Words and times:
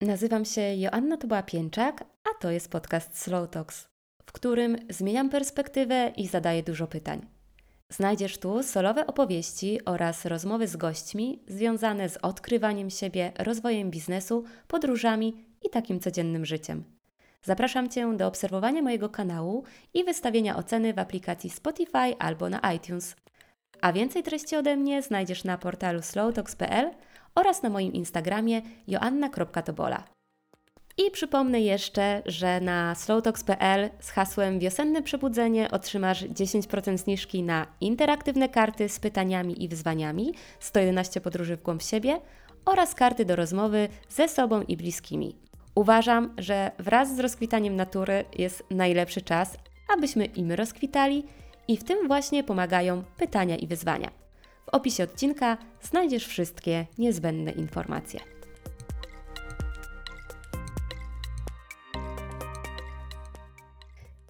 Nazywam 0.00 0.44
się 0.44 0.60
Joanna 0.60 1.16
Tuba-Pięczak, 1.16 2.04
a 2.24 2.40
to 2.40 2.50
jest 2.50 2.70
podcast 2.70 3.18
Slow 3.18 3.50
Talks, 3.50 3.88
w 4.26 4.32
którym 4.32 4.76
zmieniam 4.90 5.30
perspektywę 5.30 6.12
i 6.16 6.26
zadaję 6.26 6.62
dużo 6.62 6.86
pytań. 6.86 7.26
Znajdziesz 7.88 8.38
tu 8.38 8.62
solowe 8.62 9.06
opowieści 9.06 9.84
oraz 9.84 10.24
rozmowy 10.24 10.68
z 10.68 10.76
gośćmi 10.76 11.42
związane 11.48 12.08
z 12.08 12.16
odkrywaniem 12.16 12.90
siebie, 12.90 13.32
rozwojem 13.38 13.90
biznesu, 13.90 14.44
podróżami 14.68 15.44
i 15.62 15.70
takim 15.70 16.00
codziennym 16.00 16.44
życiem. 16.44 16.84
Zapraszam 17.42 17.88
Cię 17.88 18.16
do 18.16 18.26
obserwowania 18.26 18.82
mojego 18.82 19.08
kanału 19.08 19.64
i 19.94 20.04
wystawienia 20.04 20.56
oceny 20.56 20.94
w 20.94 20.98
aplikacji 20.98 21.50
Spotify 21.50 22.18
albo 22.18 22.48
na 22.48 22.72
iTunes. 22.72 23.16
A 23.80 23.92
więcej 23.92 24.22
treści 24.22 24.56
ode 24.56 24.76
mnie 24.76 25.02
znajdziesz 25.02 25.44
na 25.44 25.58
portalu 25.58 26.02
slowtalks.pl 26.02 26.90
oraz 27.36 27.62
na 27.62 27.70
moim 27.70 27.92
Instagramie 27.92 28.62
joanna.tobola. 28.88 30.04
I 30.98 31.10
przypomnę 31.10 31.60
jeszcze, 31.60 32.22
że 32.26 32.60
na 32.60 32.94
slowtalks.pl 32.94 33.90
z 34.00 34.10
hasłem 34.10 34.58
Wiosenne 34.58 35.02
Przebudzenie 35.02 35.70
otrzymasz 35.70 36.24
10% 36.24 36.98
zniżki 36.98 37.42
na 37.42 37.66
interaktywne 37.80 38.48
karty 38.48 38.88
z 38.88 39.00
pytaniami 39.00 39.64
i 39.64 39.68
wyzwaniami 39.68 40.34
111 40.60 41.20
podróży 41.20 41.56
w 41.56 41.62
głąb 41.62 41.82
siebie 41.82 42.20
oraz 42.64 42.94
karty 42.94 43.24
do 43.24 43.36
rozmowy 43.36 43.88
ze 44.08 44.28
sobą 44.28 44.62
i 44.62 44.76
bliskimi. 44.76 45.36
Uważam, 45.74 46.34
że 46.38 46.70
wraz 46.78 47.16
z 47.16 47.18
rozkwitaniem 47.18 47.76
natury 47.76 48.24
jest 48.38 48.64
najlepszy 48.70 49.22
czas, 49.22 49.58
abyśmy 49.96 50.24
im 50.24 50.52
rozkwitali 50.52 51.24
i 51.68 51.76
w 51.76 51.84
tym 51.84 52.08
właśnie 52.08 52.44
pomagają 52.44 53.04
pytania 53.16 53.56
i 53.56 53.66
wyzwania. 53.66 54.25
W 54.66 54.68
opisie 54.68 55.04
odcinka 55.04 55.58
znajdziesz 55.82 56.26
wszystkie 56.26 56.86
niezbędne 56.98 57.52
informacje. 57.52 58.20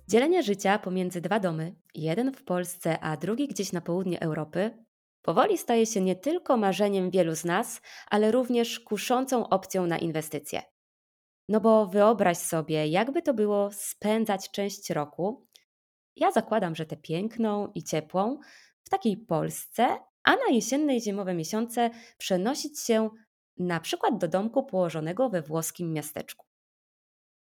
Dzielenie 0.09 0.43
życia 0.43 0.79
pomiędzy 0.79 1.21
dwa 1.21 1.41
domy, 1.41 1.75
jeden 1.95 2.33
w 2.33 2.45
Polsce, 2.45 2.99
a 3.01 3.17
drugi 3.17 3.49
gdzieś 3.49 3.73
na 3.73 3.81
południe 3.81 4.21
Europy, 4.21 4.85
powoli 5.23 5.59
staje 5.59 5.87
się 5.87 6.01
nie 6.01 6.17
tylko 6.17 6.57
marzeniem 6.57 7.11
wielu 7.11 7.35
z 7.35 7.45
nas, 7.45 7.81
ale 8.11 8.33
również 8.33 8.81
kuszącą 8.81 9.49
opcją 9.49 9.87
na 9.87 9.99
inwestycje. 9.99 10.63
No 11.49 11.61
bo 11.61 11.87
wyobraź 11.87 12.39
sobie, 12.39 12.87
jakby 12.87 13.23
to 13.23 13.35
było 13.35 13.71
spędzać 13.73 14.51
część 14.51 14.91
roku. 14.91 15.47
Ja 16.17 16.33
zakładam, 16.33 16.75
że 16.75 16.87
tę 16.87 16.97
piękną 16.97 17.73
i 17.75 17.83
ciepłą 17.83 18.39
w 18.85 18.89
takiej 18.89 19.17
Polsce, 19.17 19.99
a 20.27 20.31
na 20.31 20.55
jesienne 20.55 20.97
i 20.97 21.01
zimowe 21.01 21.35
miesiące 21.35 21.91
przenosić 22.19 22.81
się 22.81 23.11
na 23.59 23.81
przykład 23.81 24.19
do 24.19 24.29
domku 24.29 24.67
położonego 24.67 25.31
we 25.31 25.43
włoskim 25.43 25.93
miasteczku. 25.93 26.47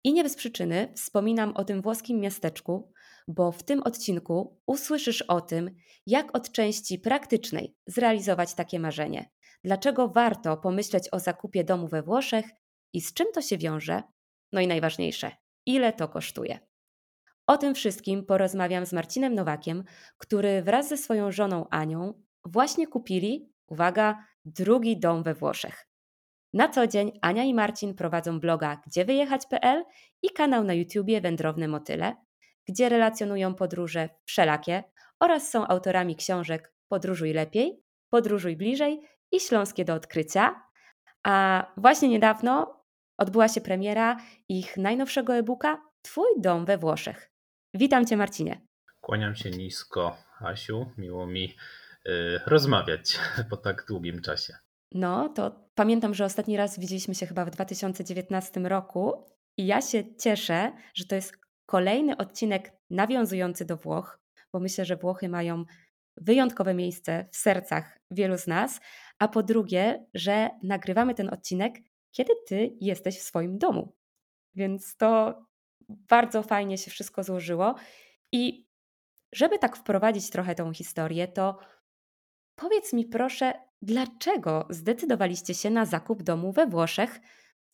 I 0.04 0.14
nie 0.14 0.24
bez 0.24 0.36
przyczyny 0.36 0.94
wspominam 0.96 1.54
o 1.56 1.64
tym 1.64 1.82
włoskim 1.82 2.20
miasteczku, 2.20 2.92
bo 3.28 3.52
w 3.52 3.64
tym 3.64 3.84
odcinku 3.84 4.60
usłyszysz 4.66 5.22
o 5.22 5.42
tym, 5.42 5.76
jak 6.06 6.38
od 6.38 6.52
części 6.52 7.00
praktycznej 7.00 7.76
zrealizować 7.88 8.54
takie 8.54 8.80
marzenie, 8.80 9.30
dlaczego 9.64 10.08
warto 10.08 10.58
pomyśleć 10.58 11.10
o 11.12 11.20
zakupie 11.20 11.64
domu 11.64 11.88
we 11.88 12.04
Włoszech 12.04 12.46
i 12.94 13.02
z 13.02 13.14
czym 13.14 13.28
to 13.34 13.42
się 13.42 13.58
wiąże, 13.58 14.04
no 14.52 14.62
i 14.62 14.68
najważniejsze, 14.68 15.32
ile 15.66 15.94
to 15.94 16.08
kosztuje. 16.08 16.60
O 17.48 17.58
tym 17.58 17.76
wszystkim 17.76 18.26
porozmawiam 18.26 18.86
z 18.86 18.94
Marcinem 18.94 19.36
Nowakiem, 19.36 19.84
który 20.18 20.62
wraz 20.62 20.90
ze 20.90 20.98
swoją 20.98 21.32
żoną 21.32 21.68
Anią 21.70 22.14
właśnie 22.46 22.88
kupili, 22.88 23.50
uwaga, 23.68 24.26
drugi 24.46 25.00
dom 25.00 25.24
we 25.24 25.34
Włoszech. 25.34 25.88
Na 26.54 26.70
co 26.70 26.88
dzień 26.88 27.20
Ania 27.22 27.44
i 27.44 27.54
Marcin 27.54 27.96
prowadzą 27.96 28.40
bloga 28.40 28.82
gdziewyjechać.pl 28.88 29.84
i 30.22 30.30
kanał 30.30 30.64
na 30.64 30.74
YouTubie 30.74 31.22
Wędrowne 31.22 31.68
Motyle, 31.68 32.16
gdzie 32.68 32.90
relacjonują 32.90 33.56
podróże 33.56 34.10
wszelakie 34.26 34.84
oraz 35.20 35.50
są 35.50 35.68
autorami 35.68 36.16
książek 36.16 36.74
Podróżuj 36.88 37.34
lepiej, 37.34 37.84
Podróżuj 38.10 38.58
bliżej 38.58 39.02
i 39.32 39.40
Śląskie 39.40 39.86
do 39.86 39.94
odkrycia. 39.94 40.62
A 41.24 41.66
właśnie 41.78 42.10
niedawno 42.10 42.84
odbyła 43.18 43.48
się 43.48 43.62
premiera 43.62 44.18
ich 44.50 44.78
najnowszego 44.78 45.36
e-booka 45.36 45.82
Twój 46.02 46.28
dom 46.38 46.66
we 46.66 46.78
Włoszech. 46.78 47.32
Witam 47.74 48.06
Cię 48.06 48.18
Marcinie. 48.18 48.62
Kłaniam 49.02 49.36
się 49.36 49.50
nisko, 49.50 50.18
Asiu. 50.40 50.86
Miło 50.98 51.28
mi 51.28 51.56
rozmawiać 52.46 53.20
po 53.50 53.58
tak 53.58 53.86
długim 53.88 54.22
czasie. 54.22 54.54
No, 54.92 55.30
to 55.30 55.70
pamiętam, 55.76 56.14
że 56.14 56.26
ostatni 56.26 56.58
raz 56.58 56.80
widzieliśmy 56.80 57.16
się 57.16 57.26
chyba 57.26 57.46
w 57.46 57.50
2019 57.50 58.60
roku 58.60 59.26
i 59.58 59.66
ja 59.66 59.82
się 59.82 60.16
cieszę, 60.16 60.72
że 60.94 61.06
to 61.06 61.16
jest 61.16 61.34
kolejny 61.66 62.18
odcinek 62.18 62.72
nawiązujący 62.90 63.66
do 63.66 63.78
Włoch, 63.78 64.20
bo 64.54 64.60
myślę, 64.60 64.86
że 64.86 64.96
Włochy 64.96 65.30
mają 65.30 65.66
wyjątkowe 66.18 66.74
miejsce 66.74 67.26
w 67.32 67.38
sercach 67.38 68.00
wielu 68.12 68.38
z 68.38 68.48
nas, 68.48 68.82
a 69.20 69.28
po 69.28 69.44
drugie, 69.44 70.06
że 70.14 70.50
nagrywamy 70.64 71.16
ten 71.16 71.30
odcinek, 71.34 71.76
kiedy 72.12 72.34
ty 72.48 72.78
jesteś 72.82 73.20
w 73.20 73.24
swoim 73.24 73.58
domu. 73.58 73.96
Więc 74.56 74.98
to 74.98 75.42
bardzo 75.90 76.44
fajnie 76.44 76.78
się 76.78 76.92
wszystko 76.92 77.24
złożyło. 77.24 77.76
I 78.32 78.68
żeby 79.34 79.60
tak 79.60 79.78
wprowadzić 79.78 80.30
trochę 80.30 80.56
tą 80.56 80.74
historię, 80.74 81.28
to 81.28 81.60
powiedz 82.56 82.94
mi 82.94 83.06
proszę, 83.06 83.54
dlaczego 83.82 84.68
zdecydowaliście 84.70 85.54
się 85.54 85.70
na 85.70 85.86
zakup 85.86 86.24
domu 86.24 86.52
we 86.52 86.68
Włoszech? 86.68 87.20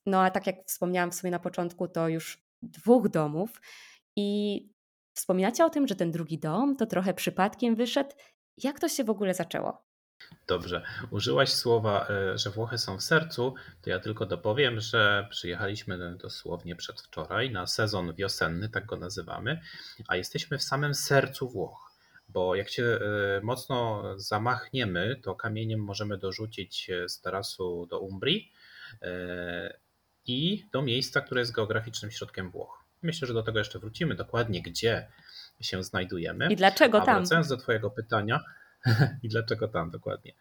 No 0.06 0.22
a 0.22 0.32
tak 0.32 0.48
jak 0.48 0.56
wspomniałam 0.66 1.12
w 1.12 1.16
sumie 1.16 1.32
na 1.32 1.40
początku, 1.40 1.88
to 1.88 2.08
już 2.08 2.44
dwóch 2.62 3.10
domów. 3.10 3.62
I 4.16 4.62
wspominacie 5.14 5.66
o 5.66 5.70
tym, 5.70 5.88
że 5.88 5.96
ten 5.96 6.12
drugi 6.12 6.40
dom 6.40 6.76
to 6.76 6.86
trochę 6.86 7.14
przypadkiem 7.14 7.76
wyszedł. 7.76 8.10
Jak 8.58 8.80
to 8.80 8.90
się 8.90 9.04
w 9.04 9.10
ogóle 9.10 9.34
zaczęło? 9.34 9.88
Dobrze. 10.48 10.84
Użyłaś 11.12 11.54
słowa, 11.54 12.08
e, 12.09 12.38
że 12.38 12.50
Włochy 12.50 12.78
są 12.78 12.98
w 12.98 13.04
sercu, 13.04 13.54
to 13.82 13.90
ja 13.90 14.00
tylko 14.00 14.26
dopowiem, 14.26 14.80
że 14.80 15.28
przyjechaliśmy 15.30 16.18
dosłownie 16.18 16.76
przedwczoraj 16.76 17.52
na 17.52 17.68
sezon 17.68 18.14
wiosenny, 18.14 18.70
tak 18.70 18.86
go 18.86 18.98
nazywamy, 18.98 19.62
a 20.08 20.16
jesteśmy 20.16 20.58
w 20.58 20.64
samym 20.64 20.94
sercu 20.94 21.50
Włoch. 21.50 21.87
Bo 22.30 22.56
jak 22.56 22.70
się 22.70 22.84
e, 22.84 23.00
mocno 23.44 24.04
zamachniemy, 24.20 25.20
to 25.24 25.36
kamieniem 25.36 25.80
możemy 25.80 26.18
dorzucić 26.18 26.92
z 27.08 27.22
tarasu 27.22 27.88
do 27.90 28.00
Umbrii 28.00 28.52
e, 29.02 29.78
i 30.26 30.66
do 30.72 30.82
miejsca, 30.82 31.22
które 31.22 31.42
jest 31.42 31.52
geograficznym 31.52 32.12
środkiem 32.12 32.52
Włoch. 32.52 32.84
Myślę, 33.02 33.28
że 33.28 33.34
do 33.34 33.44
tego 33.44 33.60
jeszcze 33.60 33.80
wrócimy, 33.80 34.16
dokładnie 34.16 34.62
gdzie 34.62 35.08
się 35.62 35.84
znajdujemy. 35.84 36.48
I 36.50 36.56
dlaczego 36.56 37.02
tam? 37.02 37.18
Wracając 37.18 37.48
do 37.48 37.58
Twojego 37.58 37.90
pytania, 37.92 38.40
i 39.24 39.30
dlaczego 39.30 39.68
tam 39.68 39.92
dokładnie. 39.92 40.34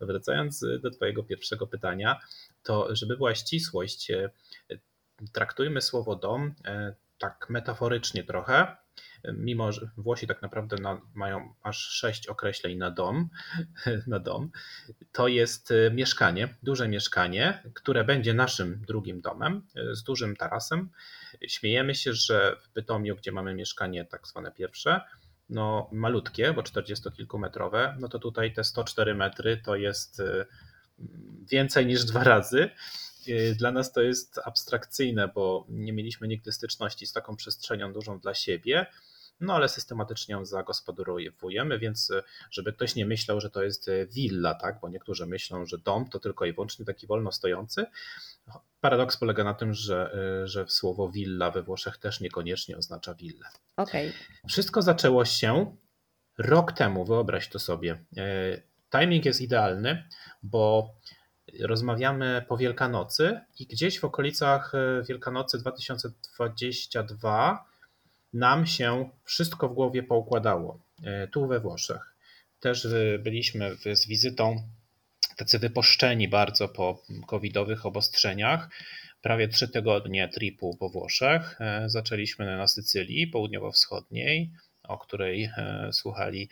Wracając 0.00 0.64
do 0.82 0.90
Twojego 0.90 1.22
pierwszego 1.22 1.66
pytania, 1.66 2.20
to 2.62 2.96
żeby 2.96 3.16
była 3.16 3.34
ścisłość, 3.34 4.10
e, 4.10 4.30
traktujmy 5.32 5.80
słowo 5.80 6.16
dom 6.16 6.54
e, 6.64 6.94
tak 7.18 7.46
metaforycznie 7.50 8.24
trochę, 8.24 8.76
mimo 9.24 9.72
że 9.72 9.90
Włosi 9.96 10.26
tak 10.26 10.42
naprawdę 10.42 10.76
mają 11.14 11.54
aż 11.62 11.78
sześć 11.78 12.26
określeń 12.26 12.78
na 12.78 12.90
dom, 12.90 13.28
na 14.06 14.18
dom, 14.18 14.50
to 15.12 15.28
jest 15.28 15.70
e, 15.70 15.90
mieszkanie, 15.90 16.54
duże 16.62 16.88
mieszkanie, 16.88 17.62
które 17.74 18.04
będzie 18.04 18.34
naszym 18.34 18.82
drugim 18.86 19.20
domem 19.20 19.62
z 19.92 20.02
dużym 20.02 20.36
tarasem. 20.36 20.90
Śmiejemy 21.48 21.94
się, 21.94 22.12
że 22.12 22.56
w 22.62 22.72
Bytomiu, 22.74 23.16
gdzie 23.16 23.32
mamy 23.32 23.54
mieszkanie 23.54 24.04
tak 24.04 24.28
zwane 24.28 24.52
pierwsze, 24.52 25.00
no, 25.48 25.88
malutkie, 25.92 26.52
bo 26.52 26.62
40-kilkumetrowe, 26.62 27.96
no 27.98 28.08
to 28.08 28.18
tutaj 28.18 28.52
te 28.52 28.64
104 28.64 29.14
metry 29.14 29.56
to 29.56 29.76
jest 29.76 30.20
y, 30.20 30.46
więcej 31.50 31.86
niż 31.86 32.04
dwa 32.04 32.24
razy. 32.24 32.70
Y, 33.28 33.54
dla 33.58 33.72
nas 33.72 33.92
to 33.92 34.02
jest 34.02 34.40
abstrakcyjne, 34.44 35.28
bo 35.28 35.66
nie 35.68 35.92
mieliśmy 35.92 36.28
nigdy 36.28 36.52
styczności 36.52 37.06
z 37.06 37.12
taką 37.12 37.36
przestrzenią 37.36 37.92
dużą 37.92 38.18
dla 38.18 38.34
siebie 38.34 38.86
no 39.40 39.54
ale 39.54 39.68
systematycznie 39.68 40.32
ją 40.32 40.44
zagospodarowujemy, 40.44 41.78
więc 41.78 42.10
e, 42.10 42.22
żeby 42.50 42.72
ktoś 42.72 42.94
nie 42.94 43.06
myślał, 43.06 43.40
że 43.40 43.50
to 43.50 43.62
jest 43.62 43.88
e, 43.88 44.06
willa, 44.06 44.54
tak, 44.54 44.80
bo 44.80 44.88
niektórzy 44.88 45.26
myślą, 45.26 45.66
że 45.66 45.78
dom 45.78 46.08
to 46.08 46.18
tylko 46.18 46.44
i 46.44 46.52
wyłącznie 46.52 46.84
taki 46.84 47.06
wolno 47.06 47.32
stojący. 47.32 47.86
Paradoks 48.80 49.16
polega 49.16 49.44
na 49.44 49.54
tym, 49.54 49.74
że, 49.74 50.12
e, 50.42 50.48
że 50.48 50.68
słowo 50.68 51.08
willa 51.08 51.50
we 51.50 51.62
Włoszech 51.62 51.98
też 51.98 52.20
niekoniecznie 52.20 52.76
oznacza 52.76 53.14
willę. 53.14 53.46
Okay. 53.76 54.12
Wszystko 54.48 54.82
zaczęło 54.82 55.24
się 55.24 55.76
rok 56.38 56.72
temu, 56.72 57.04
wyobraź 57.04 57.48
to 57.48 57.58
sobie. 57.58 58.04
Timing 58.90 59.24
jest 59.24 59.40
idealny, 59.40 60.08
bo 60.42 60.94
rozmawiamy 61.60 62.44
po 62.48 62.56
Wielkanocy 62.56 63.40
i 63.58 63.66
gdzieś 63.66 64.00
w 64.00 64.04
okolicach 64.04 64.72
Wielkanocy 65.08 65.58
2022 65.58 67.64
nam 68.32 68.66
się 68.66 69.10
wszystko 69.24 69.68
w 69.68 69.74
głowie 69.74 70.02
poukładało 70.02 70.80
e, 71.02 71.28
tu 71.28 71.46
we 71.46 71.60
Włoszech. 71.60 72.16
Też 72.60 72.88
byliśmy 73.18 73.76
z 73.94 74.06
wizytą 74.06 74.68
tacy 75.36 75.58
wyposzczeni 75.58 76.28
bardzo 76.28 76.68
po 76.68 77.02
covidowych 77.26 77.86
obostrzeniach. 77.86 78.68
prawie 79.22 79.48
trzy 79.48 79.68
tygodnie 79.68 80.28
tripu 80.28 80.76
po 80.76 80.88
Włoszech. 80.88 81.58
Zaczęliśmy 81.86 82.56
na 82.56 82.68
Sycylii 82.68 83.26
południowo-wschodniej, 83.26 84.50
o 84.88 84.98
której 84.98 85.50
słuchali 85.92 86.48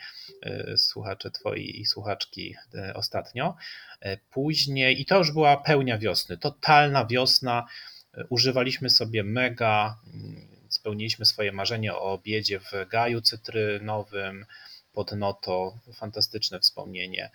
słuchacze 0.76 1.30
twoi 1.30 1.80
i 1.80 1.86
słuchaczki 1.86 2.54
ostatnio. 2.94 3.56
Później, 4.30 5.00
i 5.00 5.04
to 5.04 5.18
już 5.18 5.32
była 5.32 5.56
pełnia 5.56 5.98
wiosny, 5.98 6.38
totalna 6.38 7.06
wiosna. 7.06 7.66
Używaliśmy 8.28 8.90
sobie 8.90 9.24
mega 9.24 9.96
spełniliśmy 10.74 11.26
swoje 11.26 11.52
marzenie 11.52 11.94
o 11.94 12.12
obiedzie 12.12 12.60
w 12.60 12.72
gaju 12.90 13.20
cytrynowym 13.20 14.46
pod 14.92 15.12
Noto. 15.12 15.78
Fantastyczne 15.94 16.60
wspomnienie. 16.60 17.30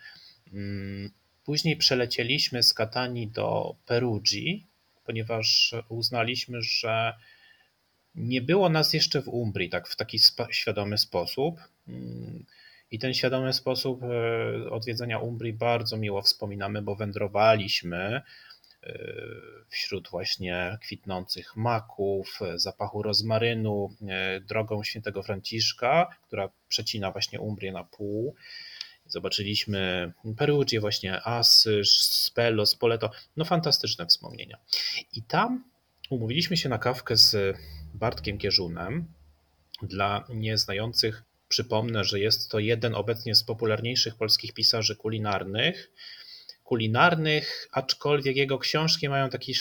Mm, 0.53 1.11
później 1.45 1.77
przelecieliśmy 1.77 2.63
z 2.63 2.73
Katani 2.73 3.27
do 3.27 3.75
Perugii, 3.85 4.67
ponieważ 5.05 5.75
uznaliśmy, 5.89 6.61
że 6.61 7.13
nie 8.15 8.41
było 8.41 8.69
nas 8.69 8.93
jeszcze 8.93 9.21
w 9.21 9.27
Umbrii 9.27 9.69
tak 9.69 9.87
w 9.87 9.95
taki 9.95 10.19
świadomy 10.51 10.97
sposób. 10.97 11.59
Mm, 11.87 12.45
I 12.91 12.99
ten 12.99 13.13
świadomy 13.13 13.53
sposób 13.53 14.03
e, 14.03 14.69
odwiedzenia 14.69 15.19
Umbrii 15.19 15.53
bardzo 15.53 15.97
miło 15.97 16.21
wspominamy, 16.21 16.81
bo 16.81 16.95
wędrowaliśmy 16.95 18.21
wśród 19.69 20.09
właśnie 20.09 20.77
kwitnących 20.81 21.55
maków, 21.55 22.39
zapachu 22.55 23.03
rozmarynu, 23.03 23.95
e, 24.07 24.41
drogą 24.41 24.83
świętego 24.83 25.23
Franciszka, 25.23 26.07
która 26.27 26.49
przecina 26.67 27.11
właśnie 27.11 27.39
Umbrię 27.39 27.71
na 27.71 27.83
pół. 27.83 28.35
Zobaczyliśmy 29.05 30.11
Perugię, 30.37 30.79
właśnie 30.79 31.21
Asyż, 31.27 32.03
Spello, 32.03 32.65
Spoleto. 32.65 33.11
No 33.37 33.45
fantastyczne 33.45 34.05
wspomnienia. 34.05 34.57
I 35.13 35.23
tam 35.23 35.63
umówiliśmy 36.09 36.57
się 36.57 36.69
na 36.69 36.77
kawkę 36.77 37.17
z 37.17 37.57
Bartkiem 37.99 38.37
Kierzunem. 38.37 39.13
Dla 39.81 40.25
nieznających 40.29 41.23
przypomnę, 41.47 42.03
że 42.03 42.19
jest 42.19 42.51
to 42.51 42.59
jeden 42.59 42.95
obecnie 42.95 43.35
z 43.35 43.43
popularniejszych 43.43 44.15
polskich 44.15 44.53
pisarzy 44.53 44.95
kulinarnych 44.95 45.91
kulinarnych, 46.69 47.67
aczkolwiek 47.71 48.35
jego 48.35 48.59
książki 48.59 49.09
mają 49.09 49.29
taki 49.29 49.53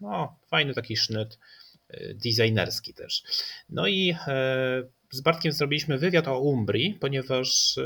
no, 0.00 0.38
fajny 0.50 0.74
taki 0.74 0.96
sznyt 0.96 1.38
y, 1.90 2.16
designerski 2.24 2.94
też. 2.94 3.22
No 3.68 3.86
i 3.86 4.16
e, 4.26 4.82
z 5.10 5.20
Bartkiem 5.20 5.52
zrobiliśmy 5.52 5.98
wywiad 5.98 6.28
o 6.28 6.40
Umbrii, 6.40 6.94
ponieważ 6.94 7.78
e, 7.78 7.82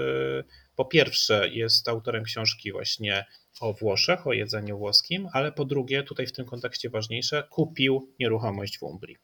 po 0.77 0.85
pierwsze 0.85 1.49
jest 1.49 1.89
autorem 1.89 2.25
książki 2.25 2.73
właśnie 2.73 3.25
o 3.61 3.73
Włoszech, 3.73 4.27
o 4.27 4.33
jedzeniu 4.33 4.79
włoskim, 4.79 5.29
ale 5.33 5.53
po 5.53 5.65
drugie, 5.65 6.03
tutaj 6.03 6.27
w 6.27 6.33
tym 6.33 6.47
kontekście 6.47 6.91
ważniejsze, 6.91 7.49
kupił 7.51 8.15
nieruchomość 8.21 8.79
w 8.79 8.83
Umbrii 8.83 9.17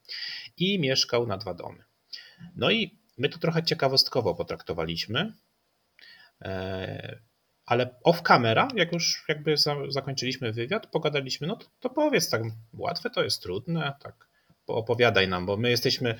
i 0.57 0.79
mieszkał 0.79 1.27
na 1.27 1.37
dwa 1.37 1.53
domy. 1.53 1.83
No 2.55 2.71
i 2.71 2.99
my 3.17 3.29
to 3.29 3.39
trochę 3.39 3.63
ciekawostkowo 3.63 4.35
potraktowaliśmy. 4.35 5.33
E, 6.41 7.19
ale 7.65 7.95
off 8.03 8.21
camera, 8.21 8.67
jak 8.75 8.93
już 8.93 9.25
jakby 9.27 9.57
za, 9.57 9.75
zakończyliśmy 9.89 10.53
wywiad, 10.53 10.87
pogadaliśmy, 10.87 11.47
no 11.47 11.55
to, 11.55 11.65
to 11.79 11.89
powiedz 11.89 12.29
tak, 12.29 12.41
łatwe 12.73 13.09
to 13.09 13.23
jest 13.23 13.41
trudne, 13.41 13.93
tak 13.99 14.27
opowiadaj 14.67 15.27
nam, 15.27 15.45
bo 15.45 15.57
my 15.57 15.69
jesteśmy 15.69 16.15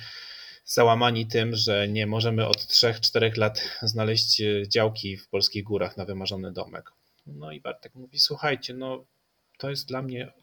załamani 0.65 1.27
tym, 1.27 1.55
że 1.55 1.87
nie 1.87 2.07
możemy 2.07 2.47
od 2.47 2.57
3-4 2.57 3.37
lat 3.37 3.79
znaleźć 3.81 4.41
e, 4.41 4.67
działki 4.67 5.17
w 5.17 5.29
polskich 5.29 5.63
górach 5.63 5.97
na 5.97 6.05
wymarzony 6.05 6.51
domek. 6.51 6.91
No 7.25 7.51
i 7.51 7.61
Bartek 7.61 7.95
mówi, 7.95 8.19
słuchajcie, 8.19 8.73
no 8.73 9.05
to 9.57 9.69
jest 9.69 9.87
dla 9.87 10.01
mnie 10.01 10.33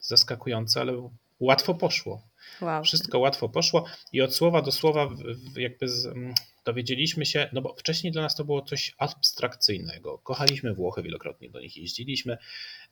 zaskakujące, 0.00 0.80
ale 0.80 1.10
łatwo 1.40 1.74
poszło. 1.74 2.28
Wow. 2.60 2.84
Wszystko 2.84 3.18
łatwo 3.18 3.48
poszło 3.48 3.84
i 4.12 4.22
od 4.22 4.34
słowa 4.34 4.62
do 4.62 4.72
słowa 4.72 5.08
jakby 5.56 5.88
z, 5.88 6.06
mm, 6.06 6.34
dowiedzieliśmy 6.64 7.26
się, 7.26 7.48
no 7.52 7.62
bo 7.62 7.74
wcześniej 7.74 8.12
dla 8.12 8.22
nas 8.22 8.36
to 8.36 8.44
było 8.44 8.62
coś 8.62 8.94
abstrakcyjnego. 8.98 10.18
Kochaliśmy 10.18 10.74
Włochy, 10.74 11.02
wielokrotnie 11.02 11.50
do 11.50 11.60
nich 11.60 11.76
jeździliśmy. 11.76 12.38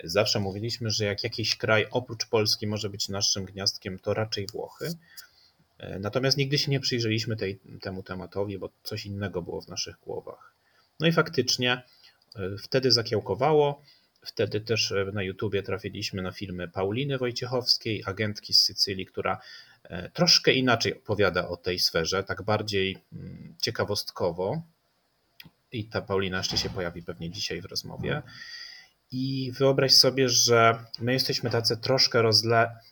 Zawsze 0.05 0.41
mówiliśmy, 0.41 0.91
że 0.91 1.05
jak 1.05 1.25
jakiś 1.25 1.57
kraj 1.57 1.87
oprócz 1.91 2.27
Polski 2.27 2.67
może 2.67 2.91
być 2.91 3.09
naszym 3.09 3.45
gniazdkiem, 3.45 3.99
to 3.99 4.15
raczej 4.15 4.47
Włochy. 4.53 4.89
E, 5.79 5.99
natomiast 5.99 6.37
nigdy 6.37 6.59
się 6.59 6.71
nie 6.71 6.81
przyjrzeliśmy 6.81 7.37
tej, 7.37 7.61
temu 7.81 8.03
tematowi, 8.03 8.59
bo 8.59 8.71
coś 8.83 9.07
innego 9.07 9.43
było 9.43 9.61
w 9.61 9.69
naszych 9.69 9.97
głowach. 10.01 10.55
No 11.01 11.07
i 11.07 11.13
faktycznie 11.13 11.83
wtedy 12.59 12.93
zakiełkowało. 12.93 13.83
Wtedy 14.27 14.61
też 14.61 14.93
e, 14.93 15.05
na 15.13 15.23
YouTubie 15.23 15.63
trafiliśmy 15.63 16.23
na 16.23 16.33
filmy 16.33 16.69
Pauliny 16.69 17.19
Wojciechowskiej, 17.19 18.03
agentki 18.07 18.55
z 18.55 18.61
Sycylii, 18.61 19.07
która 19.07 19.39
e, 19.85 20.11
troszkę 20.11 20.53
inaczej 20.53 20.99
opowiada 20.99 21.49
o 21.49 21.57
tej 21.57 21.79
sferze, 21.79 22.25
tak 22.25 22.43
bardziej 22.43 22.99
mm, 23.13 23.55
ciekawostkowo. 23.63 24.63
I 25.73 25.85
ta 25.85 26.03
Paulina 26.03 26.37
jeszcze 26.37 26.59
się 26.59 26.71
pojawi 26.71 27.03
pewnie 27.03 27.31
dzisiaj 27.31 27.61
w 27.61 27.65
rozmowie. 27.65 28.23
I 29.13 29.53
wyobraź 29.59 29.95
sobie, 29.95 30.29
że 30.29 30.85
my 30.99 31.13
jesteśmy 31.13 31.51
tacy 31.51 31.77
troszkę 31.77 32.23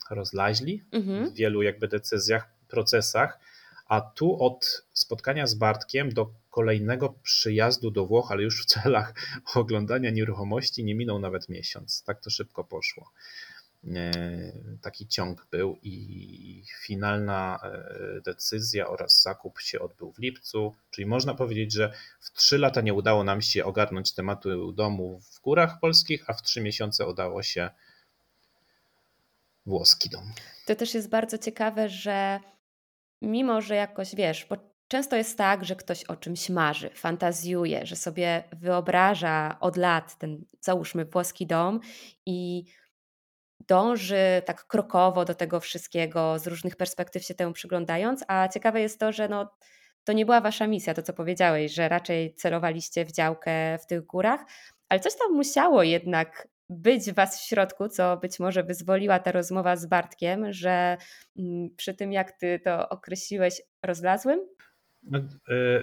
rozlaźli 0.09 0.83
mhm. 0.91 1.29
w 1.29 1.33
wielu 1.33 1.61
jakby 1.61 1.87
decyzjach, 1.87 2.49
procesach, 2.67 3.39
a 3.87 4.01
tu 4.01 4.43
od 4.43 4.85
spotkania 4.93 5.47
z 5.47 5.55
Bartkiem 5.55 6.09
do 6.09 6.31
kolejnego 6.55 7.09
przyjazdu 7.23 7.91
do 7.91 8.05
Włoch, 8.05 8.31
ale 8.31 8.43
już 8.43 8.63
w 8.63 8.65
celach 8.65 9.13
oglądania 9.55 10.09
nieruchomości 10.09 10.83
nie 10.83 10.95
minął 10.95 11.19
nawet 11.19 11.49
miesiąc. 11.49 12.03
Tak 12.03 12.21
to 12.21 12.29
szybko 12.29 12.63
poszło. 12.63 13.11
E, 13.95 14.11
taki 14.81 15.07
ciąg 15.07 15.47
był 15.51 15.79
i 15.83 16.63
finalna 16.85 17.59
e, 17.63 18.21
decyzja 18.21 18.87
oraz 18.87 19.21
zakup 19.21 19.59
się 19.59 19.79
odbył 19.79 20.11
w 20.11 20.19
lipcu, 20.19 20.75
czyli 20.91 21.05
można 21.07 21.33
powiedzieć, 21.33 21.73
że 21.73 21.93
w 22.19 22.31
trzy 22.31 22.57
lata 22.57 22.81
nie 22.81 22.93
udało 22.93 23.23
nam 23.23 23.41
się 23.41 23.65
ogarnąć 23.65 24.13
tematu 24.13 24.71
domu 24.71 25.21
w 25.31 25.41
górach 25.41 25.79
polskich, 25.79 26.23
a 26.29 26.33
w 26.33 26.41
trzy 26.41 26.61
miesiące 26.61 27.07
udało 27.07 27.43
się 27.43 27.69
włoski 29.65 30.09
dom. 30.09 30.33
To 30.65 30.75
też 30.75 30.93
jest 30.93 31.09
bardzo 31.09 31.37
ciekawe, 31.37 31.89
że 31.89 32.39
mimo, 33.21 33.61
że 33.61 33.75
jakoś 33.75 34.15
wiesz, 34.15 34.45
Często 34.87 35.15
jest 35.15 35.37
tak, 35.37 35.65
że 35.65 35.75
ktoś 35.75 36.03
o 36.03 36.15
czymś 36.15 36.49
marzy, 36.49 36.89
fantazjuje, 36.89 37.85
że 37.85 37.95
sobie 37.95 38.43
wyobraża 38.51 39.57
od 39.59 39.77
lat 39.77 40.17
ten, 40.17 40.45
załóżmy, 40.61 41.05
włoski 41.05 41.47
dom 41.47 41.79
i 42.25 42.63
dąży 43.67 44.41
tak 44.45 44.67
krokowo 44.67 45.25
do 45.25 45.35
tego 45.35 45.59
wszystkiego, 45.59 46.39
z 46.39 46.47
różnych 46.47 46.75
perspektyw 46.75 47.23
się 47.23 47.33
temu 47.33 47.53
przyglądając, 47.53 48.23
a 48.27 48.47
ciekawe 48.47 48.81
jest 48.81 48.99
to, 48.99 49.11
że 49.11 49.29
no, 49.29 49.57
to 50.03 50.13
nie 50.13 50.25
była 50.25 50.41
wasza 50.41 50.67
misja, 50.67 50.93
to 50.93 51.01
co 51.01 51.13
powiedziałeś, 51.13 51.73
że 51.73 51.89
raczej 51.89 52.35
celowaliście 52.35 53.05
w 53.05 53.11
działkę 53.11 53.77
w 53.77 53.85
tych 53.85 54.05
górach, 54.05 54.45
ale 54.89 54.99
coś 54.99 55.15
tam 55.15 55.33
musiało 55.33 55.83
jednak 55.83 56.47
być 56.69 57.11
was 57.11 57.41
w 57.41 57.47
środku, 57.47 57.89
co 57.89 58.17
być 58.17 58.39
może 58.39 58.63
wyzwoliła 58.63 59.19
ta 59.19 59.31
rozmowa 59.31 59.75
z 59.75 59.85
Bartkiem, 59.85 60.53
że 60.53 60.97
mm, 61.39 61.69
przy 61.77 61.93
tym 61.93 62.11
jak 62.11 62.31
ty 62.31 62.59
to 62.59 62.89
określiłeś 62.89 63.61
rozlazłym, 63.83 64.39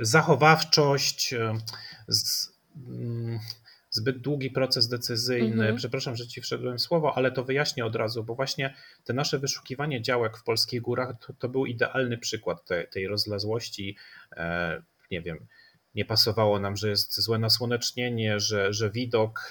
zachowawczość, 0.01 1.33
e, 1.33 1.59
mm, 2.89 3.39
zbyt 3.91 4.19
długi 4.19 4.51
proces 4.51 4.89
decyzyjny. 4.89 5.53
Mhm. 5.53 5.77
Przepraszam, 5.77 6.17
że 6.17 6.27
ci 6.27 6.41
wszedłem 6.41 6.79
w 6.79 6.81
słowo, 6.81 7.13
ale 7.17 7.33
to 7.33 7.45
wyjaśnię 7.45 7.87
od 7.87 7.97
razu, 7.97 8.25
bo 8.25 8.35
właśnie 8.35 8.75
te 9.05 9.13
nasze 9.13 9.39
wyszukiwanie 9.39 10.03
działek 10.03 10.39
w 10.39 10.45
polskich 10.45 10.81
górach 10.81 11.17
to, 11.27 11.33
to 11.33 11.49
był 11.49 11.67
idealny 11.67 12.19
przykład 12.19 12.65
tej, 12.65 12.89
tej 12.89 13.07
rozlazłości. 13.07 13.97
E, 14.37 14.83
nie 15.11 15.23
wiem, 15.23 15.47
nie 15.95 16.05
pasowało 16.05 16.61
nam, 16.61 16.77
że 16.77 16.89
jest 16.89 17.21
złe 17.21 17.39
nasłonecznienie, 17.39 18.41
że, 18.41 18.73
że 18.73 18.91
widok, 18.91 19.51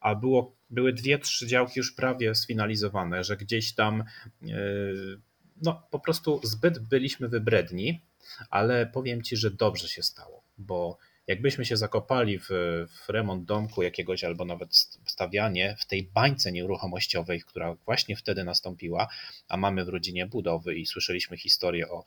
a 0.00 0.14
było, 0.14 0.56
były 0.70 0.92
dwie, 0.92 1.18
trzy 1.18 1.46
działki 1.46 1.80
już 1.80 1.92
prawie 1.92 2.34
sfinalizowane, 2.34 3.24
że 3.24 3.36
gdzieś 3.36 3.74
tam 3.74 4.04
no, 5.62 5.82
po 5.90 6.00
prostu 6.00 6.40
zbyt 6.44 6.78
byliśmy 6.78 7.28
wybredni 7.28 8.00
ale 8.50 8.86
powiem 8.86 9.22
ci, 9.22 9.36
że 9.36 9.50
dobrze 9.50 9.88
się 9.88 10.02
stało, 10.02 10.42
bo 10.58 10.98
jakbyśmy 11.26 11.64
się 11.64 11.76
zakopali 11.76 12.38
w, 12.38 12.48
w, 13.06 13.08
remont 13.08 13.44
domku 13.44 13.82
jakiegoś 13.82 14.24
albo 14.24 14.44
nawet 14.44 14.76
stawianie 15.06 15.76
w 15.78 15.86
tej 15.86 16.02
bańce 16.02 16.52
nieruchomościowej, 16.52 17.40
która 17.40 17.74
właśnie 17.74 18.16
wtedy 18.16 18.44
nastąpiła, 18.44 19.08
a 19.48 19.56
mamy 19.56 19.84
w 19.84 19.88
rodzinie 19.88 20.26
budowy 20.26 20.74
i 20.74 20.86
słyszeliśmy 20.86 21.36
historię 21.36 21.88
o 21.88 22.04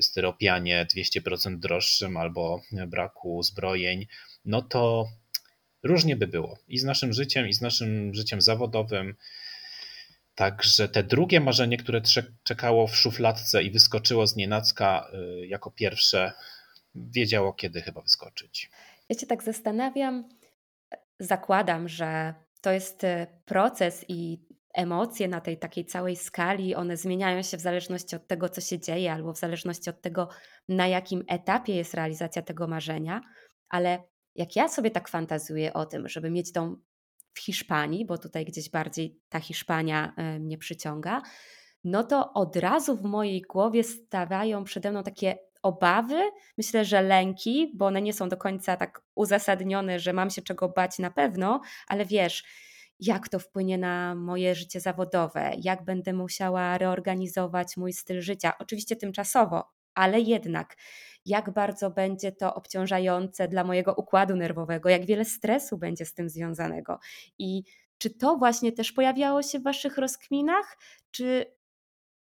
styropianie 0.00 0.86
200% 0.96 1.58
droższym 1.58 2.16
albo 2.16 2.62
braku 2.86 3.42
zbrojeń, 3.42 4.06
no 4.44 4.62
to 4.62 5.08
różnie 5.82 6.16
by 6.16 6.26
było 6.26 6.58
i 6.68 6.78
z 6.78 6.84
naszym 6.84 7.12
życiem, 7.12 7.48
i 7.48 7.52
z 7.52 7.60
naszym 7.60 8.14
życiem 8.14 8.40
zawodowym. 8.40 9.14
Także 10.36 10.88
te 10.88 11.02
drugie 11.02 11.40
marzenie, 11.40 11.76
które 11.76 12.00
czekało 12.42 12.86
w 12.86 12.96
szufladce 12.96 13.62
i 13.62 13.70
wyskoczyło 13.70 14.26
z 14.26 14.36
nienacka 14.36 15.10
y, 15.42 15.46
jako 15.46 15.70
pierwsze, 15.70 16.32
wiedziało 16.94 17.52
kiedy 17.52 17.82
chyba 17.82 18.00
wyskoczyć. 18.00 18.70
Ja 19.08 19.18
się 19.18 19.26
tak 19.26 19.42
zastanawiam, 19.42 20.28
zakładam, 21.20 21.88
że 21.88 22.34
to 22.60 22.70
jest 22.70 23.04
y, 23.04 23.26
proces 23.44 24.04
i 24.08 24.38
emocje 24.74 25.28
na 25.28 25.40
tej 25.40 25.58
takiej 25.58 25.84
całej 25.84 26.16
skali, 26.16 26.74
one 26.74 26.96
zmieniają 26.96 27.42
się 27.42 27.56
w 27.56 27.60
zależności 27.60 28.16
od 28.16 28.26
tego, 28.26 28.48
co 28.48 28.60
się 28.60 28.78
dzieje, 28.78 29.12
albo 29.12 29.32
w 29.32 29.38
zależności 29.38 29.90
od 29.90 30.00
tego, 30.00 30.28
na 30.68 30.86
jakim 30.86 31.24
etapie 31.28 31.74
jest 31.74 31.94
realizacja 31.94 32.42
tego 32.42 32.66
marzenia. 32.66 33.20
Ale 33.68 34.02
jak 34.34 34.56
ja 34.56 34.68
sobie 34.68 34.90
tak 34.90 35.08
fantazuję 35.08 35.72
o 35.72 35.86
tym, 35.86 36.08
żeby 36.08 36.30
mieć 36.30 36.52
dom 36.52 36.82
w 37.36 37.40
Hiszpanii, 37.40 38.06
bo 38.06 38.18
tutaj 38.18 38.44
gdzieś 38.44 38.70
bardziej 38.70 39.20
ta 39.28 39.40
Hiszpania 39.40 40.12
e, 40.16 40.38
mnie 40.38 40.58
przyciąga, 40.58 41.22
no 41.84 42.04
to 42.04 42.32
od 42.32 42.56
razu 42.56 42.96
w 42.96 43.02
mojej 43.02 43.42
głowie 43.42 43.84
stawiają 43.84 44.64
przede 44.64 44.90
mną 44.90 45.02
takie 45.02 45.38
obawy, 45.62 46.22
myślę, 46.58 46.84
że 46.84 47.02
lęki, 47.02 47.72
bo 47.74 47.86
one 47.86 48.02
nie 48.02 48.12
są 48.12 48.28
do 48.28 48.36
końca 48.36 48.76
tak 48.76 49.02
uzasadnione, 49.14 49.98
że 49.98 50.12
mam 50.12 50.30
się 50.30 50.42
czego 50.42 50.68
bać 50.68 50.98
na 50.98 51.10
pewno, 51.10 51.60
ale 51.86 52.04
wiesz, 52.04 52.44
jak 53.00 53.28
to 53.28 53.38
wpłynie 53.38 53.78
na 53.78 54.14
moje 54.14 54.54
życie 54.54 54.80
zawodowe, 54.80 55.52
jak 55.58 55.84
będę 55.84 56.12
musiała 56.12 56.78
reorganizować 56.78 57.76
mój 57.76 57.92
styl 57.92 58.20
życia, 58.20 58.52
oczywiście 58.58 58.96
tymczasowo, 58.96 59.64
ale 59.96 60.20
jednak 60.20 60.76
jak 61.26 61.50
bardzo 61.50 61.90
będzie 61.90 62.32
to 62.32 62.54
obciążające 62.54 63.48
dla 63.48 63.64
mojego 63.64 63.94
układu 63.94 64.36
nerwowego, 64.36 64.88
jak 64.88 65.06
wiele 65.06 65.24
stresu 65.24 65.78
będzie 65.78 66.06
z 66.06 66.14
tym 66.14 66.28
związanego. 66.28 66.98
I 67.38 67.62
czy 67.98 68.10
to 68.10 68.36
właśnie 68.36 68.72
też 68.72 68.92
pojawiało 68.92 69.42
się 69.42 69.58
w 69.58 69.62
Waszych 69.62 69.98
rozkminach, 69.98 70.78
czy 71.10 71.56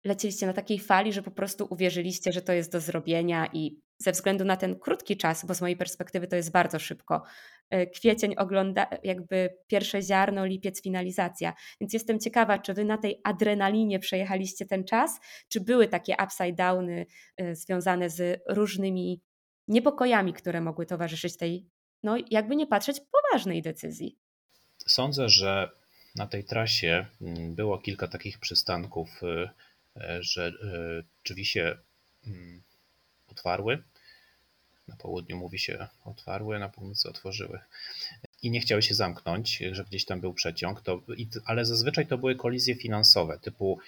lecieliście 0.05 0.47
na 0.47 0.53
takiej 0.53 0.79
fali, 0.79 1.13
że 1.13 1.21
po 1.23 1.31
prostu 1.31 1.67
uwierzyliście, 1.69 2.31
że 2.31 2.41
to 2.41 2.53
jest 2.53 2.71
do 2.71 2.79
zrobienia 2.79 3.49
i 3.53 3.79
ze 4.01 4.11
względu 4.11 4.45
na 4.45 4.57
ten 4.57 4.79
krótki 4.79 5.17
czas, 5.17 5.45
bo 5.45 5.53
z 5.53 5.61
mojej 5.61 5.77
perspektywy 5.77 6.27
to 6.27 6.35
jest 6.35 6.51
bardzo 6.51 6.79
szybko, 6.79 7.23
e, 7.69 7.87
kwiecień 7.87 8.35
ogląda 8.37 8.87
jakby 9.03 9.57
pierwsze 9.67 10.01
ziarno, 10.01 10.45
lipiec 10.45 10.83
finalizacja. 10.83 11.53
Więc 11.81 11.93
jestem 11.93 12.19
ciekawa, 12.19 12.59
czy 12.59 12.73
wy 12.73 12.85
na 12.85 12.97
tej 12.97 13.21
adrenalinie 13.23 13.99
przejechaliście 13.99 14.65
ten 14.65 14.83
czas, 14.83 15.19
czy 15.49 15.61
były 15.61 15.87
takie 15.87 16.15
upside 16.23 16.53
downy 16.53 17.05
e, 17.37 17.55
związane 17.55 18.09
z 18.09 18.41
różnymi 18.49 19.21
niepokojami, 19.67 20.33
które 20.33 20.61
mogły 20.61 20.85
towarzyszyć 20.85 21.37
tej, 21.37 21.65
no 22.03 22.17
jakby 22.31 22.55
nie 22.55 22.67
patrzeć, 22.67 22.97
poważnej 23.11 23.61
decyzji. 23.61 24.17
Sądzę, 24.87 25.29
że 25.29 25.69
na 26.15 26.27
tej 26.27 26.43
trasie 26.43 27.05
mm, 27.21 27.55
było 27.55 27.77
kilka 27.77 28.07
takich 28.07 28.39
przystanków, 28.39 29.23
y, 29.23 29.49
E, 29.95 30.23
że 30.23 30.47
e, 30.47 30.51
drzwi 31.25 31.45
się 31.45 31.77
mm, 32.27 32.63
otwarły. 33.31 33.83
Na 34.87 34.95
południu 34.95 35.37
mówi 35.37 35.59
się 35.59 35.87
otwarły, 36.05 36.59
na 36.59 36.69
północy 36.69 37.09
otworzyły. 37.09 37.59
I 38.41 38.51
nie 38.51 38.59
chciały 38.59 38.81
się 38.81 38.95
zamknąć, 38.95 39.63
że 39.71 39.83
gdzieś 39.83 40.05
tam 40.05 40.21
był 40.21 40.33
przeciąg, 40.33 40.81
to, 40.81 41.01
ale 41.45 41.65
zazwyczaj 41.65 42.07
to 42.07 42.17
były 42.17 42.35
kolizje 42.35 42.75
finansowe, 42.75 43.39
typu 43.39 43.79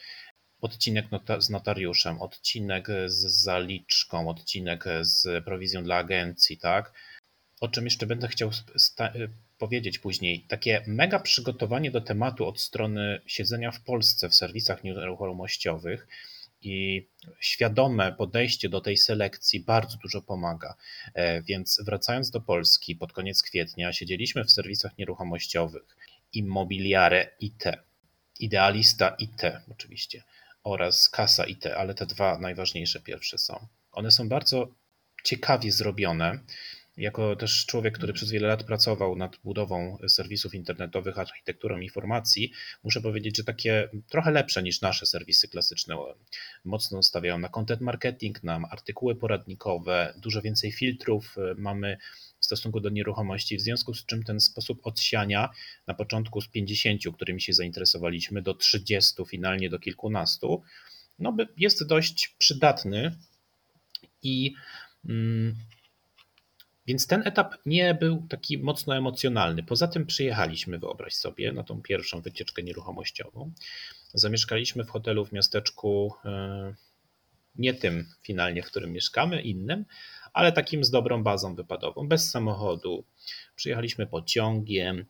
odcinek 0.62 1.12
nota, 1.12 1.42
z 1.42 1.50
notariuszem, 1.50 2.22
odcinek 2.22 2.88
z 3.06 3.44
zaliczką, 3.44 4.30
odcinek 4.30 4.86
z 5.02 5.46
prowizją 5.46 5.84
dla 5.84 5.96
agencji, 5.96 6.58
tak? 6.58 6.94
O 7.62 7.68
czym 7.68 7.86
jeszcze 7.86 8.06
będę 8.06 8.28
chciał 8.28 8.52
powiedzieć 9.58 10.00
później, 10.00 10.46
takie 10.48 10.84
mega 10.88 11.20
przygotowanie 11.20 11.92
do 11.92 12.02
tematu 12.02 12.46
od 12.46 12.62
strony 12.62 13.22
siedzenia 13.26 13.72
w 13.72 13.82
Polsce 13.82 14.30
w 14.30 14.36
serwisach 14.36 14.84
nieruchomościowych 14.84 16.08
i 16.64 17.08
świadome 17.40 18.14
podejście 18.14 18.70
do 18.70 18.82
tej 18.82 18.98
selekcji 18.98 19.60
bardzo 19.60 19.98
dużo 19.98 20.22
pomaga. 20.22 20.76
E, 21.14 21.42
więc 21.42 21.82
wracając 21.86 22.32
do 22.32 22.42
Polski 22.42 22.96
pod 22.96 23.14
koniec 23.14 23.42
kwietnia, 23.44 23.94
siedzieliśmy 23.94 24.44
w 24.44 24.52
serwisach 24.52 24.98
nieruchomościowych 24.98 25.98
Immobiliare 26.34 27.30
IT, 27.40 27.64
Idealista 28.40 29.16
IT 29.20 29.42
oczywiście 29.72 30.24
oraz 30.64 31.10
Kasa 31.10 31.46
IT, 31.46 31.66
ale 31.66 31.94
te 31.94 32.06
dwa 32.06 32.38
najważniejsze 32.38 33.00
pierwsze 33.00 33.38
są. 33.38 33.68
One 33.92 34.12
są 34.12 34.30
bardzo 34.30 34.68
ciekawie 35.24 35.72
zrobione 35.72 36.40
jako 36.98 37.36
też 37.36 37.66
człowiek, 37.66 37.98
który 37.98 38.14
przez 38.14 38.32
wiele 38.32 38.48
lat 38.48 38.64
pracował 38.64 39.16
nad 39.16 39.38
budową 39.44 39.98
serwisów 40.08 40.54
internetowych, 40.56 41.20
architekturą 41.20 41.80
informacji, 41.80 42.52
muszę 42.84 43.02
powiedzieć, 43.02 43.38
że 43.38 43.44
takie 43.44 43.90
trochę 44.10 44.32
lepsze 44.32 44.64
niż 44.64 44.82
nasze 44.82 45.06
serwisy 45.06 45.48
klasyczne. 45.48 45.96
Mocno 46.64 47.04
stawiają 47.04 47.40
na 47.40 47.50
content 47.50 47.82
marketing, 47.82 48.44
na 48.44 48.62
artykuły 48.70 49.16
poradnikowe, 49.16 50.14
dużo 50.18 50.42
więcej 50.42 50.72
filtrów 50.72 51.36
e, 51.38 51.56
mamy 51.58 51.98
w 52.40 52.46
stosunku 52.46 52.80
do 52.80 52.90
nieruchomości, 52.90 53.58
w 53.58 53.62
związku 53.62 53.94
z 53.94 54.06
czym 54.06 54.24
ten 54.24 54.40
sposób 54.40 54.80
odsiania 54.84 55.50
na 55.88 55.94
początku 55.94 56.42
z 56.42 56.48
50, 56.48 57.02
którymi 57.16 57.42
się 57.42 57.54
zainteresowaliśmy, 57.54 58.42
do 58.42 58.54
30, 58.54 59.26
finalnie 59.28 59.70
do 59.70 59.80
kilkunastu, 59.80 60.64
no 61.20 61.38
jest 61.58 61.88
dość 61.88 62.36
przydatny 62.38 63.18
i 64.24 64.54
mm, 65.06 65.56
więc 66.88 67.08
ten 67.08 67.22
etap 67.26 67.56
nie 67.66 67.94
był 67.94 68.28
taki 68.30 68.58
mocno 68.58 68.96
emocjonalny. 68.96 69.64
Poza 69.64 69.88
tym 69.88 70.06
przyjechaliśmy, 70.06 70.80
wyobraź 70.80 71.14
sobie, 71.14 71.52
na 71.52 71.64
tą 71.64 71.82
pierwszą 71.82 72.22
wycieczkę 72.22 72.64
nieruchomościową. 72.64 73.52
Zamieszkaliśmy 74.14 74.84
w 74.84 74.90
hotelu 74.90 75.26
w 75.26 75.32
miasteczku, 75.32 76.14
e, 76.26 76.74
nie 77.56 77.74
tym 77.74 78.06
finalnie, 78.24 78.64
w 78.64 78.68
którym 78.68 78.92
mieszkamy, 78.92 79.42
innym, 79.42 79.86
ale 80.34 80.52
takim 80.52 80.84
z 80.84 80.90
dobrą 80.90 81.24
bazą 81.24 81.56
wypadową, 81.56 82.08
bez 82.08 82.30
samochodu. 82.30 83.04
Przyjechaliśmy 83.56 84.08
pociągiem. 84.08 85.06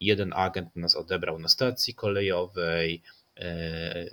Jeden 0.00 0.32
agent 0.36 0.76
nas 0.76 0.96
odebrał 0.96 1.38
na 1.38 1.48
stacji 1.48 1.94
kolejowej, 1.94 3.02
e, 3.36 4.04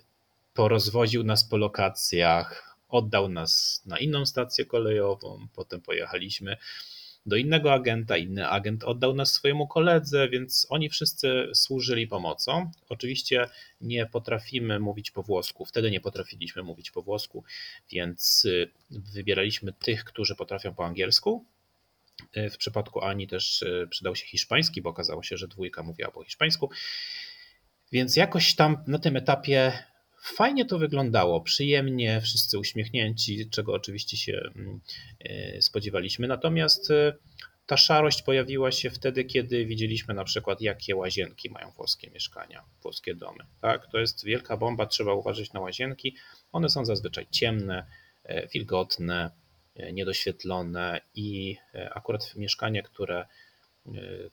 porozwoził 0.54 1.24
nas 1.24 1.44
po 1.44 1.58
lokacjach, 1.58 2.78
oddał 2.90 3.30
nas 3.30 3.84
na 3.86 4.00
inną 4.00 4.26
stację 4.26 4.66
kolejową, 4.66 5.48
potem 5.56 5.82
pojechaliśmy 5.82 6.58
do 7.26 7.36
innego 7.36 7.74
agenta, 7.74 8.18
inny 8.18 8.50
agent 8.50 8.84
oddał 8.84 9.16
nas 9.16 9.34
swojemu 9.34 9.68
koledze, 9.68 10.30
więc 10.30 10.68
oni 10.70 10.90
wszyscy 10.90 11.50
służyli 11.54 12.08
pomocą. 12.08 12.72
Oczywiście 12.90 13.50
nie 13.82 14.06
potrafimy 14.06 14.80
mówić 14.80 15.12
po 15.12 15.24
włosku, 15.24 15.66
wtedy 15.66 15.92
nie 15.92 16.02
potrafiliśmy 16.02 16.64
mówić 16.64 16.92
po 16.92 17.02
włosku, 17.02 17.44
więc 17.92 18.46
y, 18.46 18.72
wybieraliśmy 18.92 19.74
tych, 19.74 20.04
którzy 20.04 20.36
potrafią 20.36 20.74
po 20.74 20.86
angielsku. 20.86 21.46
Y, 22.38 22.50
w 22.50 22.58
przypadku 22.58 23.04
Ani 23.04 23.28
też 23.28 23.62
y, 23.62 23.88
przydał 23.90 24.16
się 24.16 24.26
hiszpański, 24.26 24.82
bo 24.82 24.90
okazało 24.90 25.24
się, 25.24 25.38
że 25.38 25.48
dwójka 25.48 25.84
mówiła 25.84 26.12
po 26.12 26.24
hiszpańsku. 26.24 26.70
Więc 27.92 28.16
jakoś 28.16 28.56
tam 28.56 28.84
na 28.88 29.00
tym 29.00 29.16
etapie 29.16 29.84
Fajnie 30.22 30.66
to 30.66 30.80
wyglądało, 30.80 31.42
przyjemnie, 31.42 32.22
wszyscy 32.22 32.60
uśmiechnięci, 32.60 33.50
czego 33.50 33.74
oczywiście 33.74 34.18
się 34.18 34.42
mm, 34.56 34.80
e, 35.20 35.62
spodziewaliśmy. 35.62 36.28
Natomiast 36.28 36.92
e, 36.92 37.14
ta 37.66 37.78
szarość 37.78 38.22
pojawiła 38.22 38.72
się 38.72 38.90
wtedy, 38.90 39.24
kiedy 39.24 39.66
widzieliśmy 39.66 40.14
na 40.14 40.24
przykład, 40.24 40.62
jakie 40.62 40.96
łazienki 40.96 41.50
mają 41.50 41.72
włoskie 41.72 42.12
mieszkania, 42.12 42.64
włoskie 42.82 43.16
domy. 43.16 43.44
Tak? 43.62 43.92
To 43.92 43.98
jest 43.98 44.26
wielka 44.26 44.58
bomba, 44.58 44.86
trzeba 44.86 45.14
uważać 45.14 45.54
na 45.54 45.60
łazienki. 45.60 46.16
One 46.52 46.70
są 46.70 46.86
zazwyczaj 46.86 47.28
ciemne, 47.32 47.86
e, 48.24 48.48
wilgotne, 48.48 49.32
niedoświetlone 49.94 51.02
i 51.16 51.58
akurat 51.92 52.36
mieszkanie, 52.36 52.84
które 52.84 53.26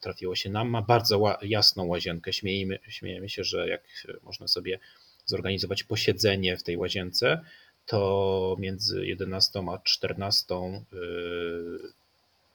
trafiło 0.01 0.37
się 0.37 0.51
nam, 0.51 0.69
ma 0.69 0.83
bardzo 0.83 1.39
jasną 1.43 1.87
łazienkę. 1.87 2.33
Śmiejemy, 2.33 2.79
śmiejemy 2.89 3.29
się, 3.29 3.45
że 3.45 3.69
jak 3.69 3.83
można 4.23 4.49
sobie 4.49 4.79
zorganizować 5.27 5.85
posiedzenie 5.85 6.57
w 6.57 6.63
tej 6.63 6.77
łazience, 6.77 7.41
to 7.87 8.57
między 8.59 9.07
11 9.07 9.63
a 9.73 9.79
14 9.79 10.55
y, 10.55 10.97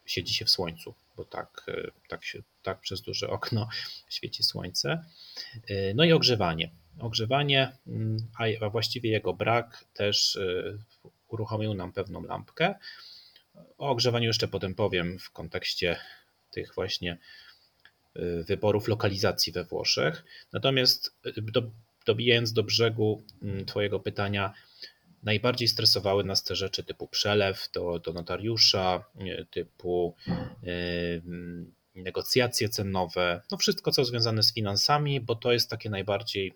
siedzi 0.06 0.34
się 0.34 0.46
w 0.46 0.50
słońcu, 0.50 0.94
bo 1.18 1.26
tak, 1.26 1.66
y, 1.68 1.92
tak, 2.08 2.26
się, 2.26 2.42
tak 2.64 2.80
przez 2.80 3.02
duże 3.02 3.30
okno 3.30 3.70
świeci 4.10 4.44
słońce. 4.44 5.04
Y, 5.70 5.94
no 5.96 6.04
i 6.04 6.12
ogrzewanie. 6.12 6.72
Ogrzewanie, 7.00 7.72
mm, 7.88 8.18
a 8.62 8.70
właściwie 8.70 9.12
jego 9.12 9.34
brak 9.34 9.86
też 9.94 10.40
uruchomił 11.28 11.74
nam 11.74 11.94
pewną 11.94 12.24
lampkę. 12.24 12.76
O 13.78 13.90
ogrzewaniu 13.90 14.28
jeszcze 14.28 14.48
potem 14.48 14.76
powiem 14.76 15.20
w 15.20 15.32
kontekście 15.32 15.98
tych 16.52 16.76
właśnie 16.76 17.18
wyborów 18.48 18.88
lokalizacji 18.88 19.54
we 19.54 19.64
Włoszech. 19.64 20.24
Natomiast 20.54 21.16
do, 21.38 21.62
dobijając 22.06 22.54
do 22.54 22.64
brzegu 22.64 23.24
mm, 23.42 23.66
Twojego 23.66 24.00
pytania, 24.00 24.54
najbardziej 25.24 25.68
stresowały 25.68 26.24
nas 26.24 26.44
te 26.44 26.56
rzeczy 26.56 26.84
typu 26.84 27.08
przelew 27.08 27.70
do, 27.74 28.00
do 28.00 28.14
notariusza, 28.14 29.04
typu 29.50 30.16
yy, 30.64 31.22
negocjacje 31.96 32.70
cenowe, 32.70 33.42
no 33.52 33.58
wszystko 33.58 33.92
co 33.92 34.06
związane 34.06 34.44
z 34.44 34.54
finansami, 34.54 35.22
bo 35.22 35.36
to 35.36 35.52
jest 35.52 35.70
takie 35.70 35.90
najbardziej, 35.90 36.54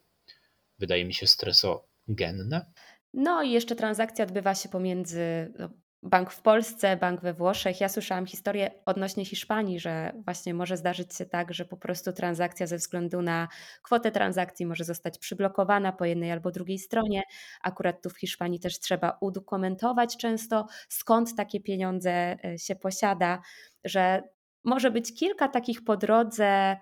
wydaje 0.79 1.05
mi 1.05 1.13
się, 1.13 1.27
stresogenne. 1.27 2.65
No 3.13 3.43
i 3.43 3.51
jeszcze 3.51 3.75
transakcja 3.75 4.25
odbywa 4.25 4.55
się 4.55 4.69
pomiędzy 4.69 5.53
no, 5.59 5.69
bank 6.05 6.31
w 6.31 6.41
Polsce, 6.41 6.97
bank 6.97 7.21
we 7.21 7.33
Włoszech. 7.33 7.81
Ja 7.81 7.89
słyszałam 7.89 8.25
historię 8.25 8.71
odnośnie 8.85 9.25
Hiszpanii, 9.25 9.79
że 9.79 10.13
właśnie 10.25 10.53
może 10.53 10.77
zdarzyć 10.77 11.15
się 11.15 11.25
tak, 11.25 11.53
że 11.53 11.65
po 11.65 11.77
prostu 11.77 12.13
transakcja 12.13 12.67
ze 12.67 12.77
względu 12.77 13.21
na 13.21 13.47
kwotę 13.81 14.12
transakcji 14.12 14.65
może 14.65 14.83
zostać 14.83 15.17
przyblokowana 15.17 15.91
po 15.91 16.05
jednej 16.05 16.31
albo 16.31 16.51
drugiej 16.51 16.79
stronie. 16.79 17.24
Akurat 17.63 18.01
tu 18.01 18.09
w 18.09 18.19
Hiszpanii 18.19 18.59
też 18.59 18.79
trzeba 18.79 19.17
udokumentować 19.21 20.17
często, 20.17 20.67
skąd 20.89 21.35
takie 21.35 21.59
pieniądze 21.59 22.38
e, 22.45 22.59
się 22.59 22.75
posiada, 22.75 23.41
że 23.83 24.24
może 24.63 24.91
być 24.91 25.19
kilka 25.19 25.47
takich 25.47 25.83
po 25.83 25.97
drodze 25.97 26.77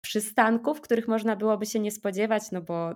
przystanków, 0.00 0.80
których 0.80 1.08
można 1.08 1.36
byłoby 1.36 1.66
się 1.66 1.80
nie 1.80 1.90
spodziewać, 1.90 2.42
no 2.52 2.62
bo 2.62 2.94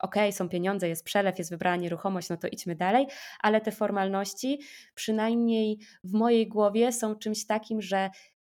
okay, 0.00 0.32
są 0.32 0.48
pieniądze, 0.48 0.88
jest 0.88 1.04
przelew, 1.04 1.38
jest 1.38 1.50
wybrana 1.50 1.76
nieruchomość, 1.76 2.28
no 2.28 2.36
to 2.36 2.48
idźmy 2.48 2.76
dalej, 2.76 3.06
ale 3.40 3.60
te 3.60 3.72
formalności, 3.72 4.60
przynajmniej 4.94 5.78
w 6.04 6.12
mojej 6.12 6.48
głowie, 6.48 6.92
są 6.92 7.14
czymś 7.14 7.46
takim, 7.46 7.82
że 7.82 8.10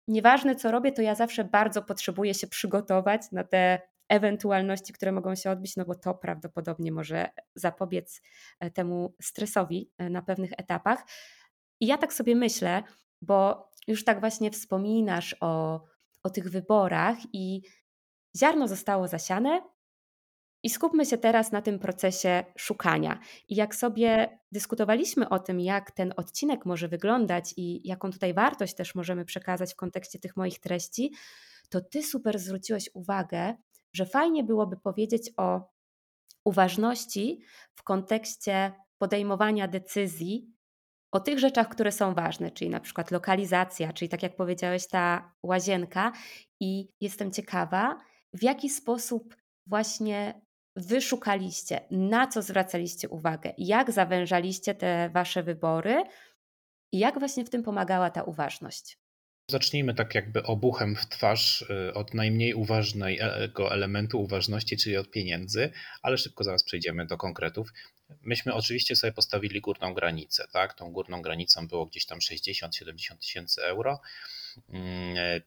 nieważne 0.08 0.54
co 0.54 0.70
robię, 0.70 0.92
to 0.92 1.02
ja 1.02 1.14
zawsze 1.14 1.44
bardzo 1.44 1.82
potrzebuję 1.82 2.34
się 2.34 2.46
przygotować 2.46 3.22
na 3.32 3.44
te 3.44 3.80
ewentualności, 4.08 4.92
które 4.92 5.12
mogą 5.12 5.34
się 5.34 5.50
odbić, 5.50 5.76
no 5.76 5.84
bo 5.84 5.94
to 5.94 6.14
prawdopodobnie 6.14 6.92
może 6.92 7.30
zapobiec 7.54 8.22
e, 8.60 8.70
temu 8.70 9.14
stresowi 9.22 9.90
e, 9.98 10.10
na 10.10 10.22
pewnych 10.22 10.50
etapach. 10.56 11.06
I 11.80 11.86
ja 11.86 11.98
tak 11.98 12.12
sobie 12.12 12.36
myślę, 12.36 12.82
bo 13.22 13.68
już 13.86 14.04
tak 14.04 14.20
właśnie 14.20 14.50
wspominasz 14.50 15.36
o, 15.40 15.84
o 16.22 16.30
tych 16.30 16.50
wyborach 16.50 17.16
i 17.32 17.62
ziarno 18.36 18.68
zostało 18.68 19.08
zasiane, 19.08 19.62
i 20.62 20.70
skupmy 20.70 21.06
się 21.06 21.18
teraz 21.18 21.52
na 21.52 21.62
tym 21.62 21.78
procesie 21.78 22.44
szukania. 22.56 23.18
I 23.48 23.54
jak 23.54 23.74
sobie 23.74 24.38
dyskutowaliśmy 24.52 25.28
o 25.28 25.38
tym, 25.38 25.60
jak 25.60 25.90
ten 25.90 26.14
odcinek 26.16 26.66
może 26.66 26.88
wyglądać 26.88 27.54
i 27.56 27.88
jaką 27.88 28.10
tutaj 28.10 28.34
wartość 28.34 28.74
też 28.74 28.94
możemy 28.94 29.24
przekazać 29.24 29.72
w 29.72 29.76
kontekście 29.76 30.18
tych 30.18 30.36
moich 30.36 30.60
treści, 30.60 31.12
to 31.68 31.80
ty 31.80 32.02
super 32.02 32.38
zwróciłeś 32.38 32.90
uwagę, 32.94 33.54
że 33.92 34.06
fajnie 34.06 34.44
byłoby 34.44 34.76
powiedzieć 34.76 35.30
o 35.36 35.60
uważności 36.44 37.40
w 37.74 37.82
kontekście 37.82 38.72
podejmowania 38.98 39.68
decyzji 39.68 40.58
o 41.12 41.20
tych 41.20 41.38
rzeczach, 41.38 41.68
które 41.68 41.92
są 41.92 42.14
ważne, 42.14 42.50
czyli 42.50 42.70
na 42.70 42.80
przykład 42.80 43.10
lokalizacja, 43.10 43.92
czyli 43.92 44.08
tak 44.08 44.22
jak 44.22 44.36
powiedziałeś, 44.36 44.88
ta 44.88 45.32
łazienka. 45.42 46.12
I 46.60 46.88
jestem 47.00 47.30
ciekawa, 47.30 47.98
w 48.32 48.42
jaki 48.42 48.70
sposób 48.70 49.36
właśnie 49.66 50.40
wyszukaliście, 50.78 51.80
na 51.90 52.26
co 52.26 52.42
zwracaliście 52.42 53.08
uwagę, 53.08 53.52
jak 53.58 53.92
zawężaliście 53.92 54.74
te 54.74 55.10
wasze 55.10 55.42
wybory 55.42 56.04
i 56.92 56.98
jak 56.98 57.18
właśnie 57.18 57.44
w 57.44 57.50
tym 57.50 57.62
pomagała 57.62 58.10
ta 58.10 58.22
uważność? 58.22 58.98
Zacznijmy 59.50 59.94
tak 59.94 60.14
jakby 60.14 60.42
obuchem 60.42 60.96
w 60.96 61.08
twarz 61.08 61.62
y, 61.62 61.94
od 61.94 62.14
najmniej 62.14 62.54
uważnego 62.54 63.72
elementu 63.72 64.22
uważności, 64.22 64.76
czyli 64.76 64.96
od 64.96 65.10
pieniędzy, 65.10 65.70
ale 66.02 66.18
szybko 66.18 66.44
zaraz 66.44 66.62
przejdziemy 66.62 67.06
do 67.06 67.16
konkretów. 67.16 67.72
Myśmy 68.22 68.54
oczywiście 68.54 68.96
sobie 68.96 69.12
postawili 69.12 69.60
górną 69.60 69.94
granicę, 69.94 70.48
tak? 70.52 70.74
Tą 70.74 70.92
górną 70.92 71.22
granicą 71.22 71.68
było 71.68 71.86
gdzieś 71.86 72.06
tam 72.06 72.18
60-70 72.18 73.18
tysięcy 73.20 73.62
euro. 73.62 74.00
Mm, 74.68 75.16
e, 75.16 75.40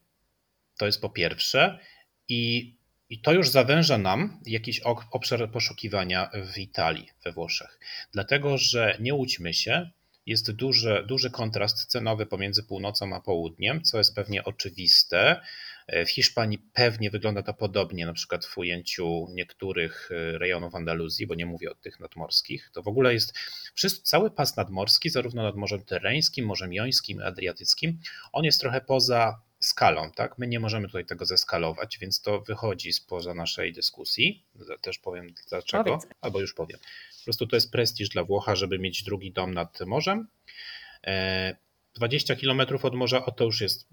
to 0.77 0.85
jest 0.85 1.01
po 1.01 1.09
pierwsze. 1.09 1.79
I 2.27 2.73
i 3.11 3.19
to 3.19 3.33
już 3.33 3.49
zawęża 3.49 3.97
nam 3.97 4.39
jakiś 4.45 4.81
obszar 5.11 5.51
poszukiwania 5.51 6.29
w 6.53 6.57
Italii, 6.57 7.09
we 7.25 7.31
Włoszech. 7.31 7.79
Dlatego, 8.11 8.57
że 8.57 8.97
nie 8.99 9.13
łudźmy 9.13 9.53
się, 9.53 9.89
jest 10.25 10.51
duży, 10.51 11.05
duży 11.07 11.31
kontrast 11.31 11.85
cenowy 11.85 12.25
pomiędzy 12.25 12.63
północą 12.63 13.15
a 13.15 13.21
południem, 13.21 13.83
co 13.83 13.97
jest 13.97 14.15
pewnie 14.15 14.43
oczywiste. 14.43 15.41
W 15.87 16.09
Hiszpanii 16.09 16.59
pewnie 16.73 17.11
wygląda 17.11 17.43
to 17.43 17.53
podobnie, 17.53 18.05
na 18.05 18.13
przykład 18.13 18.45
w 18.45 18.57
ujęciu 18.57 19.27
niektórych 19.29 20.09
rejonów 20.33 20.75
Andaluzji, 20.75 21.27
bo 21.27 21.35
nie 21.35 21.45
mówię 21.45 21.71
o 21.71 21.75
tych 21.75 21.99
nadmorskich. 21.99 22.69
To 22.73 22.83
w 22.83 22.87
ogóle 22.87 23.13
jest 23.13 23.33
cały 24.03 24.31
pas 24.31 24.57
nadmorski, 24.57 25.09
zarówno 25.09 25.43
nad 25.43 25.55
Morzem 25.55 25.85
Tereńskim, 25.85 26.45
Morzem 26.45 26.73
Jońskim, 26.73 27.21
Adriatyckim, 27.21 27.99
on 28.31 28.45
jest 28.45 28.59
trochę 28.59 28.81
poza 28.81 29.41
skalą, 29.61 30.11
tak? 30.11 30.37
My 30.37 30.47
nie 30.47 30.59
możemy 30.59 30.87
tutaj 30.87 31.05
tego 31.05 31.25
zeskalować, 31.25 31.97
więc 31.97 32.21
to 32.21 32.41
wychodzi 32.41 32.93
spoza 32.93 33.33
naszej 33.33 33.73
dyskusji. 33.73 34.45
Też 34.81 34.99
powiem 34.99 35.33
dlaczego, 35.49 35.83
Powiedz. 35.83 36.07
albo 36.21 36.41
już 36.41 36.53
powiem. 36.53 36.79
Po 37.17 37.23
prostu 37.23 37.47
to 37.47 37.55
jest 37.55 37.71
prestiż 37.71 38.09
dla 38.09 38.23
Włocha, 38.23 38.55
żeby 38.55 38.79
mieć 38.79 39.03
drugi 39.03 39.31
dom 39.31 39.53
nad 39.53 39.79
morzem. 39.85 40.27
20 41.95 42.33
e, 42.33 42.37
km 42.37 42.61
od 42.83 42.95
morza, 42.95 43.25
o 43.25 43.31
to 43.31 43.43
już 43.43 43.61
jest 43.61 43.87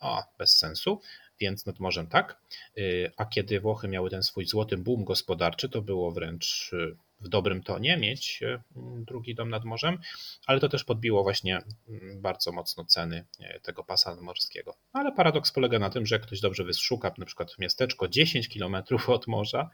o, 0.00 0.22
bez 0.38 0.58
sensu, 0.58 1.00
więc 1.40 1.66
nad 1.66 1.80
morzem 1.80 2.06
tak. 2.06 2.40
E, 2.78 2.82
a 3.16 3.24
kiedy 3.24 3.60
Włochy 3.60 3.88
miały 3.88 4.10
ten 4.10 4.22
swój 4.22 4.46
złoty 4.46 4.76
boom 4.76 5.04
gospodarczy, 5.04 5.68
to 5.68 5.82
było 5.82 6.12
wręcz 6.12 6.70
e, 6.72 6.96
w 7.22 7.28
dobrym 7.28 7.62
tonie 7.62 7.96
mieć 7.96 8.42
e, 8.42 8.62
drugi 9.06 9.34
dom 9.34 9.50
nad 9.50 9.64
morzem, 9.64 9.98
ale 10.46 10.60
to 10.60 10.68
też 10.68 10.84
podbiło 10.84 11.22
właśnie 11.22 11.62
mm, 11.88 12.22
bardzo 12.22 12.52
mocno 12.52 12.84
ceny 12.84 13.24
e, 13.40 13.60
tego 13.60 13.84
pasa 13.84 14.16
morskiego. 14.20 14.76
Ale 14.92 15.12
paradoks 15.12 15.52
polega 15.52 15.78
na 15.78 15.90
tym, 15.90 16.06
że 16.06 16.14
jak 16.14 16.22
ktoś 16.22 16.40
dobrze 16.40 16.64
wyszuka 16.64 17.12
na 17.18 17.26
przykład 17.26 17.58
miasteczko 17.58 18.08
10 18.08 18.48
km 18.48 18.76
od 19.06 19.26
morza, 19.26 19.70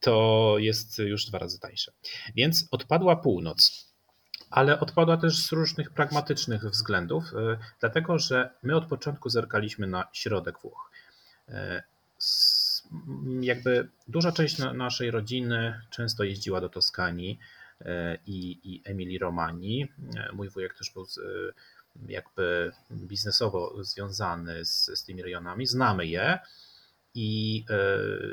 to 0.00 0.54
jest 0.58 0.98
już 0.98 1.26
dwa 1.26 1.38
razy 1.38 1.60
tańsze. 1.60 1.92
Więc 2.34 2.68
odpadła 2.70 3.16
północ. 3.16 3.94
Ale 4.50 4.80
odpadła 4.80 5.16
też 5.16 5.38
z 5.38 5.52
różnych 5.52 5.90
pragmatycznych 5.90 6.64
względów, 6.64 7.24
e, 7.24 7.58
dlatego 7.80 8.18
że 8.18 8.50
my 8.62 8.76
od 8.76 8.86
początku 8.86 9.28
zerkaliśmy 9.28 9.86
na 9.86 10.08
środek 10.12 10.58
Włoch 10.60 10.90
jakby 13.40 13.88
duża 14.08 14.32
część 14.32 14.58
naszej 14.58 15.10
rodziny 15.10 15.80
często 15.90 16.24
jeździła 16.24 16.60
do 16.60 16.68
Toskanii 16.68 17.38
e, 17.80 18.18
i, 18.26 18.60
i 18.64 18.82
Emilii 18.84 19.18
Romani. 19.18 19.88
E, 20.16 20.32
mój 20.32 20.48
wujek 20.48 20.74
też 20.74 20.90
był 20.90 21.04
z, 21.04 21.18
jakby 22.08 22.72
biznesowo 22.90 23.84
związany 23.84 24.64
z, 24.64 24.90
z 24.94 25.04
tymi 25.04 25.22
rejonami, 25.22 25.66
znamy 25.66 26.06
je. 26.06 26.38
I 27.14 27.64
e, 27.70 27.76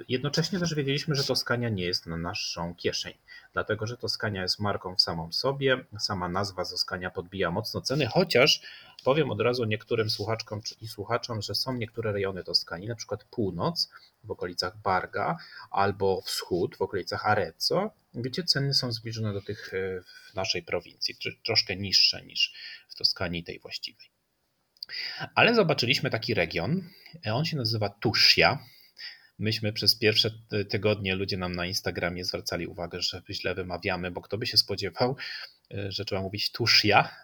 jednocześnie 0.10 0.60
też 0.60 0.76
wiedzieliśmy, 0.76 1.16
że 1.16 1.24
Toskania 1.24 1.70
nie 1.70 1.86
jest 1.86 2.06
na 2.06 2.18
naszą 2.18 2.76
kieszeń, 2.76 3.14
dlatego 3.54 3.88
że 3.88 3.98
Toskania 3.98 4.42
jest 4.42 4.60
marką 4.60 4.96
w 4.96 5.02
samą 5.02 5.32
sobie. 5.32 5.86
Sama 6.00 6.30
nazwa 6.30 6.66
Toskania 6.66 7.12
podbija 7.12 7.52
mocno 7.52 7.82
ceny, 7.82 8.08
chociaż 8.08 8.62
powiem 9.04 9.32
od 9.32 9.42
razu 9.42 9.66
niektórym 9.66 10.10
słuchaczkom 10.10 10.62
i 10.82 10.88
słuchaczom, 10.88 11.42
że 11.42 11.56
są 11.56 11.74
niektóre 11.74 12.12
rejony 12.12 12.44
Toskanii, 12.44 12.88
na 12.88 12.96
przykład 12.96 13.24
północ 13.24 13.90
w 14.24 14.32
okolicach 14.32 14.78
Barga 14.78 15.38
albo 15.72 16.22
wschód 16.22 16.76
w 16.76 16.82
okolicach 16.82 17.26
Arezzo, 17.26 17.92
gdzie 18.14 18.44
ceny 18.44 18.74
są 18.74 18.92
zbliżone 18.92 19.34
do 19.34 19.42
tych 19.42 19.74
e, 19.74 20.02
w 20.02 20.36
naszej 20.36 20.64
prowincji, 20.64 21.16
troszkę 21.46 21.76
niższe 21.76 22.26
niż 22.26 22.54
w 22.90 22.96
Toskanii 22.96 23.44
tej 23.44 23.60
właściwej. 23.60 24.12
Ale 25.36 25.56
zobaczyliśmy 25.56 26.10
taki 26.10 26.34
region, 26.34 26.90
e, 27.26 27.34
on 27.34 27.46
się 27.46 27.58
nazywa 27.58 27.90
Tuscia. 27.90 28.60
Myśmy 29.42 29.74
przez 29.74 29.96
pierwsze 29.96 30.32
tygodnie 30.70 31.16
ludzie 31.16 31.38
nam 31.38 31.56
na 31.56 31.66
Instagramie 31.66 32.26
zwracali 32.26 32.68
uwagę, 32.68 33.02
że 33.02 33.22
źle 33.30 33.56
wymawiamy, 33.56 34.12
bo 34.12 34.22
kto 34.22 34.38
by 34.38 34.48
się 34.48 34.58
spodziewał, 34.58 35.16
e, 35.74 35.92
że 35.92 36.06
trzeba 36.06 36.22
mówić 36.22 36.52
Tuszja, 36.52 37.16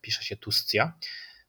pisze 0.00 0.22
się 0.24 0.36
Tuscia. 0.36 0.98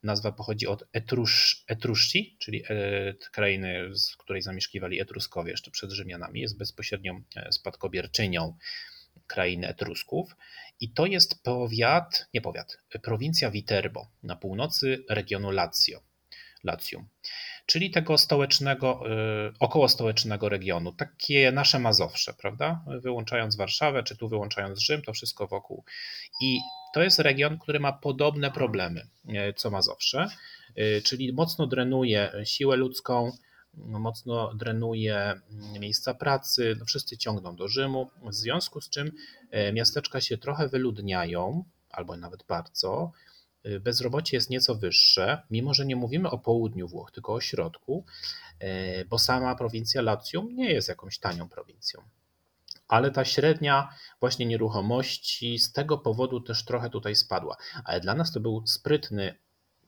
Nazwa 0.03 0.31
pochodzi 0.31 0.67
od 0.67 0.83
Etrusz, 0.93 1.63
Etruszci, 1.67 2.37
czyli 2.39 2.63
e, 2.69 3.13
krainy, 3.31 3.89
z 3.95 4.15
której 4.15 4.41
zamieszkiwali 4.41 5.01
Etruskowie 5.01 5.51
jeszcze 5.51 5.71
przed 5.71 5.91
Rzymianami. 5.91 6.41
Jest 6.41 6.57
bezpośrednią 6.57 7.21
e, 7.35 7.51
spadkobierczynią 7.51 8.57
krainy 9.27 9.67
Etrusków. 9.67 10.35
I 10.79 10.91
to 10.91 11.05
jest 11.05 11.43
powiat, 11.43 12.27
nie 12.33 12.41
powiat, 12.41 12.77
prowincja 13.01 13.51
Viterbo 13.51 14.07
na 14.23 14.35
północy 14.35 15.03
regionu 15.09 15.51
Lazio. 15.51 16.01
Latium, 16.63 17.07
czyli 17.65 17.91
tego 17.91 18.17
stołecznego, 18.17 19.01
e, 19.05 19.51
około 19.59 19.89
stołecznego 19.89 20.49
regionu, 20.49 20.91
takie 20.91 21.51
nasze 21.51 21.79
Mazowsze, 21.79 22.33
prawda? 22.33 22.83
Wyłączając 22.87 23.55
Warszawę, 23.55 24.03
czy 24.03 24.17
tu 24.17 24.29
wyłączając 24.29 24.79
Rzym, 24.79 25.01
to 25.01 25.13
wszystko 25.13 25.47
wokół. 25.47 25.83
I 26.41 26.59
to 26.93 27.03
jest 27.03 27.19
region, 27.19 27.59
który 27.59 27.79
ma 27.79 27.93
podobne 27.93 28.51
problemy 28.51 29.07
e, 29.27 29.53
co 29.53 29.71
Mazowsze, 29.71 30.27
e, 30.75 31.01
czyli 31.01 31.33
mocno 31.33 31.67
drenuje 31.67 32.31
siłę 32.45 32.75
ludzką, 32.75 33.31
mocno 33.73 34.53
drenuje 34.53 35.41
miejsca 35.79 36.13
pracy, 36.13 36.75
no 36.79 36.85
wszyscy 36.85 37.17
ciągną 37.17 37.55
do 37.55 37.67
Rzymu, 37.67 38.09
w 38.23 38.33
związku 38.33 38.81
z 38.81 38.89
czym 38.89 39.11
miasteczka 39.73 40.21
się 40.21 40.37
trochę 40.37 40.67
wyludniają, 40.67 41.63
albo 41.89 42.17
nawet 42.17 42.43
bardzo, 42.43 43.11
Y, 43.11 43.36
bezrobocie 43.79 44.37
jest 44.37 44.49
nieco 44.49 44.75
wyższe, 44.75 45.41
mimo 45.49 45.73
że 45.73 45.85
nie 45.85 45.95
mówimy 45.95 46.29
o 46.29 46.37
południu 46.37 46.87
Włoch, 46.87 47.11
tylko 47.11 47.33
o 47.33 47.41
środku, 47.41 48.05
y, 48.63 49.05
bo 49.09 49.19
sama 49.19 49.55
prowincja 49.55 50.01
Latium 50.01 50.55
nie 50.55 50.71
jest 50.71 50.89
jakąś 50.89 51.19
tanią 51.19 51.49
prowincją. 51.49 52.01
ale 52.87 53.11
ta 53.11 53.25
średnia 53.25 53.89
właśnie 54.19 54.45
nieruchomości 54.45 55.59
z 55.59 55.71
tego 55.71 55.97
powodu 55.97 56.41
też 56.41 56.65
trochę 56.65 56.89
tutaj 56.89 57.15
spadła. 57.15 57.57
Ale 57.83 57.99
dla 57.99 58.15
nas 58.15 58.31
to 58.31 58.39
był 58.39 58.67
sprytny 58.67 59.35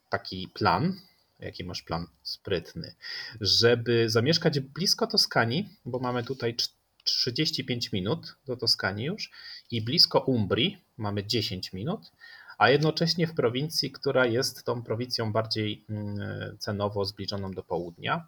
taki 0.10 0.48
plan, 0.48 1.00
jaki 1.40 1.64
masz 1.64 1.82
plan 1.82 2.08
sprytny, 2.24 2.96
żeby 3.42 4.10
zamieszkać 4.10 4.60
blisko 4.60 5.08
Toskanii, 5.08 5.70
bo 5.86 6.00
mamy 6.00 6.24
tutaj 6.24 6.56
35 7.04 7.92
minut 7.92 8.36
do 8.46 8.58
Toskanii 8.58 9.06
już 9.06 9.32
i 9.72 9.82
blisko 9.82 10.20
Umbrii 10.20 10.86
mamy 10.98 11.26
10 11.26 11.74
minut, 11.74 12.12
a 12.60 12.70
jednocześnie 12.70 13.28
w 13.28 13.36
prowincji, 13.36 13.92
która 13.92 14.26
jest 14.26 14.64
tą 14.64 14.84
prowincją 14.84 15.32
bardziej 15.32 15.86
mm, 15.90 16.58
cenowo 16.58 17.06
zbliżoną 17.06 17.52
do 17.52 17.64
południa. 17.64 18.28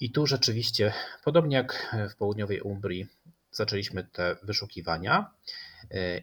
I 0.00 0.10
tu 0.12 0.26
rzeczywiście, 0.26 0.92
podobnie 1.24 1.56
jak 1.56 1.96
w 2.10 2.16
południowej 2.16 2.60
Umbrii, 2.60 3.06
zaczęliśmy 3.50 4.04
te 4.04 4.36
wyszukiwania. 4.42 5.30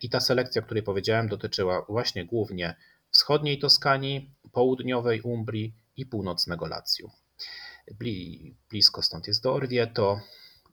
I 0.01 0.09
ta 0.09 0.19
selekcja, 0.19 0.61
o 0.61 0.65
której 0.65 0.83
powiedziałem, 0.83 1.27
dotyczyła 1.27 1.85
właśnie 1.89 2.25
głównie 2.25 2.75
wschodniej 3.11 3.59
Toskanii, 3.59 4.31
południowej 4.51 5.21
Umbrii 5.21 5.73
i 5.97 6.05
północnego 6.05 6.67
Lacjum. 6.67 7.11
Blisko 8.69 9.01
stąd 9.01 9.27
jest 9.27 9.43
do 9.43 9.53
Orvieto, 9.53 10.19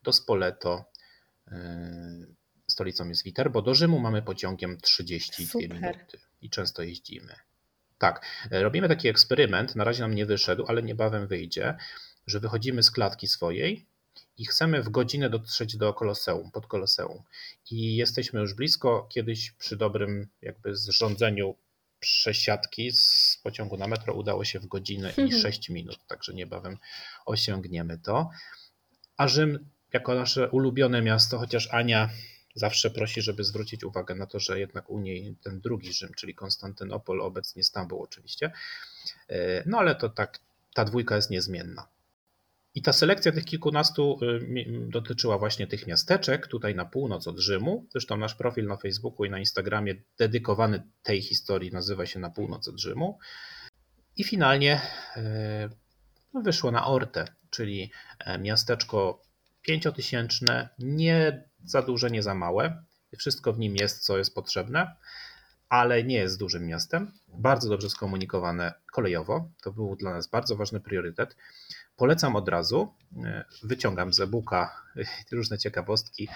do 0.03 0.12
Spoleto, 0.12 0.85
stolicą 2.70 3.09
jest 3.09 3.24
Viterbo. 3.24 3.62
Do 3.62 3.74
Rzymu 3.74 3.98
mamy 3.98 4.22
pociągiem 4.22 4.80
32 4.80 5.52
Super. 5.52 5.70
minuty 5.70 6.18
i 6.42 6.50
często 6.50 6.83
jeździmy. 6.83 7.35
Tak, 7.98 8.26
robimy 8.50 8.88
taki 8.88 9.09
eksperyment, 9.09 9.76
na 9.76 9.85
razie 9.85 10.02
nam 10.02 10.14
nie 10.14 10.26
wyszedł, 10.26 10.64
ale 10.68 10.83
niebawem 10.83 11.26
wyjdzie, 11.26 11.76
że 12.26 12.40
wychodzimy 12.40 12.83
z 12.83 12.90
klatki 12.90 13.26
swojej 13.26 13.87
i 14.38 14.46
chcemy 14.46 14.83
w 14.83 14.88
godzinę 14.88 15.30
dotrzeć 15.30 15.76
do 15.76 15.94
Koloseum, 15.94 16.50
pod 16.50 16.66
Koloseum. 16.66 17.22
I 17.70 17.96
jesteśmy 17.96 18.40
już 18.40 18.54
blisko, 18.54 19.06
kiedyś 19.11 19.50
przy 19.50 19.76
dobrym 19.76 20.28
jakby 20.42 20.76
zrządzeniu 20.76 21.56
przesiadki 22.00 22.92
z 22.92 23.38
pociągu 23.42 23.76
na 23.76 23.87
metro 23.87 24.14
udało 24.14 24.44
się 24.44 24.61
w 24.61 24.66
godzinę 24.66 25.12
i 25.16 25.33
6 25.42 25.68
minut, 25.68 25.98
także 26.06 26.35
niebawem 26.35 26.78
osiągniemy 27.26 27.98
to. 27.98 28.30
A 29.16 29.28
Rzym 29.28 29.68
jako 29.92 30.14
nasze 30.14 30.50
ulubione 30.50 31.02
miasto, 31.02 31.38
chociaż 31.38 31.68
Ania 31.74 32.11
zawsze 32.55 32.91
prosi, 32.91 33.23
żeby 33.23 33.45
zwrócić 33.45 33.85
uwagę 33.85 34.15
na 34.15 34.27
to, 34.27 34.41
że 34.41 34.61
jednak 34.61 34.91
u 34.91 35.01
niej 35.01 35.37
ten 35.43 35.61
drugi 35.61 35.93
Rzym, 35.93 36.15
czyli 36.17 36.35
Konstantynopol, 36.35 37.21
obecnie 37.21 37.65
Stambuł 37.65 38.03
oczywiście. 38.03 38.53
E, 39.29 39.63
no 39.67 39.79
ale 39.79 39.95
to 39.95 40.09
tak, 40.09 40.39
ta 40.75 40.85
dwójka 40.85 41.17
jest 41.17 41.31
niezmienna. 41.31 41.87
I 42.75 42.83
ta 42.83 42.93
selekcja 42.93 43.33
tych 43.33 43.45
kilkunastu 43.45 44.19
y, 44.23 44.89
dotyczyła 44.89 45.39
właśnie 45.39 45.67
tych 45.67 45.87
miasteczek 45.87 46.47
tutaj 46.47 46.75
na 46.75 46.85
północ 46.85 47.27
od 47.27 47.39
Rzymu. 47.39 47.87
Zresztą 47.91 48.17
nasz 48.17 48.35
profil 48.35 48.67
na 48.67 48.77
Facebooku 48.77 49.25
i 49.25 49.31
na 49.31 49.39
Instagramie 49.39 49.95
dedykowany 50.19 50.83
tej 51.03 51.23
historii 51.23 51.73
nazywa 51.73 52.07
się 52.07 52.19
Na 52.19 52.31
północ 52.31 52.69
od 52.69 52.81
Rzymu. 52.81 53.19
I 54.17 54.25
finalnie 54.25 54.81
e, 55.17 55.69
no, 56.35 56.41
wyszło 56.43 56.71
na 56.71 56.87
Orte, 56.87 57.25
czyli 57.51 57.91
e, 58.19 58.39
miasteczko 58.39 59.23
pięciotysięczne, 59.63 60.69
nie 60.79 61.50
za 61.64 61.83
duże, 61.83 62.11
nie 62.11 62.23
za 62.23 62.35
małe. 62.35 62.83
Wszystko 63.18 63.53
w 63.53 63.59
nim 63.59 63.77
jest, 63.77 64.05
co 64.05 64.18
jest 64.18 64.35
potrzebne, 64.35 64.96
ale 65.68 66.05
nie 66.05 66.16
jest 66.16 66.38
dużym 66.38 66.66
miastem. 66.66 67.12
Bardzo 67.29 67.68
dobrze 67.68 67.90
skomunikowane 67.90 68.75
kolejowo. 68.92 69.49
To 69.62 69.73
był 69.73 69.96
dla 69.96 70.12
nas 70.12 70.27
bardzo 70.27 70.57
ważny 70.57 70.81
priorytet. 70.81 71.37
Polecam 71.96 72.37
od 72.37 72.49
razu. 72.49 72.94
Wyciągam 73.62 74.12
z 74.12 74.20
e-booka 74.20 74.83
różne 75.33 75.59
ciekawostki 75.59 76.29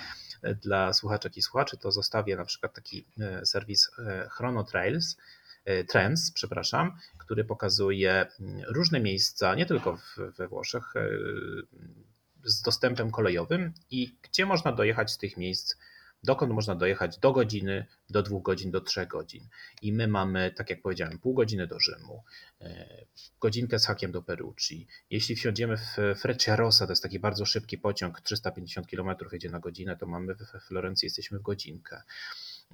dla 0.62 0.92
słuchaczek 0.92 1.37
i 1.37 1.42
słuchaczy. 1.42 1.76
To 1.76 1.92
zostawię 1.92 2.37
na 2.37 2.44
przykład 2.44 2.74
taki 2.74 3.06
e, 3.20 3.46
serwis 3.46 3.90
e, 3.98 4.28
Chrono 4.30 4.64
Trails, 4.64 5.16
e, 5.64 5.84
Trends, 5.84 6.30
przepraszam, 6.30 6.96
który 7.18 7.44
pokazuje 7.44 8.26
różne 8.68 9.00
miejsca, 9.00 9.54
nie 9.54 9.66
tylko 9.66 9.98
we 10.38 10.48
Włoszech, 10.48 10.94
z 12.44 12.62
dostępem 12.62 13.11
kolejowym 13.11 13.72
i 13.90 14.16
gdzie 14.22 14.46
można 14.46 14.72
dojechać 14.72 15.11
z 15.12 15.18
tych 15.18 15.37
miejsc, 15.37 15.74
dokąd 16.24 16.52
można 16.52 16.74
dojechać 16.74 17.18
do 17.18 17.33
godziny, 17.33 17.87
do 18.11 18.22
dwóch 18.22 18.42
godzin, 18.42 18.70
do 18.70 18.80
trzech 18.80 19.09
godzin. 19.09 19.48
I 19.83 19.92
my 19.92 20.09
mamy, 20.09 20.50
tak 20.57 20.70
jak 20.70 20.83
powiedziałem, 20.83 21.18
pół 21.18 21.35
godziny 21.35 21.66
do 21.66 21.80
Rzymu, 21.80 22.22
e, 22.61 22.87
godzinkę 23.40 23.78
z 23.78 23.87
hakiem 23.87 24.12
do 24.12 24.22
Perucci. 24.22 24.87
Jeśli 25.11 25.37
wsiądziemy 25.37 25.76
w 25.76 25.96
Frecciarossa, 26.20 26.87
to 26.87 26.92
jest 26.92 27.02
taki 27.02 27.18
bardzo 27.18 27.46
szybki 27.46 27.78
pociąg, 27.78 28.20
350 28.20 28.87
km 28.87 29.16
jedzie 29.33 29.50
na 29.50 29.61
godzinę, 29.61 29.96
to 29.96 30.07
mamy 30.07 30.35
we 30.35 30.61
Florencji, 30.61 31.07
jesteśmy 31.07 31.38
w 31.38 31.42
godzinkę. 31.42 32.02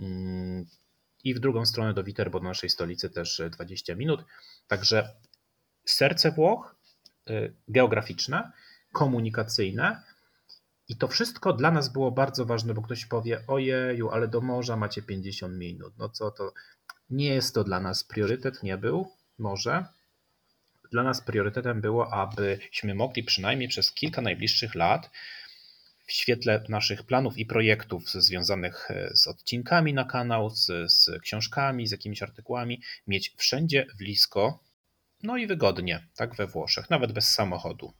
Mm, 0.00 0.66
I 1.24 1.34
w 1.34 1.38
drugą 1.38 1.66
stronę 1.66 1.94
do 1.94 2.04
Viterbo, 2.04 2.40
do 2.40 2.44
naszej 2.44 2.70
stolicy 2.70 3.10
też 3.10 3.42
20 3.50 3.94
minut. 3.94 4.24
Także 4.68 5.14
serce 5.84 6.30
Włoch, 6.30 6.76
e, 7.30 7.50
geograficzne, 7.68 8.52
komunikacyjne. 8.92 10.02
I 10.88 10.96
to 10.96 11.08
wszystko 11.08 11.52
dla 11.52 11.70
nas 11.70 11.88
było 11.88 12.10
bardzo 12.10 12.44
ważne, 12.44 12.74
bo 12.74 12.82
ktoś 12.82 13.06
powie: 13.06 13.46
Ojeju, 13.46 14.10
ale 14.10 14.28
do 14.28 14.40
morza 14.40 14.76
macie 14.76 15.02
50 15.02 15.56
minut. 15.56 15.94
No 15.98 16.08
co 16.08 16.30
to? 16.30 16.52
Nie 17.10 17.34
jest 17.34 17.54
to 17.54 17.64
dla 17.64 17.80
nas 17.80 18.04
priorytet, 18.04 18.62
nie 18.62 18.78
był, 18.78 19.08
może. 19.38 19.84
Dla 20.92 21.02
nas 21.02 21.20
priorytetem 21.20 21.80
było, 21.80 22.12
abyśmy 22.12 22.94
mogli 22.94 23.24
przynajmniej 23.24 23.68
przez 23.68 23.92
kilka 23.92 24.22
najbliższych 24.22 24.74
lat 24.74 25.10
w 26.06 26.12
świetle 26.12 26.64
naszych 26.68 27.02
planów 27.02 27.38
i 27.38 27.46
projektów 27.46 28.10
związanych 28.10 28.90
e, 28.90 29.10
z 29.14 29.26
odcinkami 29.26 29.94
na 29.94 30.04
kanał, 30.04 30.50
z, 30.50 30.66
z 30.92 31.22
książkami, 31.22 31.86
z 31.86 31.90
jakimiś 31.90 32.22
artykułami, 32.22 32.82
mieć 33.06 33.34
wszędzie 33.36 33.86
blisko, 33.98 34.64
no 35.22 35.36
i 35.36 35.46
wygodnie, 35.46 36.08
tak 36.16 36.34
we 36.34 36.46
Włoszech, 36.46 36.90
nawet 36.90 37.12
bez 37.12 37.28
samochodu. 37.28 37.92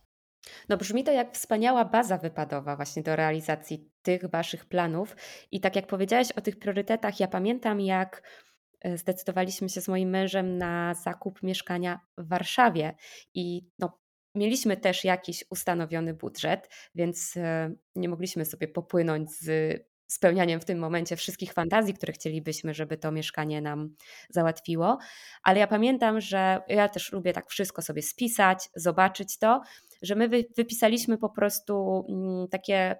No 0.68 0.76
brzmi 0.76 1.05
to 1.05 1.12
jak 1.12 1.35
wspaniała 1.35 1.85
baza 1.85 2.18
wypadowa 2.18 2.76
właśnie 2.76 3.03
do 3.03 3.16
realizacji 3.16 3.90
tych 4.03 4.31
waszych 4.31 4.64
planów. 4.64 5.16
I 5.50 5.61
tak 5.61 5.76
jak 5.76 5.87
powiedziałeś 5.87 6.33
o 6.33 6.40
tych 6.40 6.59
priorytetach, 6.59 7.20
ja 7.20 7.29
pamiętam 7.29 7.81
jak 7.81 8.22
e, 8.81 8.98
zdecydowaliśmy 8.98 9.68
się 9.68 9.81
z 9.81 9.88
moim 9.88 10.11
mężem 10.11 10.59
na 10.59 10.94
zakup 10.94 11.42
mieszkania 11.42 12.00
w 12.18 12.29
Warszawie 12.29 12.94
i 13.35 13.66
no, 13.79 14.00
mieliśmy 14.35 14.76
też 14.76 15.05
jakiś 15.05 15.44
ustanowiony 15.50 16.14
budżet, 16.14 16.68
więc 16.94 17.37
e, 17.37 17.74
nie 17.94 18.09
mogliśmy 18.09 18.44
sobie 18.44 18.68
popłynąć 18.68 19.31
z 19.31 19.89
spełnianiem 20.10 20.60
w 20.60 20.64
tym 20.64 20.78
momencie 20.78 21.16
wszystkich 21.16 21.52
fantazji, 21.52 21.94
które 21.94 22.12
chcielibyśmy, 22.12 22.74
żeby 22.74 22.96
to 22.96 23.12
mieszkanie 23.12 23.60
nam 23.60 23.94
załatwiło. 24.30 24.98
Ale 25.42 25.60
ja 25.60 25.66
pamiętam, 25.66 26.20
że 26.20 26.60
ja 26.68 26.88
też 26.88 27.12
lubię 27.12 27.32
tak 27.32 27.50
wszystko 27.50 27.82
sobie 27.82 28.02
spisać, 28.02 28.68
zobaczyć 28.74 29.38
to, 29.38 29.60
że 30.02 30.14
my 30.14 30.28
wypisaliśmy 30.56 31.18
po 31.18 31.30
prostu 31.30 32.06
mm, 32.08 32.48
takie 32.48 32.96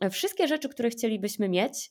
e, 0.00 0.10
wszystkie 0.10 0.48
rzeczy, 0.48 0.68
które 0.68 0.90
chcielibyśmy 0.90 1.48
mieć 1.48 1.90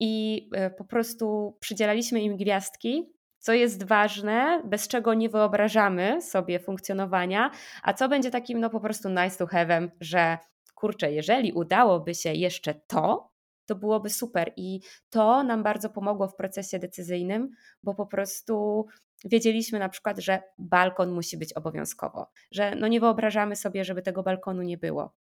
i 0.00 0.48
e, 0.54 0.70
po 0.70 0.84
prostu 0.84 1.56
przydzielaliśmy 1.60 2.20
im 2.20 2.36
gwiazdki, 2.36 3.12
co 3.38 3.52
jest 3.52 3.84
ważne, 3.84 4.62
bez 4.64 4.88
czego 4.88 5.14
nie 5.14 5.28
wyobrażamy 5.28 6.22
sobie 6.22 6.60
funkcjonowania, 6.60 7.50
a 7.82 7.92
co 7.92 8.08
będzie 8.08 8.30
takim 8.30 8.60
no 8.60 8.70
po 8.70 8.80
prostu 8.80 9.08
nice 9.08 9.36
to 9.38 9.46
have'em, 9.46 9.88
że 10.00 10.38
kurczę, 10.74 11.12
jeżeli 11.12 11.52
udałoby 11.52 12.14
się 12.14 12.32
jeszcze 12.32 12.74
to, 12.74 13.29
to 13.70 13.74
byłoby 13.74 14.10
super. 14.10 14.52
I 14.56 14.80
to 15.10 15.42
nam 15.42 15.62
bardzo 15.62 15.90
pomogło 15.90 16.28
w 16.28 16.36
procesie 16.36 16.78
decyzyjnym, 16.78 17.50
bo 17.82 17.94
po 17.94 18.06
prostu 18.06 18.86
wiedzieliśmy 19.24 19.78
na 19.78 19.88
przykład, 19.88 20.18
że 20.18 20.42
balkon 20.58 21.10
musi 21.10 21.36
być 21.36 21.52
obowiązkowo, 21.52 22.30
że 22.52 22.74
no 22.74 22.88
nie 22.88 23.00
wyobrażamy 23.00 23.56
sobie, 23.56 23.84
żeby 23.84 24.02
tego 24.02 24.22
balkonu 24.22 24.62
nie 24.62 24.78
było. 24.78 25.14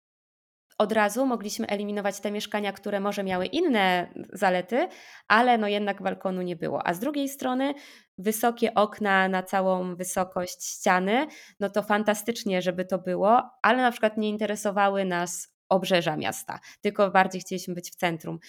Od 0.77 0.91
razu 0.91 1.25
mogliśmy 1.25 1.67
eliminować 1.67 2.19
te 2.19 2.31
mieszkania, 2.31 2.73
które 2.73 2.99
może 2.99 3.23
miały 3.23 3.45
inne 3.45 4.13
zalety, 4.33 4.87
ale 5.27 5.57
no 5.57 5.67
jednak 5.67 6.01
balkonu 6.01 6.41
nie 6.41 6.55
było. 6.55 6.87
A 6.87 6.93
z 6.93 6.99
drugiej 6.99 7.29
strony 7.29 7.73
wysokie 8.17 8.73
okna 8.73 9.29
na 9.29 9.43
całą 9.43 9.95
wysokość 9.95 10.65
ściany, 10.65 11.27
no 11.59 11.69
to 11.69 11.83
fantastycznie, 11.83 12.61
żeby 12.61 12.85
to 12.85 12.97
było, 12.97 13.43
ale 13.61 13.77
na 13.77 13.91
przykład 13.91 14.17
nie 14.17 14.29
interesowały 14.29 15.05
nas 15.05 15.56
obrzeża 15.69 16.17
miasta, 16.17 16.59
tylko 16.81 17.11
bardziej 17.11 17.41
chcieliśmy 17.41 17.73
być 17.73 17.91
w 17.91 17.95
centrum. 17.95 18.39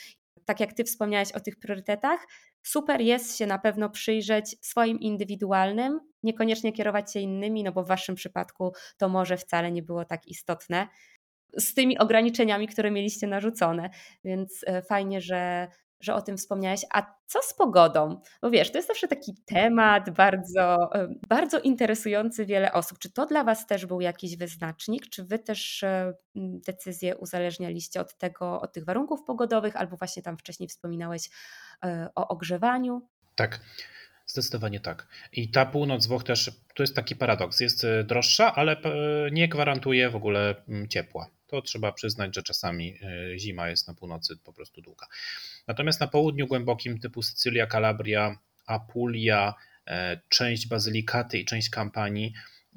Tak 0.44 0.60
jak 0.60 0.72
Ty 0.72 0.84
wspomniałeś 0.84 1.32
o 1.32 1.40
tych 1.40 1.58
priorytetach, 1.58 2.26
super 2.62 3.00
jest 3.00 3.36
się 3.36 3.46
na 3.46 3.58
pewno 3.58 3.90
przyjrzeć 3.90 4.56
swoim 4.60 5.00
indywidualnym, 5.00 6.00
niekoniecznie 6.22 6.72
kierować 6.72 7.12
się 7.12 7.20
innymi, 7.20 7.64
no 7.64 7.72
bo 7.72 7.84
w 7.84 7.88
Waszym 7.88 8.14
przypadku 8.14 8.72
to 8.96 9.08
może 9.08 9.36
wcale 9.36 9.72
nie 9.72 9.82
było 9.82 10.04
tak 10.04 10.26
istotne 10.26 10.88
z 11.56 11.74
tymi 11.74 11.98
ograniczeniami, 11.98 12.68
które 12.68 12.90
mieliście 12.90 13.26
narzucone. 13.26 13.90
Więc 14.24 14.64
e, 14.66 14.82
fajnie, 14.82 15.20
że 15.20 15.68
że 16.00 16.14
o 16.14 16.22
tym 16.22 16.36
wspomniałeś. 16.36 16.80
A 16.94 17.14
co 17.26 17.38
z 17.42 17.54
pogodą? 17.54 18.20
Bo 18.42 18.50
wiesz, 18.50 18.72
to 18.72 18.78
jest 18.78 18.88
zawsze 18.88 19.08
taki 19.08 19.34
temat 19.46 20.10
bardzo, 20.10 20.94
e, 20.94 21.08
bardzo 21.28 21.60
interesujący 21.60 22.46
wiele 22.46 22.72
osób. 22.72 22.98
Czy 22.98 23.12
to 23.12 23.26
dla 23.26 23.44
Was 23.44 23.66
też 23.66 23.86
był 23.86 24.00
jakiś 24.00 24.36
wyznacznik? 24.36 25.08
Czy 25.08 25.24
Wy 25.24 25.38
też 25.38 25.82
e, 25.82 26.12
decyzję 26.36 27.16
uzależnialiście 27.16 28.00
od 28.00 28.18
tego, 28.18 28.60
od 28.60 28.72
tych 28.72 28.84
warunków 28.84 29.24
pogodowych, 29.24 29.76
albo 29.76 29.96
właśnie 29.96 30.22
tam 30.22 30.38
wcześniej 30.38 30.68
wspominałeś 30.68 31.30
e, 31.84 32.08
o 32.14 32.28
ogrzewaniu? 32.28 33.08
Tak. 33.34 33.60
Zdecydowanie 34.26 34.80
tak. 34.80 35.06
I 35.32 35.50
ta 35.50 35.66
północ 35.66 36.06
Włoch 36.06 36.24
też, 36.24 36.50
to 36.74 36.82
jest 36.82 36.96
taki 36.96 37.16
paradoks, 37.16 37.60
jest 37.60 37.86
droższa, 38.04 38.54
ale 38.54 38.76
nie 39.32 39.48
gwarantuje 39.48 40.10
w 40.10 40.16
ogóle 40.16 40.54
ciepła 40.88 41.30
to 41.48 41.62
trzeba 41.62 41.92
przyznać, 41.92 42.34
że 42.34 42.42
czasami 42.42 42.98
e, 43.02 43.38
zima 43.38 43.68
jest 43.68 43.88
na 43.88 43.94
północy 43.94 44.36
po 44.36 44.52
prostu 44.52 44.80
długa. 44.80 45.06
Natomiast 45.66 46.00
na 46.00 46.06
południu 46.06 46.46
głębokim 46.46 46.98
typu 47.00 47.22
Sycylia, 47.22 47.66
Kalabria, 47.66 48.38
Apulia, 48.66 49.54
e, 49.86 50.20
część 50.28 50.66
Bazylikaty 50.66 51.38
i 51.38 51.44
część 51.44 51.70
Kampanii, 51.70 52.32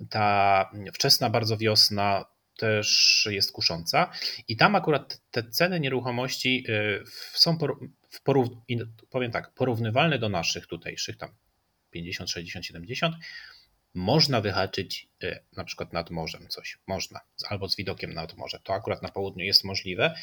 ta 0.09 0.69
wczesna 0.93 1.29
bardzo 1.29 1.57
wiosna 1.57 2.25
też 2.57 3.27
jest 3.31 3.51
kusząca 3.51 4.11
i 4.47 4.57
tam 4.57 4.75
akurat 4.75 5.21
te 5.31 5.43
ceny 5.43 5.79
nieruchomości 5.79 6.65
e, 6.69 6.99
są 7.33 7.57
w 8.09 8.21
porów, 8.23 8.47
powiem 9.09 9.31
tak, 9.31 9.53
porównywalne 9.53 10.19
do 10.19 10.29
naszych 10.29 10.67
tutejszych, 10.67 11.17
tam 11.17 11.29
50, 11.91 12.29
60, 12.29 12.65
70, 12.65 13.15
można 13.93 14.41
wyhaczyć 14.41 15.09
e, 15.23 15.43
na 15.57 15.63
przykład 15.63 15.93
nad 15.93 16.09
morzem 16.09 16.47
coś, 16.47 16.77
można, 16.87 17.19
albo 17.49 17.69
z 17.69 17.75
widokiem 17.75 18.13
nad 18.13 18.37
morze. 18.37 18.59
To 18.63 18.73
akurat 18.73 19.01
na 19.01 19.09
południu 19.09 19.45
jest 19.45 19.63
możliwe. 19.63 20.15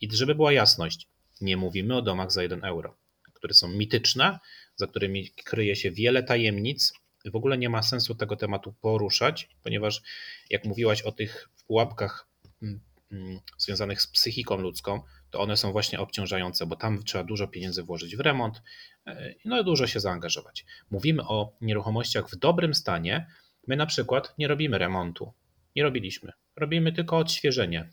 I 0.00 0.08
żeby 0.12 0.34
była 0.34 0.52
jasność, 0.52 1.08
nie 1.40 1.56
mówimy 1.56 1.96
o 1.96 2.02
domach 2.02 2.32
za 2.32 2.42
1 2.42 2.64
euro, 2.64 2.96
które 3.34 3.54
są 3.54 3.68
mityczne, 3.68 4.38
za 4.76 4.86
którymi 4.86 5.30
kryje 5.30 5.76
się 5.76 5.90
wiele 5.90 6.22
tajemnic. 6.22 6.92
W 7.24 7.36
ogóle 7.36 7.58
nie 7.58 7.68
ma 7.68 7.82
sensu 7.82 8.14
tego 8.14 8.36
tematu 8.36 8.74
poruszać, 8.80 9.48
ponieważ 9.62 10.02
jak 10.50 10.64
mówiłaś 10.64 11.02
o 11.02 11.12
tych 11.12 11.48
pułapkach 11.66 12.28
mm, 12.62 12.80
mm, 13.12 13.40
związanych 13.58 14.02
z 14.02 14.06
psychiką 14.06 14.56
ludzką, 14.56 15.02
to 15.30 15.40
one 15.40 15.56
są 15.56 15.72
właśnie 15.72 16.00
obciążające, 16.00 16.66
bo 16.66 16.76
tam 16.76 17.02
trzeba 17.02 17.24
dużo 17.24 17.48
pieniędzy 17.48 17.82
włożyć 17.82 18.16
w 18.16 18.20
remont, 18.20 18.62
e, 19.06 19.34
no 19.44 19.64
dużo 19.64 19.86
się 19.86 20.00
zaangażować. 20.00 20.64
Mówimy 20.90 21.22
o 21.22 21.52
nieruchomościach 21.60 22.30
w 22.30 22.36
dobrym 22.36 22.74
stanie. 22.74 23.26
My 23.66 23.76
na 23.76 23.86
przykład 23.86 24.34
nie 24.38 24.48
robimy 24.48 24.78
remontu. 24.78 25.32
Nie 25.76 25.82
robiliśmy. 25.82 26.32
Robimy 26.56 26.92
tylko 26.92 27.18
odświeżenie. 27.18 27.88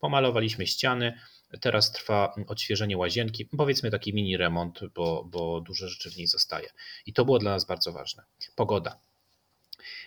Pomalowaliśmy 0.00 0.66
ściany, 0.66 1.18
teraz 1.60 1.92
trwa 1.92 2.34
odświeżenie 2.46 2.98
łazienki, 2.98 3.44
powiedzmy 3.44 3.90
taki 3.90 4.14
mini 4.14 4.36
remont, 4.36 4.80
bo, 4.94 5.24
bo 5.24 5.60
dużo 5.60 5.88
rzeczy 5.88 6.10
w 6.10 6.16
niej 6.16 6.26
zostaje. 6.26 6.68
I 7.06 7.12
to 7.12 7.24
było 7.24 7.38
dla 7.38 7.50
nas 7.50 7.64
bardzo 7.64 7.92
ważne. 7.92 8.22
Pogoda. 8.56 8.98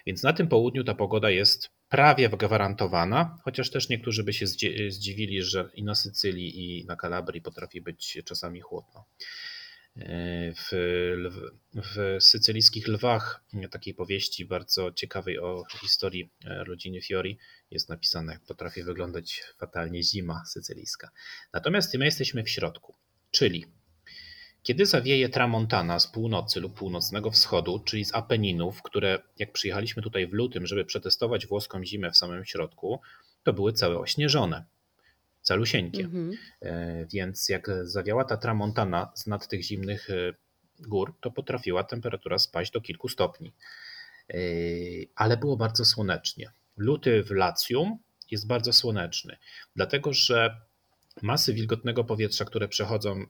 Więc 0.05 0.23
na 0.23 0.33
tym 0.33 0.47
południu 0.47 0.83
ta 0.83 0.95
pogoda 0.95 1.29
jest 1.29 1.69
prawie 1.89 2.29
gwarantowana, 2.29 3.37
chociaż 3.43 3.69
też 3.71 3.89
niektórzy 3.89 4.23
by 4.23 4.33
się 4.33 4.47
zdziwili, 4.89 5.43
że 5.43 5.69
i 5.73 5.83
na 5.83 5.95
Sycylii, 5.95 6.79
i 6.79 6.85
na 6.85 6.95
Kalabrii 6.95 7.41
potrafi 7.41 7.81
być 7.81 8.17
czasami 8.25 8.61
chłodno. 8.61 9.05
W, 10.55 10.69
w 11.73 12.17
sycylijskich 12.19 12.87
lwach, 12.87 13.43
takiej 13.71 13.93
powieści 13.93 14.45
bardzo 14.45 14.91
ciekawej 14.91 15.39
o 15.39 15.63
historii 15.81 16.29
rodziny 16.45 17.01
Fiori, 17.01 17.37
jest 17.71 17.89
napisane, 17.89 18.33
jak 18.33 18.41
potrafi 18.41 18.83
wyglądać 18.83 19.43
fatalnie 19.57 20.03
zima 20.03 20.43
sycylijska. 20.45 21.09
Natomiast 21.53 21.93
my 21.93 22.05
jesteśmy 22.05 22.43
w 22.43 22.49
środku, 22.49 22.95
czyli 23.31 23.65
kiedy 24.65 24.85
zawieje 24.85 25.29
tramontana 25.29 25.99
z 25.99 26.07
północy 26.07 26.59
lub 26.59 26.73
północnego 26.73 27.31
wschodu, 27.31 27.79
czyli 27.79 28.05
z 28.05 28.15
Apeninów, 28.15 28.81
które 28.81 29.19
jak 29.37 29.51
przyjechaliśmy 29.51 30.03
tutaj 30.03 30.27
w 30.27 30.33
lutym, 30.33 30.67
żeby 30.67 30.85
przetestować 30.85 31.47
włoską 31.47 31.85
zimę 31.85 32.11
w 32.11 32.17
samym 32.17 32.45
środku, 32.45 33.01
to 33.43 33.53
były 33.53 33.73
całe 33.73 33.99
ośnieżone, 33.99 34.65
calusieńkie. 35.41 36.03
Mhm. 36.03 36.31
E, 36.61 37.05
więc 37.05 37.49
jak 37.49 37.71
zawiała 37.83 38.23
ta 38.23 38.37
tramontana 38.37 39.11
z 39.15 39.27
nad 39.27 39.47
tych 39.47 39.63
zimnych 39.63 40.09
e, 40.09 40.33
gór, 40.79 41.15
to 41.21 41.31
potrafiła 41.31 41.83
temperatura 41.83 42.39
spaść 42.39 42.71
do 42.71 42.81
kilku 42.81 43.09
stopni. 43.09 43.53
E, 44.29 44.37
ale 45.15 45.37
było 45.37 45.57
bardzo 45.57 45.85
słonecznie. 45.85 46.51
Luty 46.77 47.23
w 47.23 47.31
Lacjum 47.31 47.97
jest 48.31 48.47
bardzo 48.47 48.73
słoneczny, 48.73 49.37
dlatego 49.75 50.13
że 50.13 50.61
masy 51.21 51.53
wilgotnego 51.53 52.03
powietrza, 52.03 52.45
które 52.45 52.67
przechodzą 52.67 53.25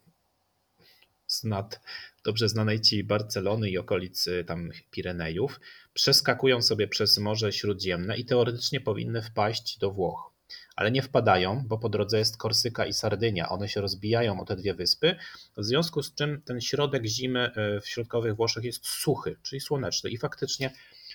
z 1.28 1.44
nad 1.44 1.82
dobrze 2.26 2.50
znanej 2.50 2.82
ci 2.82 3.04
Barcelony 3.04 3.70
i 3.70 3.78
okolicy 3.78 4.44
tam 4.48 4.70
Pirenejów, 4.92 5.60
przeskakują 5.94 6.62
sobie 6.62 6.88
przez 6.88 7.18
Morze 7.18 7.52
Śródziemne 7.52 8.18
i 8.18 8.26
teoretycznie 8.26 8.82
powinny 8.82 9.22
wpaść 9.22 9.78
do 9.78 9.92
Włoch. 9.92 10.36
Ale 10.76 10.92
nie 10.92 11.02
wpadają, 11.02 11.64
bo 11.68 11.78
po 11.78 11.90
drodze 11.90 12.18
jest 12.18 12.38
Korsyka 12.38 12.86
i 12.86 12.94
Sardynia. 12.94 13.50
One 13.50 13.70
się 13.70 13.82
rozbijają 13.82 14.40
o 14.40 14.46
te 14.46 14.56
dwie 14.56 14.74
wyspy, 14.74 15.16
w 15.58 15.64
związku 15.64 16.04
z 16.04 16.16
czym 16.16 16.42
ten 16.42 16.62
środek 16.62 17.06
zimy 17.06 17.52
e, 17.56 17.82
w 17.82 17.88
środkowych 17.88 18.36
Włoszech 18.36 18.64
jest 18.64 18.88
suchy, 18.88 19.36
czyli 19.44 19.62
słoneczny. 19.62 20.10
I 20.10 20.18
faktycznie 20.18 20.72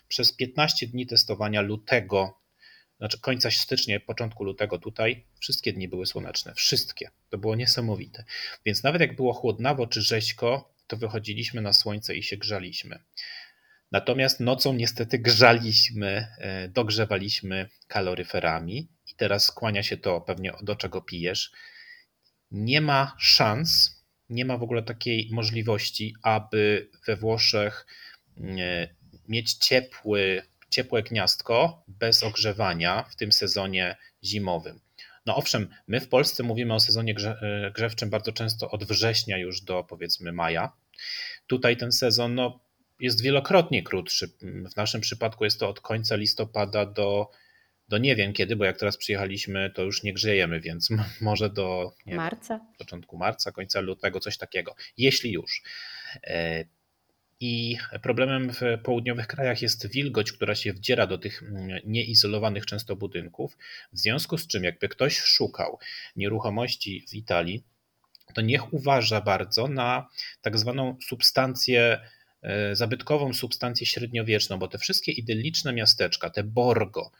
przez 0.09 0.33
15 0.33 0.87
dni 0.87 1.07
testowania 1.07 1.61
lutego 1.61 2.40
znaczy 3.01 3.21
końca 3.21 3.51
stycznia, 3.51 4.01
początku 4.01 4.45
lutego 4.45 4.79
tutaj, 4.79 5.25
wszystkie 5.39 5.73
dni 5.73 5.89
były 5.89 6.07
słoneczne. 6.07 6.55
Wszystkie. 6.55 7.11
To 7.31 7.39
było 7.39 7.57
niesamowite. 7.57 8.25
Więc 8.67 8.83
nawet 8.83 9.01
jak 9.01 9.17
było 9.17 9.33
chłodnawo 9.33 9.87
czy 9.87 10.03
rzeźko, 10.03 10.75
to 10.87 10.97
wychodziliśmy 10.97 11.63
na 11.63 11.73
słońce 11.73 12.17
i 12.17 12.23
się 12.23 12.37
grzaliśmy. 12.37 12.99
Natomiast 13.93 14.41
nocą 14.41 14.73
niestety 14.73 15.19
grzaliśmy, 15.19 16.27
e, 16.39 16.69
dogrzewaliśmy 16.69 17.69
kaloryferami 17.87 18.89
i 19.07 19.15
teraz 19.15 19.53
kłania 19.53 19.83
się 19.83 19.97
to 19.97 20.21
pewnie 20.21 20.53
do 20.63 20.77
czego 20.77 21.01
pijesz. 21.01 21.53
Nie 22.51 22.81
ma 22.81 23.17
szans, 23.19 24.01
nie 24.29 24.45
ma 24.45 24.59
w 24.59 24.63
ogóle 24.63 24.83
takiej 24.83 25.29
możliwości, 25.33 26.15
aby 26.23 26.91
we 27.07 27.17
Włoszech 27.17 27.87
e, 28.39 28.89
mieć 29.29 29.53
ciepły, 29.53 30.43
ciepłe 30.71 31.03
gniazdko 31.03 31.85
bez 31.89 32.23
ogrzewania 32.23 33.03
w 33.03 33.17
tym 33.17 33.33
sezonie 33.33 33.97
zimowym. 34.25 34.81
No 35.27 35.37
owszem, 35.37 35.69
my 35.89 36.01
w 36.01 36.09
Polsce 36.09 36.43
mówimy 36.43 36.75
o 36.75 36.81
sezonie 36.81 37.15
e, 37.25 37.71
grzewczym 37.75 38.11
bardzo 38.11 38.33
często 38.33 38.71
od 38.71 38.85
września 38.85 39.39
już 39.39 39.61
do 39.61 39.85
powiedzmy 39.85 40.33
maja. 40.33 40.73
Tutaj 41.47 41.77
ten 41.77 41.93
sezon 41.93 42.35
no, 42.35 42.61
jest 43.01 43.23
wielokrotnie 43.23 43.83
krótszy. 43.83 44.29
W 44.73 44.77
naszym 44.77 45.01
przypadku 45.01 45.45
jest 45.45 45.61
to 45.61 45.69
od 45.69 45.81
końca 45.81 46.17
listopada 46.17 46.87
do, 46.87 47.31
do 47.89 47.99
nie 47.99 48.17
wiem 48.17 48.33
kiedy, 48.33 48.57
bo 48.57 48.65
jak 48.65 48.79
teraz 48.79 48.97
przyjechaliśmy, 48.97 49.71
to 49.71 49.83
już 49.83 50.03
nie 50.03 50.13
grzejemy, 50.13 50.61
więc 50.61 50.89
może 51.21 51.51
do 51.51 51.93
marca. 52.07 52.59
Wiem, 52.59 52.67
początku 52.79 53.17
marca, 53.17 53.53
końca 53.53 53.81
lutego, 53.81 54.21
coś 54.21 54.39
takiego. 54.39 54.75
Jeśli 54.97 55.33
już. 55.33 55.63
I 57.40 57.79
problemem 58.03 58.53
w 58.53 58.61
południowych 58.83 59.26
krajach 59.26 59.62
jest 59.62 59.87
wilgoć, 59.87 60.33
która 60.33 60.55
się 60.55 60.72
wdziera 60.72 61.07
do 61.07 61.18
tych 61.18 61.42
mm, 61.42 61.81
nieizolowanych 61.85 62.66
często 62.66 62.96
budynków. 62.96 63.57
W 63.92 63.98
związku 63.98 64.38
z 64.38 64.46
czym, 64.46 64.64
jakby 64.64 64.88
ktoś 64.88 65.18
szukał 65.18 65.79
nieruchomości 66.16 67.07
w 67.09 67.14
Italii, 67.14 67.64
to 68.35 68.40
niech 68.40 68.72
uważa 68.74 69.20
bardzo 69.20 69.68
na 69.68 70.09
tak 70.40 70.59
zwaną 70.59 70.96
substancję, 71.09 72.00
e, 72.42 72.76
zabytkową 72.76 73.35
substancję 73.35 73.87
średniowieczną, 73.87 74.59
bo 74.59 74.68
te 74.68 74.79
wszystkie 74.79 75.12
idylliczne 75.12 75.72
miasteczka, 75.72 76.31
te 76.31 76.44
Borgo, 76.44 77.11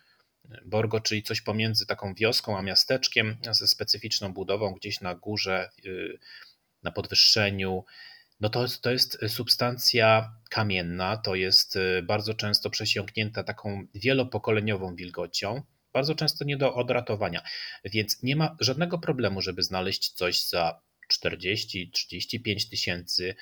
Borgo, 0.64 1.00
czyli 1.00 1.22
coś 1.22 1.40
pomiędzy 1.40 1.87
taką 1.87 2.14
wioską 2.14 2.59
a 2.59 2.62
miasteczkiem 2.62 3.37
ze 3.50 3.68
specyficzną 3.68 4.33
budową 4.33 4.72
gdzieś 4.72 5.00
na 5.00 5.14
górze, 5.14 5.70
y, 5.85 6.18
na 6.83 6.90
podwyższeniu, 6.90 7.85
no 8.40 8.48
to, 8.48 8.66
to 8.83 8.90
jest 8.90 9.18
substancja 9.29 10.35
kamienna, 10.50 11.16
to 11.16 11.35
jest 11.35 11.76
y, 11.76 12.03
bardzo 12.03 12.35
często 12.35 12.70
przesiąknięta 12.70 13.44
taką 13.44 13.87
wielopokoleniową 13.94 14.96
wilgocią, 14.96 15.62
bardzo 15.92 16.14
często 16.14 16.44
nie 16.44 16.57
do 16.57 16.74
odratowania, 16.74 17.42
więc 17.85 18.22
nie 18.22 18.37
ma 18.37 18.57
żadnego 18.61 18.98
problemu, 18.98 19.40
żeby 19.40 19.62
znaleźć 19.62 20.11
coś 20.11 20.48
za 20.48 20.81
40-35 21.12 22.70
tysięcy, 22.70 23.35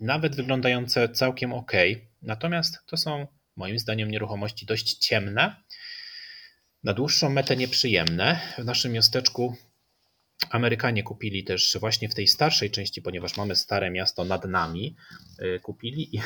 nawet 0.00 0.36
wyglądające 0.36 1.08
całkiem 1.08 1.52
ok. 1.52 1.72
Natomiast 2.22 2.78
to 2.86 2.96
są 2.96 3.26
moim 3.56 3.78
zdaniem 3.78 4.10
nieruchomości 4.10 4.66
dość 4.66 4.94
ciemne, 4.94 5.56
na 6.84 6.94
dłuższą 6.94 7.28
metę 7.28 7.56
nieprzyjemne. 7.56 8.40
W 8.58 8.64
naszym 8.64 8.92
miasteczku 8.92 9.56
Amerykanie 10.50 11.02
kupili 11.02 11.44
też 11.44 11.76
właśnie 11.80 12.08
w 12.08 12.14
tej 12.14 12.28
starszej 12.28 12.70
części, 12.70 13.02
ponieważ 13.02 13.36
mamy 13.36 13.56
stare 13.56 13.90
miasto 13.90 14.24
nad 14.24 14.44
nami, 14.44 14.96
y, 15.42 15.60
kupili 15.60 16.16
i, 16.16 16.20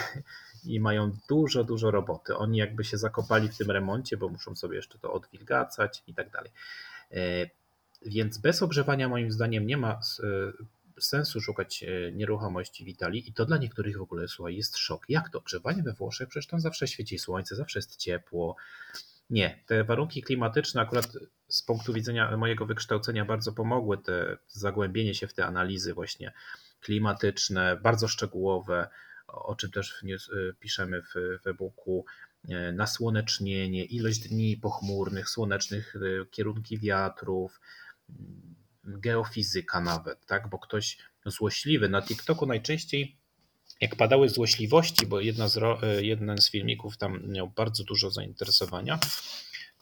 i 0.74 0.80
mają 0.80 1.16
dużo, 1.28 1.64
dużo 1.64 1.90
roboty. 1.90 2.36
Oni 2.36 2.58
jakby 2.58 2.84
się 2.84 2.98
zakopali 2.98 3.48
w 3.48 3.56
tym 3.56 3.70
remoncie, 3.70 4.16
bo 4.16 4.28
muszą 4.28 4.56
sobie 4.56 4.76
jeszcze 4.76 4.98
to 4.98 5.12
odwilgacać 5.12 6.02
i 6.06 6.14
tak 6.14 6.30
dalej. 6.30 6.50
Y, 7.12 7.50
więc 8.06 8.38
bez 8.38 8.62
ogrzewania 8.62 9.08
moim 9.08 9.32
zdaniem 9.32 9.66
nie 9.66 9.76
ma 9.76 10.00
y, 10.20 11.00
sensu 11.00 11.40
szukać 11.40 11.84
nieruchomości 12.12 12.84
w 12.84 12.88
Italii 12.88 13.28
i 13.28 13.32
to 13.32 13.46
dla 13.46 13.56
niektórych 13.56 13.98
w 13.98 14.02
ogóle, 14.02 14.28
słuchaj, 14.28 14.56
jest 14.56 14.76
szok. 14.76 15.04
Jak 15.08 15.28
to? 15.28 15.40
Grzewanie 15.40 15.82
we 15.82 15.92
Włoszech? 15.92 16.28
Przecież 16.28 16.46
tam 16.46 16.60
zawsze 16.60 16.88
świeci 16.88 17.18
słońce, 17.18 17.56
zawsze 17.56 17.78
jest 17.78 17.96
ciepło. 17.96 18.56
Nie, 19.30 19.62
te 19.66 19.84
warunki 19.84 20.22
klimatyczne 20.22 20.80
akurat 20.80 21.08
z 21.48 21.62
punktu 21.62 21.92
widzenia 21.92 22.36
mojego 22.36 22.66
wykształcenia 22.66 23.24
bardzo 23.24 23.52
pomogły, 23.52 23.98
te 23.98 24.38
zagłębienie 24.48 25.14
się 25.14 25.26
w 25.26 25.34
te 25.34 25.46
analizy 25.46 25.94
właśnie 25.94 26.32
klimatyczne, 26.80 27.76
bardzo 27.82 28.08
szczegółowe, 28.08 28.88
o 29.26 29.56
czym 29.56 29.70
też 29.70 30.02
y, 30.02 30.54
piszemy 30.60 31.02
w, 31.02 31.14
w 31.44 31.46
e-booku, 31.46 32.04
e, 32.48 32.72
nasłonecznienie, 32.72 33.84
ilość 33.84 34.18
dni 34.18 34.56
pochmurnych, 34.56 35.28
słonecznych, 35.28 35.96
y, 35.96 36.26
kierunki 36.30 36.78
wiatrów, 36.78 37.60
mm, 38.10 38.56
geofizyka 38.84 39.80
nawet, 39.80 40.26
tak? 40.26 40.48
Bo 40.48 40.58
ktoś 40.58 40.98
złośliwy 41.26 41.88
na 41.88 42.02
TikToku 42.02 42.46
najczęściej 42.46 43.16
jak 43.80 43.96
padały 43.96 44.28
złośliwości, 44.28 45.06
bo 45.06 45.20
jedna 45.20 45.48
z, 45.48 45.56
e, 45.56 46.02
jeden 46.02 46.38
z 46.38 46.50
filmików 46.50 46.96
tam 46.96 47.32
miał 47.32 47.48
bardzo 47.48 47.84
dużo 47.84 48.10
zainteresowania, 48.10 48.98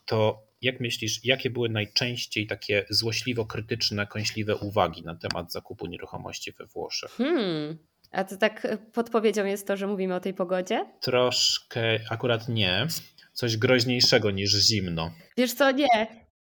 to 0.06 0.42
jak 0.62 0.80
myślisz, 0.80 1.24
jakie 1.24 1.50
były 1.50 1.68
najczęściej 1.68 2.46
takie 2.46 2.84
złośliwo-krytyczne, 2.90 4.06
kąśliwe 4.06 4.56
uwagi 4.56 5.02
na 5.02 5.16
temat 5.16 5.52
zakupu 5.52 5.86
nieruchomości 5.86 6.52
we 6.52 6.66
Włoszech? 6.66 7.10
Hmm. 7.10 7.78
A 8.10 8.24
to 8.24 8.36
tak 8.36 8.66
podpowiedzią 8.92 9.44
jest 9.44 9.66
to, 9.66 9.76
że 9.76 9.86
mówimy 9.86 10.14
o 10.14 10.20
tej 10.20 10.34
pogodzie? 10.34 10.86
Troszkę, 11.00 12.00
akurat 12.10 12.48
nie. 12.48 12.86
Coś 13.32 13.56
groźniejszego 13.56 14.30
niż 14.30 14.66
zimno. 14.66 15.10
Wiesz 15.36 15.54
co, 15.54 15.70
nie. 15.70 16.06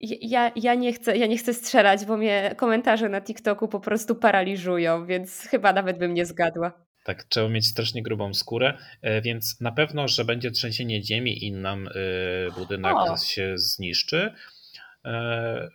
Ja, 0.01 0.53
ja, 0.57 0.75
nie 0.75 0.93
chcę, 0.93 1.17
ja 1.17 1.27
nie 1.27 1.39
chcę 1.39 1.55
strzelać, 1.55 2.05
bo 2.05 2.17
mnie 2.17 2.55
komentarze 2.57 3.09
na 3.09 3.21
TikToku 3.21 3.69
po 3.69 3.81
prostu 3.81 4.15
paraliżują, 4.15 5.07
więc 5.07 5.41
chyba 5.41 5.73
nawet 5.73 5.99
bym 5.99 6.15
nie 6.15 6.27
zgadła. 6.27 6.84
Tak, 7.05 7.25
trzeba 7.25 7.49
mieć 7.49 7.67
strasznie 7.67 8.03
grubą 8.03 8.35
skórę, 8.35 8.79
e, 9.03 9.21
więc 9.23 9.61
na 9.61 9.73
pewno, 9.73 10.09
że 10.09 10.25
będzie 10.25 10.51
trzęsienie 10.51 11.05
ziemi 11.05 11.45
i 11.45 11.53
nam 11.53 11.89
e, 11.89 11.91
budynek 12.55 12.95
o. 12.97 13.19
się 13.19 13.59
zniszczy. 13.59 14.35
E, 15.05 15.69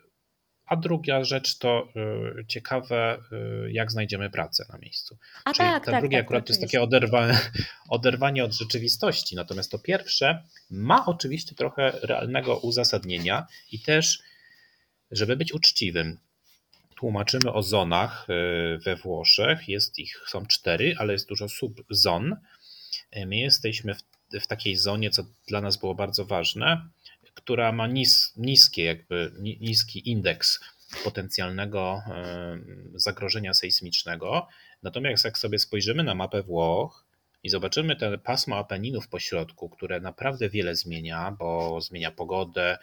a 0.66 0.76
druga 0.76 1.24
rzecz 1.24 1.58
to 1.58 1.88
ciekawe, 2.48 3.18
jak 3.68 3.92
znajdziemy 3.92 4.30
pracę 4.30 4.64
na 4.72 4.78
miejscu. 4.78 5.18
A 5.44 5.52
Czyli 5.52 5.68
tak, 5.68 5.84
ten 5.84 5.92
tak, 5.92 6.02
drugi 6.02 6.16
tak, 6.16 6.24
akurat 6.24 6.46
to 6.46 6.52
jest 6.52 6.60
takie 6.60 6.82
oderwanie, 6.82 7.38
oderwanie 7.88 8.44
od 8.44 8.52
rzeczywistości. 8.52 9.36
Natomiast 9.36 9.70
to 9.70 9.78
pierwsze 9.78 10.44
ma 10.70 11.06
oczywiście 11.06 11.54
trochę 11.54 11.92
realnego 12.02 12.58
uzasadnienia 12.58 13.46
i 13.72 13.80
też, 13.80 14.22
żeby 15.10 15.36
być 15.36 15.52
uczciwym, 15.52 16.18
tłumaczymy 17.00 17.52
o 17.52 17.62
zonach 17.62 18.26
e, 18.28 18.78
we 18.78 18.96
Włoszech. 18.96 19.68
Jest 19.68 19.98
ich, 19.98 20.20
są 20.28 20.46
cztery, 20.46 20.94
ale 20.98 21.12
jest 21.12 21.28
dużo 21.28 21.48
subzon. 21.48 22.36
E, 23.10 23.26
my 23.26 23.36
jesteśmy 23.36 23.94
w, 23.94 24.02
w 24.40 24.46
takiej 24.46 24.76
zonie, 24.76 25.10
co 25.10 25.22
dla 25.48 25.60
nas 25.60 25.76
było 25.76 25.94
bardzo 25.94 26.24
ważne, 26.24 26.88
która 27.34 27.72
ma 27.72 27.86
nis, 27.86 28.32
niskie, 28.36 28.84
jakby 28.84 29.32
niski 29.60 30.10
indeks 30.10 30.60
potencjalnego 31.04 32.02
e, 32.06 32.58
zagrożenia 32.94 33.54
sejsmicznego. 33.54 34.48
Natomiast 34.82 35.24
jak 35.24 35.38
sobie 35.38 35.58
spojrzymy 35.58 36.04
na 36.04 36.14
mapę 36.14 36.42
Włoch 36.42 37.04
i 37.42 37.48
zobaczymy 37.48 37.96
te 37.96 38.18
pasmo 38.18 38.56
Apeninów 38.56 39.08
po 39.08 39.18
środku, 39.18 39.68
które 39.68 40.00
naprawdę 40.00 40.48
wiele 40.48 40.74
zmienia, 40.74 41.36
bo 41.38 41.80
zmienia 41.80 42.10
pogodę, 42.10 42.78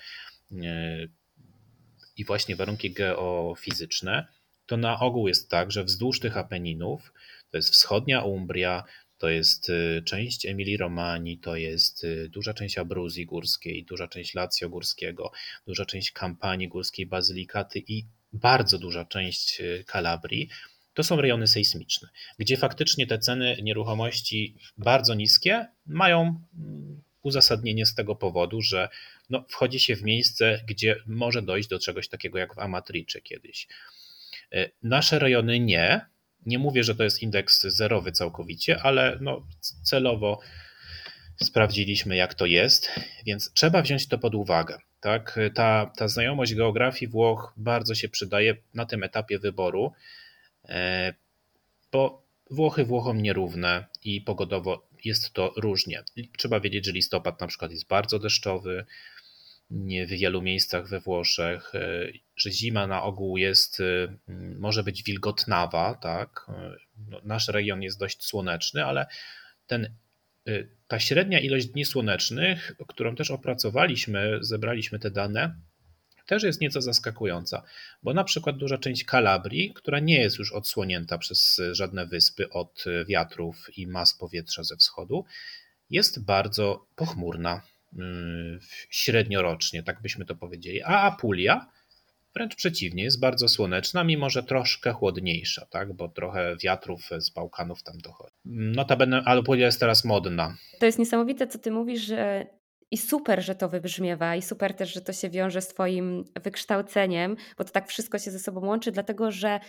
i 2.17 2.25
właśnie 2.25 2.55
warunki 2.55 2.91
geofizyczne, 2.91 4.27
to 4.65 4.77
na 4.77 4.99
ogół 4.99 5.27
jest 5.27 5.49
tak, 5.49 5.71
że 5.71 5.83
wzdłuż 5.83 6.19
tych 6.19 6.37
Apeninów, 6.37 7.13
to 7.51 7.57
jest 7.57 7.69
wschodnia 7.69 8.21
Umbria, 8.21 8.83
to 9.17 9.29
jest 9.29 9.69
y, 9.69 10.01
część 10.05 10.45
Emilii 10.45 10.77
Romani, 10.77 11.37
to 11.37 11.55
jest 11.55 12.03
y, 12.03 12.29
duża 12.29 12.53
część 12.53 12.77
Abruzji 12.77 13.25
górskiej, 13.25 13.83
duża 13.83 14.07
część 14.07 14.33
Lazio 14.33 14.69
górskiego, 14.69 15.31
duża 15.67 15.85
część 15.85 16.11
Kampanii 16.11 16.67
górskiej, 16.67 17.05
Bazylikaty 17.05 17.83
i 17.87 18.05
bardzo 18.33 18.77
duża 18.77 19.05
część 19.05 19.61
y, 19.61 19.83
Kalabrii. 19.87 20.49
To 20.93 21.03
są 21.03 21.21
rejony 21.21 21.47
sejsmiczne, 21.47 22.09
gdzie 22.39 22.57
faktycznie 22.57 23.07
te 23.07 23.19
ceny 23.19 23.57
nieruchomości 23.63 24.55
bardzo 24.77 25.13
niskie 25.13 25.65
mają 25.85 26.41
mm, 26.59 27.01
uzasadnienie 27.21 27.85
z 27.85 27.95
tego 27.95 28.15
powodu, 28.15 28.61
że 28.61 28.89
no, 29.29 29.45
wchodzi 29.49 29.79
się 29.79 29.95
w 29.95 30.03
miejsce, 30.03 30.61
gdzie 30.67 30.95
może 31.05 31.41
dojść 31.41 31.69
do 31.69 31.79
czegoś 31.79 32.07
takiego 32.07 32.37
jak 32.37 32.55
w 32.55 32.59
Amatricze 32.59 33.21
kiedyś. 33.21 33.67
E, 34.51 34.69
nasze 34.83 35.19
rejony 35.19 35.59
nie. 35.59 36.05
Nie 36.45 36.59
mówię, 36.59 36.83
że 36.83 36.95
to 36.95 37.03
jest 37.03 37.21
indeks 37.21 37.61
zerowy 37.61 38.11
całkowicie, 38.11 38.81
ale 38.81 39.17
no, 39.21 39.47
celowo 39.83 40.39
sprawdziliśmy, 41.43 42.15
jak 42.15 42.33
to 42.33 42.45
jest, 42.45 42.91
więc 43.25 43.53
trzeba 43.53 43.81
wziąć 43.81 44.07
to 44.07 44.17
pod 44.17 44.35
uwagę. 44.35 44.77
Tak? 45.01 45.39
Ta, 45.53 45.91
ta 45.97 46.07
znajomość 46.07 46.55
geografii 46.55 47.11
Włoch 47.11 47.53
bardzo 47.57 47.95
się 47.95 48.09
przydaje 48.09 48.55
na 48.73 48.85
tym 48.85 49.03
etapie 49.03 49.39
wyboru, 49.39 49.93
e, 50.65 51.13
bo 51.91 52.27
Włochy 52.51 52.85
Włochom 52.85 53.21
nierówne 53.21 53.85
i 54.03 54.21
pogodowo 54.21 54.87
jest 55.05 55.33
to 55.33 55.53
różnie. 55.57 56.03
Trzeba 56.37 56.59
wiedzieć, 56.59 56.85
że 56.85 56.91
listopad 56.91 57.41
na 57.41 57.47
przykład 57.47 57.71
jest 57.71 57.87
bardzo 57.87 58.19
deszczowy, 58.19 58.85
w 59.69 60.09
wielu 60.09 60.41
miejscach 60.41 60.89
we 60.89 60.99
Włoszech, 60.99 61.75
e, 61.75 62.11
że 62.35 62.51
zima 62.51 62.87
na 62.87 63.03
ogół 63.03 63.37
jest, 63.37 63.79
e, 63.79 64.17
może 64.59 64.83
być 64.83 65.03
wilgotnawa, 65.03 65.95
tak. 65.95 66.45
E, 66.49 66.75
no, 67.09 67.21
nasz 67.23 67.47
region 67.47 67.81
jest 67.81 67.99
dość 67.99 68.23
słoneczny, 68.23 68.85
ale 68.85 69.05
ten, 69.67 69.93
ta 70.87 70.99
średnia 70.99 71.39
ilość 71.39 71.67
dni 71.67 71.85
słonecznych, 71.85 72.75
którą 72.87 73.15
też 73.15 73.31
opracowaliśmy, 73.31 74.37
zebraliśmy 74.41 74.99
te 74.99 75.11
dane, 75.11 75.55
też 76.25 76.43
jest 76.43 76.61
nieco 76.61 76.81
zaskakująca, 76.81 77.63
bo 78.03 78.13
na 78.13 78.23
przykład 78.23 78.57
duża 78.57 78.77
część 78.77 79.03
Kalabrii, 79.03 79.73
która 79.73 79.99
nie 79.99 80.21
jest 80.21 80.39
już 80.39 80.51
odsłonięta 80.51 81.17
przez 81.17 81.61
żadne 81.71 82.05
wyspy 82.05 82.49
od 82.49 82.85
wiatrów 83.07 83.77
i 83.77 83.87
mas 83.87 84.13
powietrza 84.13 84.63
ze 84.63 84.77
wschodu, 84.77 85.25
jest 85.89 86.25
bardzo 86.25 86.85
pochmurna. 86.95 87.61
Y, 87.93 88.59
średniorocznie, 88.89 89.83
tak 89.83 90.01
byśmy 90.01 90.25
to 90.25 90.35
powiedzieli. 90.35 90.83
A 90.83 91.01
Apulia 91.01 91.69
wręcz 92.37 92.55
przeciwnie, 92.55 93.03
jest 93.03 93.19
bardzo 93.19 93.49
słoneczna, 93.49 94.03
mimo 94.03 94.29
że 94.29 94.43
troszkę 94.43 94.91
chłodniejsza, 94.91 95.65
tak? 95.65 95.93
bo 95.93 96.07
trochę 96.09 96.55
wiatrów 96.63 97.09
z 97.17 97.29
Bałkanów 97.29 97.83
tam 97.83 97.97
dochodzi. 97.97 98.35
Notabene 98.45 99.23
Apulia 99.25 99.65
jest 99.65 99.79
teraz 99.79 100.05
modna. 100.05 100.57
To 100.79 100.85
jest 100.85 100.99
niesamowite, 100.99 101.47
co 101.47 101.59
ty 101.59 101.71
mówisz, 101.71 102.01
że 102.01 102.45
i 102.91 102.97
super, 102.97 103.43
że 103.43 103.55
to 103.55 103.69
wybrzmiewa, 103.69 104.35
i 104.35 104.41
super 104.41 104.73
też, 104.73 104.93
że 104.93 105.01
to 105.01 105.13
się 105.13 105.29
wiąże 105.29 105.61
z 105.61 105.67
Twoim 105.67 106.23
wykształceniem, 106.43 107.35
bo 107.57 107.63
to 107.63 107.71
tak 107.71 107.87
wszystko 107.87 108.19
się 108.19 108.31
ze 108.31 108.39
sobą 108.39 108.65
łączy, 108.65 108.91
dlatego 108.91 109.31
że 109.31 109.59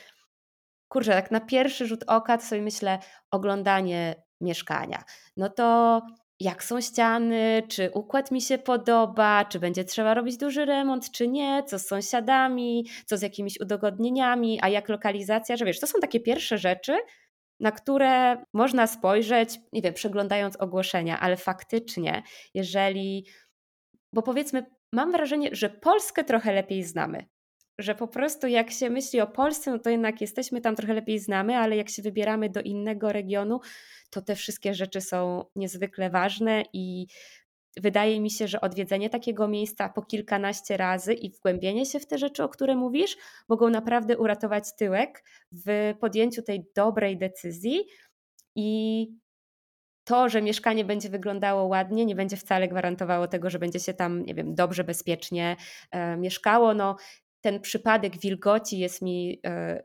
kurczę, 0.88 1.10
tak 1.10 1.30
na 1.30 1.40
pierwszy 1.40 1.86
rzut 1.86 2.04
oka 2.06 2.38
to 2.38 2.44
sobie 2.44 2.62
myślę, 2.62 2.98
oglądanie 3.30 4.22
mieszkania. 4.40 5.04
No 5.36 5.48
to 5.48 6.00
jak 6.40 6.64
są 6.64 6.80
ściany, 6.80 7.62
czy 7.68 7.90
układ 7.94 8.30
mi 8.30 8.40
się 8.40 8.58
podoba, 8.58 9.44
czy 9.44 9.58
będzie 9.58 9.84
trzeba 9.84 10.14
robić 10.14 10.36
duży 10.36 10.64
remont, 10.64 11.10
czy 11.10 11.28
nie, 11.28 11.62
co 11.66 11.78
z 11.78 11.86
sąsiadami, 11.86 12.86
co 13.06 13.16
z 13.16 13.22
jakimiś 13.22 13.60
udogodnieniami, 13.60 14.58
a 14.62 14.68
jak 14.68 14.88
lokalizacja, 14.88 15.56
że 15.56 15.64
wiesz, 15.64 15.80
to 15.80 15.86
są 15.86 16.00
takie 16.00 16.20
pierwsze 16.20 16.58
rzeczy, 16.58 16.96
na 17.60 17.72
które 17.72 18.44
można 18.52 18.86
spojrzeć, 18.86 19.58
nie 19.72 19.82
wiem, 19.82 19.94
przeglądając 19.94 20.56
ogłoszenia, 20.56 21.20
ale 21.20 21.36
faktycznie, 21.36 22.22
jeżeli, 22.54 23.26
bo 24.12 24.22
powiedzmy, 24.22 24.66
mam 24.92 25.12
wrażenie, 25.12 25.48
że 25.52 25.70
Polskę 25.70 26.24
trochę 26.24 26.52
lepiej 26.52 26.82
znamy. 26.84 27.26
Że 27.78 27.94
po 27.94 28.08
prostu 28.08 28.46
jak 28.46 28.70
się 28.70 28.90
myśli 28.90 29.20
o 29.20 29.26
Polsce, 29.26 29.70
no 29.70 29.78
to 29.78 29.90
jednak 29.90 30.20
jesteśmy 30.20 30.60
tam 30.60 30.76
trochę 30.76 30.94
lepiej 30.94 31.18
znamy, 31.18 31.56
ale 31.56 31.76
jak 31.76 31.88
się 31.88 32.02
wybieramy 32.02 32.50
do 32.50 32.60
innego 32.60 33.12
regionu, 33.12 33.60
to 34.10 34.22
te 34.22 34.34
wszystkie 34.36 34.74
rzeczy 34.74 35.00
są 35.00 35.44
niezwykle 35.56 36.10
ważne 36.10 36.64
i 36.72 37.06
wydaje 37.76 38.20
mi 38.20 38.30
się, 38.30 38.48
że 38.48 38.60
odwiedzenie 38.60 39.10
takiego 39.10 39.48
miejsca 39.48 39.88
po 39.88 40.02
kilkanaście 40.02 40.76
razy 40.76 41.14
i 41.14 41.30
wgłębienie 41.30 41.86
się 41.86 42.00
w 42.00 42.06
te 42.06 42.18
rzeczy, 42.18 42.44
o 42.44 42.48
które 42.48 42.76
mówisz, 42.76 43.16
mogą 43.48 43.70
naprawdę 43.70 44.18
uratować 44.18 44.76
tyłek 44.76 45.24
w 45.52 45.94
podjęciu 46.00 46.42
tej 46.42 46.64
dobrej 46.76 47.18
decyzji 47.18 47.84
i 48.56 49.06
to, 50.04 50.28
że 50.28 50.42
mieszkanie 50.42 50.84
będzie 50.84 51.08
wyglądało 51.08 51.64
ładnie, 51.64 52.06
nie 52.06 52.14
będzie 52.14 52.36
wcale 52.36 52.68
gwarantowało 52.68 53.28
tego, 53.28 53.50
że 53.50 53.58
będzie 53.58 53.80
się 53.80 53.94
tam, 53.94 54.24
nie 54.24 54.34
wiem, 54.34 54.54
dobrze, 54.54 54.84
bezpiecznie 54.84 55.56
e, 55.90 56.16
mieszkało. 56.16 56.74
No, 56.74 56.96
ten 57.40 57.60
przypadek 57.60 58.18
wilgoci 58.20 58.78
jest 58.78 59.02
mi 59.02 59.40
e, 59.46 59.82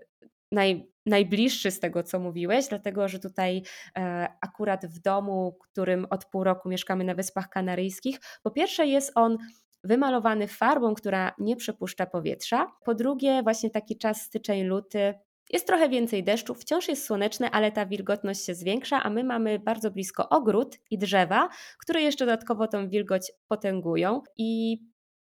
naj, 0.51 0.87
najbliższy 1.05 1.71
z 1.71 1.79
tego, 1.79 2.03
co 2.03 2.19
mówiłeś, 2.19 2.67
dlatego 2.67 3.07
że 3.07 3.19
tutaj 3.19 3.61
e, 3.97 4.27
akurat 4.41 4.85
w 4.85 4.99
domu, 4.99 5.57
którym 5.59 6.07
od 6.09 6.25
pół 6.25 6.43
roku 6.43 6.69
mieszkamy 6.69 7.03
na 7.03 7.15
Wyspach 7.15 7.49
Kanaryjskich, 7.49 8.19
po 8.43 8.51
pierwsze 8.51 8.87
jest 8.87 9.11
on 9.15 9.37
wymalowany 9.83 10.47
farbą, 10.47 10.93
która 10.93 11.33
nie 11.39 11.55
przepuszcza 11.55 12.05
powietrza. 12.05 12.67
Po 12.85 12.95
drugie, 12.95 13.43
właśnie 13.43 13.69
taki 13.69 13.97
czas 13.97 14.21
styczeń, 14.21 14.63
luty 14.63 15.13
Jest 15.49 15.67
trochę 15.67 15.89
więcej 15.89 16.23
deszczu, 16.23 16.55
wciąż 16.55 16.87
jest 16.87 17.05
słoneczne, 17.05 17.51
ale 17.51 17.71
ta 17.71 17.85
wilgotność 17.85 18.45
się 18.45 18.55
zwiększa, 18.55 19.03
a 19.03 19.09
my 19.09 19.23
mamy 19.23 19.59
bardzo 19.59 19.91
blisko 19.91 20.29
ogród 20.29 20.79
i 20.91 20.97
drzewa, 20.97 21.49
które 21.79 22.01
jeszcze 22.01 22.25
dodatkowo 22.25 22.67
tą 22.67 22.89
wilgoć 22.89 23.31
potęgują. 23.47 24.21
I 24.37 24.77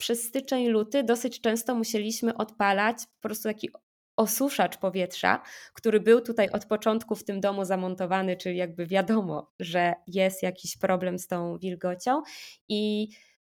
przez 0.00 0.22
styczeń, 0.22 0.66
luty 0.66 1.02
dosyć 1.02 1.40
często 1.40 1.74
musieliśmy 1.74 2.36
odpalać 2.36 2.96
po 3.06 3.28
prostu 3.28 3.48
taki 3.48 3.70
osuszacz 4.16 4.76
powietrza, 4.76 5.42
który 5.74 6.00
był 6.00 6.20
tutaj 6.20 6.50
od 6.50 6.64
początku 6.64 7.14
w 7.14 7.24
tym 7.24 7.40
domu 7.40 7.64
zamontowany, 7.64 8.36
czyli 8.36 8.56
jakby 8.56 8.86
wiadomo, 8.86 9.52
że 9.60 9.94
jest 10.06 10.42
jakiś 10.42 10.78
problem 10.78 11.18
z 11.18 11.26
tą 11.26 11.58
wilgocią 11.58 12.22
i 12.68 13.08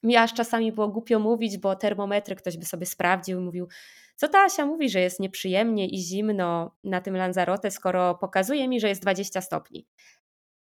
mi 0.02 0.16
aż 0.16 0.34
czasami 0.34 0.72
było 0.72 0.88
głupio 0.88 1.18
mówić, 1.18 1.58
bo 1.58 1.76
termometry 1.76 2.36
ktoś 2.36 2.56
by 2.56 2.64
sobie 2.64 2.86
sprawdził 2.86 3.40
i 3.40 3.44
mówił, 3.44 3.68
co 4.16 4.28
ta 4.28 4.44
Asia 4.44 4.66
mówi, 4.66 4.88
że 4.88 5.00
jest 5.00 5.20
nieprzyjemnie 5.20 5.88
i 5.88 5.98
zimno 5.98 6.76
na 6.84 7.00
tym 7.00 7.16
Lanzarote, 7.16 7.70
skoro 7.70 8.14
pokazuje 8.14 8.68
mi, 8.68 8.80
że 8.80 8.88
jest 8.88 9.02
20 9.02 9.40
stopni. 9.40 9.86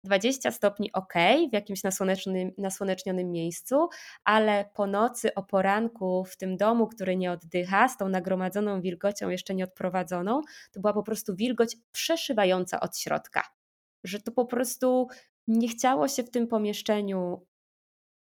20 0.04 0.50
stopni 0.50 0.92
ok, 0.92 1.14
w 1.50 1.52
jakimś 1.52 1.82
nasłonecznym, 1.82 2.52
nasłonecznionym 2.58 3.30
miejscu, 3.30 3.88
ale 4.24 4.70
po 4.74 4.86
nocy, 4.86 5.34
o 5.34 5.42
poranku 5.42 6.24
w 6.24 6.36
tym 6.36 6.56
domu, 6.56 6.86
który 6.86 7.16
nie 7.16 7.32
oddycha, 7.32 7.88
z 7.88 7.96
tą 7.96 8.08
nagromadzoną 8.08 8.80
wilgocią 8.80 9.28
jeszcze 9.28 9.54
nie 9.54 9.64
odprowadzoną, 9.64 10.40
to 10.72 10.80
była 10.80 10.92
po 10.92 11.02
prostu 11.02 11.36
wilgoć 11.36 11.76
przeszywająca 11.92 12.80
od 12.80 12.98
środka. 12.98 13.42
Że 14.04 14.20
to 14.20 14.32
po 14.32 14.44
prostu 14.44 15.08
nie 15.46 15.68
chciało 15.68 16.08
się 16.08 16.22
w 16.22 16.30
tym 16.30 16.46
pomieszczeniu 16.46 17.46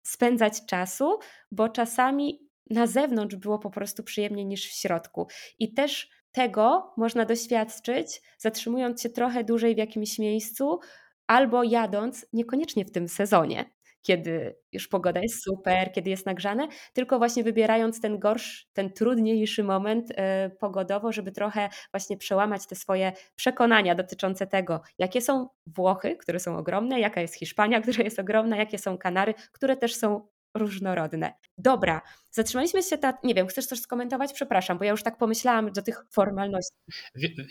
spędzać 0.02 0.66
czasu, 0.66 1.18
bo 1.50 1.68
czasami 1.68 2.48
na 2.70 2.86
zewnątrz 2.86 3.36
było 3.36 3.58
po 3.58 3.70
prostu 3.70 4.02
przyjemniej 4.02 4.46
niż 4.46 4.68
w 4.68 4.72
środku. 4.72 5.26
I 5.58 5.74
też 5.74 6.08
tego 6.32 6.94
można 6.96 7.24
doświadczyć, 7.24 8.22
zatrzymując 8.38 9.02
się 9.02 9.08
trochę 9.08 9.44
dłużej 9.44 9.74
w 9.74 9.78
jakimś 9.78 10.18
miejscu, 10.18 10.80
albo 11.26 11.62
jadąc 11.62 12.26
niekoniecznie 12.32 12.84
w 12.84 12.90
tym 12.92 13.08
sezonie, 13.08 13.64
kiedy 14.02 14.56
już 14.72 14.88
pogoda 14.88 15.20
jest 15.20 15.42
super, 15.44 15.92
kiedy 15.92 16.10
jest 16.10 16.26
nagrzane, 16.26 16.68
tylko 16.92 17.18
właśnie 17.18 17.44
wybierając 17.44 18.00
ten 18.00 18.18
gorszy, 18.18 18.66
ten 18.72 18.92
trudniejszy 18.92 19.64
moment 19.64 20.12
e, 20.16 20.50
pogodowo, 20.50 21.12
żeby 21.12 21.32
trochę 21.32 21.68
właśnie 21.92 22.16
przełamać 22.16 22.66
te 22.66 22.74
swoje 22.74 23.12
przekonania 23.36 23.94
dotyczące 23.94 24.46
tego, 24.46 24.80
jakie 24.98 25.20
są 25.20 25.48
Włochy, 25.66 26.16
które 26.16 26.40
są 26.40 26.58
ogromne, 26.58 27.00
jaka 27.00 27.20
jest 27.20 27.34
Hiszpania, 27.34 27.80
która 27.82 28.04
jest 28.04 28.18
ogromna, 28.18 28.56
jakie 28.56 28.78
są 28.78 28.98
Kanary, 28.98 29.34
które 29.52 29.76
też 29.76 29.94
są 29.94 30.28
różnorodne. 30.54 31.32
Dobra, 31.58 32.02
zatrzymaliśmy 32.30 32.82
się, 32.82 32.98
ta, 32.98 33.18
nie 33.24 33.34
wiem, 33.34 33.46
chcesz 33.46 33.66
coś 33.66 33.80
skomentować? 33.80 34.32
Przepraszam, 34.32 34.78
bo 34.78 34.84
ja 34.84 34.90
już 34.90 35.02
tak 35.02 35.18
pomyślałam 35.18 35.72
do 35.72 35.82
tych 35.82 36.04
formalności. 36.10 36.76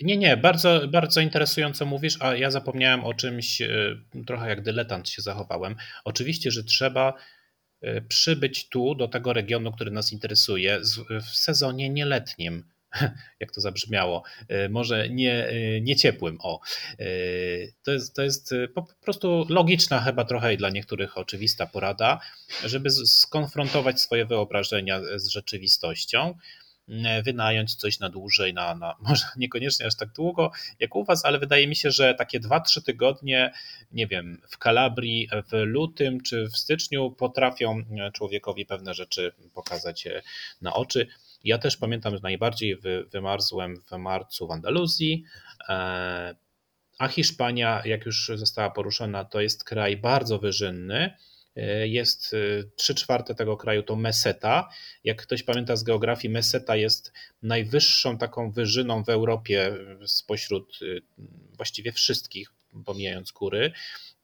Nie, 0.02 0.16
nie, 0.16 0.36
bardzo, 0.36 0.88
bardzo 0.88 1.20
interesująco 1.20 1.86
mówisz, 1.86 2.16
a 2.20 2.34
ja 2.34 2.50
zapomniałem 2.50 3.04
o 3.04 3.14
czymś, 3.14 3.62
e, 3.62 3.68
trochę 4.26 4.48
jak 4.48 4.62
dyletant 4.62 5.08
się 5.08 5.22
zachowałem. 5.22 5.76
Oczywiście, 6.04 6.50
że 6.50 6.64
trzeba 6.64 7.14
e, 7.82 8.00
przybyć 8.00 8.68
tu, 8.68 8.94
do 8.94 9.08
tego 9.08 9.32
regionu, 9.32 9.72
który 9.72 9.90
nas 9.90 10.12
interesuje, 10.12 10.80
w 11.10 11.36
sezonie 11.36 11.90
nieletnim 11.90 12.73
jak 13.40 13.52
to 13.52 13.60
zabrzmiało, 13.60 14.22
e, 14.48 14.68
może 14.68 15.08
nie, 15.08 15.48
e, 15.48 15.80
nie 15.80 15.96
ciepłym. 15.96 16.38
O. 16.40 16.60
E, 16.98 17.04
to 17.82 17.92
jest, 17.92 18.14
to 18.14 18.22
jest 18.22 18.54
po 18.74 18.86
prostu 19.02 19.46
logiczna 19.48 20.00
chyba 20.00 20.24
trochę 20.24 20.54
i 20.54 20.56
dla 20.56 20.70
niektórych 20.70 21.18
oczywista 21.18 21.66
porada, 21.66 22.20
żeby 22.64 22.90
skonfrontować 22.90 24.00
swoje 24.00 24.26
wyobrażenia 24.26 25.00
z 25.16 25.28
rzeczywistością 25.28 26.34
wynająć 27.24 27.74
coś 27.74 27.98
na 28.00 28.08
dłużej, 28.08 28.54
na, 28.54 28.74
na 28.74 28.94
może 29.08 29.24
niekoniecznie 29.36 29.86
aż 29.86 29.96
tak 29.96 30.12
długo 30.12 30.52
jak 30.80 30.96
u 30.96 31.04
Was, 31.04 31.24
ale 31.24 31.38
wydaje 31.38 31.68
mi 31.68 31.76
się, 31.76 31.90
że 31.90 32.14
takie 32.14 32.40
2-3 32.40 32.82
tygodnie, 32.82 33.52
nie 33.92 34.06
wiem, 34.06 34.40
w 34.48 34.58
Kalabrii 34.58 35.28
w 35.32 35.52
lutym 35.52 36.20
czy 36.20 36.48
w 36.48 36.56
styczniu 36.56 37.10
potrafią 37.10 37.82
człowiekowi 38.12 38.66
pewne 38.66 38.94
rzeczy 38.94 39.32
pokazać 39.54 40.08
na 40.62 40.74
oczy. 40.74 41.06
Ja 41.44 41.58
też 41.58 41.76
pamiętam, 41.76 42.14
że 42.14 42.20
najbardziej 42.22 42.76
wy, 42.76 43.04
wymarzłem 43.12 43.80
w 43.80 43.98
marcu 43.98 44.46
w 44.46 44.50
Andaluzji, 44.50 45.24
e, 45.68 46.34
a 46.98 47.08
Hiszpania, 47.08 47.82
jak 47.84 48.06
już 48.06 48.30
została 48.34 48.70
poruszona, 48.70 49.24
to 49.24 49.40
jest 49.40 49.64
kraj 49.64 49.96
bardzo 49.96 50.38
wyżynny. 50.38 51.16
E, 51.56 51.88
jest 51.88 52.36
3 52.76 52.92
e, 52.92 52.96
czwarte 52.96 53.34
tego 53.34 53.56
kraju 53.56 53.82
to 53.82 53.96
Meseta. 53.96 54.68
Jak 55.04 55.22
ktoś 55.22 55.42
pamięta 55.42 55.76
z 55.76 55.82
geografii, 55.82 56.34
Meseta 56.34 56.76
jest 56.76 57.12
najwyższą 57.42 58.18
taką 58.18 58.50
wyżyną 58.50 59.04
w 59.04 59.08
Europie 59.08 59.72
spośród 60.06 60.78
właściwie 61.56 61.92
wszystkich, 61.92 62.52
pomijając 62.84 63.32
góry. 63.32 63.72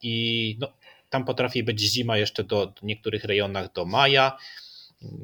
I 0.02 0.56
no, 0.60 0.72
tam 1.10 1.24
potrafi 1.24 1.62
być 1.62 1.80
zima 1.80 2.18
jeszcze 2.18 2.44
do, 2.44 2.66
do 2.66 2.80
niektórych 2.82 3.24
rejonach 3.24 3.72
do 3.72 3.84
maja 3.84 4.38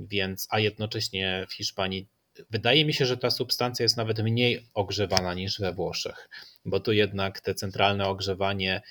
więc 0.09 0.47
a 0.51 0.59
jednocześnie 0.59 1.47
w 1.49 1.53
Hiszpanii 1.53 2.07
wydaje 2.51 2.85
mi 2.85 2.95
się, 2.95 3.07
że 3.07 3.17
ta 3.17 3.31
substancja 3.31 3.83
jest 3.83 3.97
nawet 3.97 4.19
mniej 4.19 4.67
ogrzewana 4.75 5.35
niż 5.35 5.61
we 5.61 5.73
Włoszech, 5.73 6.29
bo 6.65 6.81
tu 6.81 6.93
jednak 6.93 7.41
te 7.41 7.55
centralne 7.55 8.07
ogrzewanie 8.07 8.83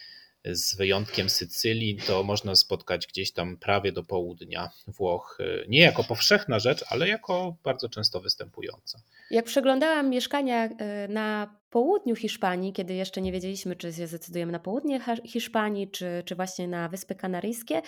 z 0.46 0.76
wyjątkiem 0.76 1.30
Sycylii, 1.30 1.98
to 2.08 2.24
można 2.24 2.56
spotkać 2.56 3.08
gdzieś 3.08 3.32
tam 3.32 3.58
prawie 3.58 3.92
do 3.92 4.04
południa 4.04 4.70
Włoch. 4.88 5.38
Nie 5.68 5.80
jako 5.80 6.04
powszechna 6.04 6.60
rzecz, 6.60 6.86
ale 6.90 7.08
jako 7.08 7.56
bardzo 7.64 7.90
często 7.90 8.22
występująca. 8.22 9.00
Jak 9.32 9.46
przeglądałam 9.46 10.10
mieszkania 10.10 10.66
e, 10.66 11.08
na 11.08 11.60
południu 11.70 12.16
Hiszpanii, 12.16 12.74
kiedy 12.74 12.94
jeszcze 12.94 13.22
nie 13.22 13.32
wiedzieliśmy, 13.32 13.76
czy 13.76 13.94
się 13.94 14.08
zdecydujemy 14.08 14.52
na 14.52 14.60
południe 14.60 15.02
Hiszpanii, 15.26 15.92
czy, 15.92 16.24
czy 16.26 16.36
właśnie 16.36 16.68
na 16.68 16.90
Wyspy 16.90 17.16
Kanaryjskie, 17.16 17.82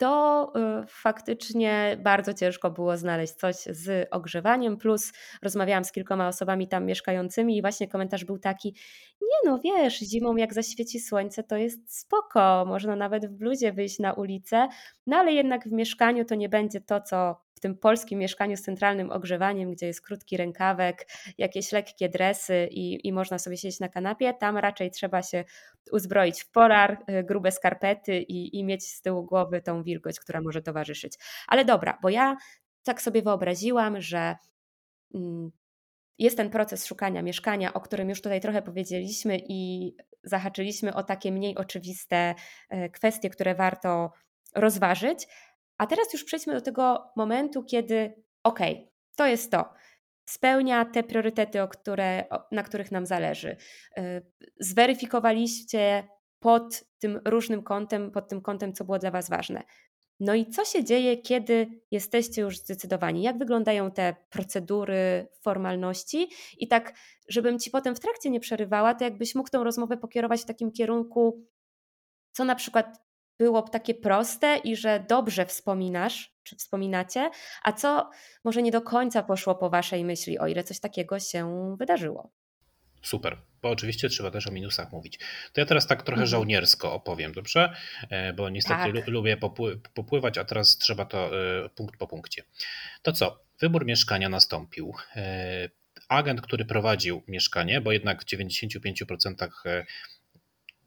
to 0.00 0.52
y, 0.82 0.86
faktycznie 0.86 1.96
bardzo 2.02 2.34
ciężko 2.34 2.70
było 2.70 2.96
znaleźć 2.96 3.32
coś 3.32 3.56
z 3.56 4.08
ogrzewaniem. 4.10 4.76
Plus 4.76 5.12
rozmawiałam 5.42 5.84
z 5.84 5.92
kilkoma 5.92 6.28
osobami 6.28 6.68
tam 6.68 6.86
mieszkającymi 6.86 7.56
i 7.56 7.60
właśnie 7.60 7.88
komentarz 7.88 8.24
był 8.24 8.38
taki: 8.38 8.74
Nie, 9.22 9.50
no 9.50 9.58
wiesz, 9.58 9.98
zimą 9.98 10.36
jak 10.36 10.54
zaświeci 10.54 11.00
słońce, 11.00 11.42
to 11.42 11.56
jest 11.56 11.98
spoko, 11.98 12.64
można 12.68 12.96
nawet 12.96 13.26
w 13.26 13.32
bluzie 13.32 13.72
wyjść 13.72 13.98
na 13.98 14.12
ulicę, 14.12 14.68
no 15.06 15.16
ale 15.16 15.32
jednak 15.32 15.68
w 15.68 15.72
mieszkaniu 15.72 16.24
to 16.24 16.34
nie 16.34 16.48
będzie 16.48 16.80
to, 16.80 17.00
co 17.00 17.40
w 17.60 17.62
tym 17.62 17.76
polskim 17.76 18.18
mieszkaniu 18.18 18.56
z 18.56 18.62
centralnym 18.62 19.10
ogrzewaniem, 19.10 19.70
gdzie 19.70 19.86
jest 19.86 20.02
krótki 20.02 20.36
rękawek, 20.36 21.06
jakieś 21.38 21.72
lekkie 21.72 22.08
dresy 22.08 22.68
i, 22.70 23.08
i 23.08 23.12
można 23.12 23.38
sobie 23.38 23.56
siedzieć 23.56 23.80
na 23.80 23.88
kanapie, 23.88 24.34
tam 24.34 24.58
raczej 24.58 24.90
trzeba 24.90 25.22
się 25.22 25.44
uzbroić 25.92 26.42
w 26.42 26.50
polar, 26.50 26.98
y, 27.10 27.24
grube 27.24 27.52
skarpety 27.52 28.18
i, 28.18 28.58
i 28.58 28.64
mieć 28.64 28.86
z 28.86 29.02
tyłu 29.02 29.24
głowy 29.24 29.62
tą 29.62 29.82
wilgoć, 29.82 30.20
która 30.20 30.40
może 30.40 30.62
towarzyszyć. 30.62 31.14
Ale 31.48 31.64
dobra, 31.64 31.98
bo 32.02 32.08
ja 32.08 32.36
tak 32.82 33.02
sobie 33.02 33.22
wyobraziłam, 33.22 34.00
że 34.00 34.36
mm, 35.14 35.50
jest 36.18 36.36
ten 36.36 36.50
proces 36.50 36.86
szukania 36.86 37.22
mieszkania, 37.22 37.72
o 37.72 37.80
którym 37.80 38.08
już 38.08 38.22
tutaj 38.22 38.40
trochę 38.40 38.62
powiedzieliśmy 38.62 39.38
i 39.48 39.92
zahaczyliśmy 40.24 40.94
o 40.94 41.02
takie 41.02 41.32
mniej 41.32 41.56
oczywiste 41.56 42.34
e, 42.68 42.88
kwestie, 42.88 43.30
które 43.30 43.54
warto 43.54 44.12
rozważyć, 44.54 45.28
a 45.80 45.86
teraz 45.86 46.12
już 46.12 46.24
przejdźmy 46.24 46.54
do 46.54 46.60
tego 46.60 47.12
momentu, 47.16 47.64
kiedy 47.64 48.22
okej, 48.44 48.74
okay, 48.74 48.88
to 49.16 49.26
jest 49.26 49.50
to. 49.50 49.72
Spełnia 50.28 50.84
te 50.84 51.02
priorytety, 51.02 51.62
o 51.62 51.68
które, 51.68 52.24
na 52.52 52.62
których 52.62 52.92
nam 52.92 53.06
zależy. 53.06 53.56
Y, 53.98 54.02
zweryfikowaliście 54.60 56.08
pod 56.38 56.84
tym 56.98 57.20
różnym 57.24 57.62
kątem, 57.62 58.10
pod 58.10 58.28
tym 58.28 58.40
kątem, 58.40 58.72
co 58.72 58.84
było 58.84 58.98
dla 58.98 59.10
Was 59.10 59.30
ważne. 59.30 59.62
No 60.20 60.34
i 60.34 60.46
co 60.46 60.64
się 60.64 60.84
dzieje, 60.84 61.16
kiedy 61.16 61.66
jesteście 61.90 62.42
już 62.42 62.58
zdecydowani? 62.58 63.22
Jak 63.22 63.38
wyglądają 63.38 63.90
te 63.90 64.14
procedury, 64.30 65.28
formalności? 65.42 66.28
I 66.58 66.68
tak, 66.68 66.92
żebym 67.28 67.58
ci 67.58 67.70
potem 67.70 67.94
w 67.94 68.00
trakcie 68.00 68.30
nie 68.30 68.40
przerywała, 68.40 68.94
to 68.94 69.04
jakbyś 69.04 69.34
mógł 69.34 69.50
tą 69.50 69.64
rozmowę 69.64 69.96
pokierować 69.96 70.40
w 70.40 70.46
takim 70.46 70.72
kierunku, 70.72 71.46
co 72.32 72.44
na 72.44 72.54
przykład 72.54 73.09
było 73.40 73.62
takie 73.62 73.94
proste 73.94 74.56
i 74.64 74.76
że 74.76 75.04
dobrze 75.08 75.46
wspominasz, 75.46 76.32
czy 76.42 76.56
wspominacie, 76.56 77.30
a 77.62 77.72
co 77.72 78.10
może 78.44 78.62
nie 78.62 78.70
do 78.70 78.82
końca 78.82 79.22
poszło 79.22 79.54
po 79.54 79.70
waszej 79.70 80.04
myśli, 80.04 80.38
o 80.38 80.46
ile 80.46 80.64
coś 80.64 80.80
takiego 80.80 81.20
się 81.20 81.74
wydarzyło. 81.78 82.30
Super, 83.02 83.36
bo 83.62 83.70
oczywiście 83.70 84.08
trzeba 84.08 84.30
też 84.30 84.46
o 84.46 84.50
minusach 84.50 84.92
mówić. 84.92 85.18
To 85.52 85.60
ja 85.60 85.66
teraz 85.66 85.86
tak 85.86 86.02
trochę 86.02 86.22
mhm. 86.22 86.26
żołniersko 86.26 86.92
opowiem, 86.92 87.32
dobrze? 87.32 87.72
E, 88.10 88.32
bo 88.32 88.50
niestety 88.50 88.92
tak. 88.92 89.06
lubię 89.06 89.36
popływać, 89.94 90.38
a 90.38 90.44
teraz 90.44 90.78
trzeba 90.78 91.04
to 91.04 91.40
e, 91.64 91.68
punkt 91.68 91.96
po 91.96 92.06
punkcie. 92.06 92.42
To 93.02 93.12
co? 93.12 93.40
Wybór 93.60 93.86
mieszkania 93.86 94.28
nastąpił. 94.28 94.94
E, 95.16 95.68
agent, 96.08 96.40
który 96.40 96.64
prowadził 96.64 97.22
mieszkanie, 97.28 97.80
bo 97.80 97.92
jednak 97.92 98.22
w 98.22 98.26
95% 98.26 99.48